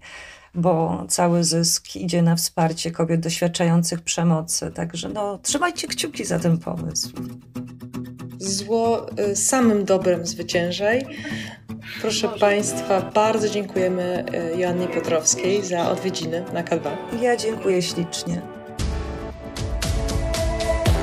bo 0.56 1.06
cały 1.10 1.44
zysk 1.44 1.96
idzie 1.96 2.22
na 2.22 2.36
wsparcie 2.36 2.92
kobiet 2.92 3.20
doświadczających 3.20 4.02
przemocy. 4.02 4.72
Także 4.72 5.10
no, 5.10 5.38
trzymajcie 5.38 5.88
kciuki 5.88 6.26
za 6.26 6.40
ten 6.40 6.58
pomysł. 6.58 7.10
Zło 8.40 9.08
y, 9.20 9.36
samym 9.36 9.86
dobrem 9.86 10.26
zwyciężaj. 10.26 11.06
Proszę 12.02 12.30
Państwa, 12.40 13.02
bardzo 13.02 13.50
dziękujemy 13.50 14.26
y, 14.54 14.58
Joannie 14.58 14.88
Piotrowskiej 14.88 15.64
za 15.64 15.92
odwiedziny 15.92 16.46
na 16.54 16.64
K2. 16.64 16.90
Ja 17.22 17.38
dziękuję 17.38 17.82
ślicznie. 17.82 18.42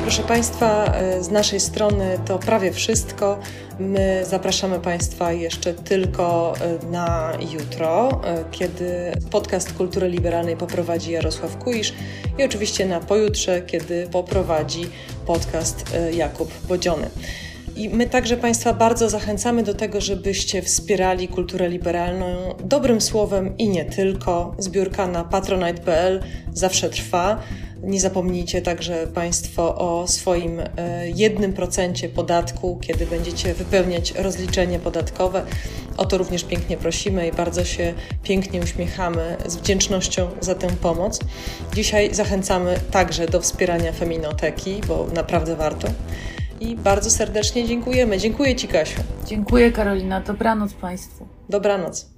Proszę 0.04 0.22
Państwa, 0.22 0.84
e, 0.84 1.22
z 1.22 1.30
naszej 1.30 1.60
strony 1.60 2.18
to 2.26 2.38
prawie 2.38 2.72
wszystko. 2.72 3.38
My 3.78 4.24
zapraszamy 4.26 4.80
Państwa 4.80 5.32
jeszcze 5.32 5.74
tylko 5.74 6.54
e, 6.60 6.86
na 6.86 7.32
jutro, 7.52 8.20
e, 8.24 8.44
kiedy 8.50 9.12
podcast 9.30 9.72
Kultury 9.72 10.08
Liberalnej 10.08 10.56
poprowadzi 10.56 11.12
Jarosław 11.12 11.58
Kuisz 11.58 11.92
i 12.38 12.44
oczywiście 12.44 12.86
na 12.86 13.00
pojutrze, 13.00 13.62
kiedy 13.62 14.08
poprowadzi 14.12 14.86
podcast 15.26 15.84
Jakub 16.12 16.52
Bodziony. 16.68 17.10
I 17.76 17.88
my 17.88 18.06
także 18.06 18.36
Państwa 18.36 18.72
bardzo 18.72 19.10
zachęcamy 19.10 19.62
do 19.62 19.74
tego, 19.74 20.00
żebyście 20.00 20.62
wspierali 20.62 21.28
kulturę 21.28 21.68
liberalną 21.68 22.54
dobrym 22.64 23.00
słowem 23.00 23.58
i 23.58 23.68
nie 23.68 23.84
tylko. 23.84 24.54
Zbiórka 24.58 25.06
na 25.06 25.24
patronite.pl 25.24 26.20
zawsze 26.52 26.90
trwa. 26.90 27.40
Nie 27.82 28.00
zapomnijcie 28.00 28.62
także 28.62 29.06
Państwo 29.06 29.76
o 29.76 30.08
swoim 30.08 30.60
e, 30.60 31.10
jednym 31.14 31.52
procencie 31.52 32.08
podatku, 32.08 32.78
kiedy 32.80 33.06
będziecie 33.06 33.54
wypełniać 33.54 34.12
rozliczenie 34.12 34.78
podatkowe. 34.78 35.44
O 35.96 36.04
to 36.04 36.18
również 36.18 36.44
pięknie 36.44 36.76
prosimy 36.76 37.28
i 37.28 37.32
bardzo 37.32 37.64
się 37.64 37.94
pięknie 38.22 38.60
uśmiechamy 38.60 39.36
z 39.46 39.56
wdzięcznością 39.56 40.28
za 40.40 40.54
tę 40.54 40.66
pomoc. 40.66 41.20
Dzisiaj 41.74 42.14
zachęcamy 42.14 42.80
także 42.90 43.26
do 43.26 43.40
wspierania 43.40 43.92
Feminoteki, 43.92 44.80
bo 44.88 45.06
naprawdę 45.14 45.56
warto. 45.56 45.88
I 46.64 46.76
bardzo 46.76 47.10
serdecznie 47.10 47.66
dziękujemy. 47.66 48.18
Dziękuję 48.18 48.56
Ci, 48.56 48.68
Kasiu. 48.68 49.00
Dziękuję, 49.26 49.72
Karolina. 49.72 50.20
Dobranoc 50.20 50.72
Państwu. 50.72 51.26
Dobranoc. 51.48 52.13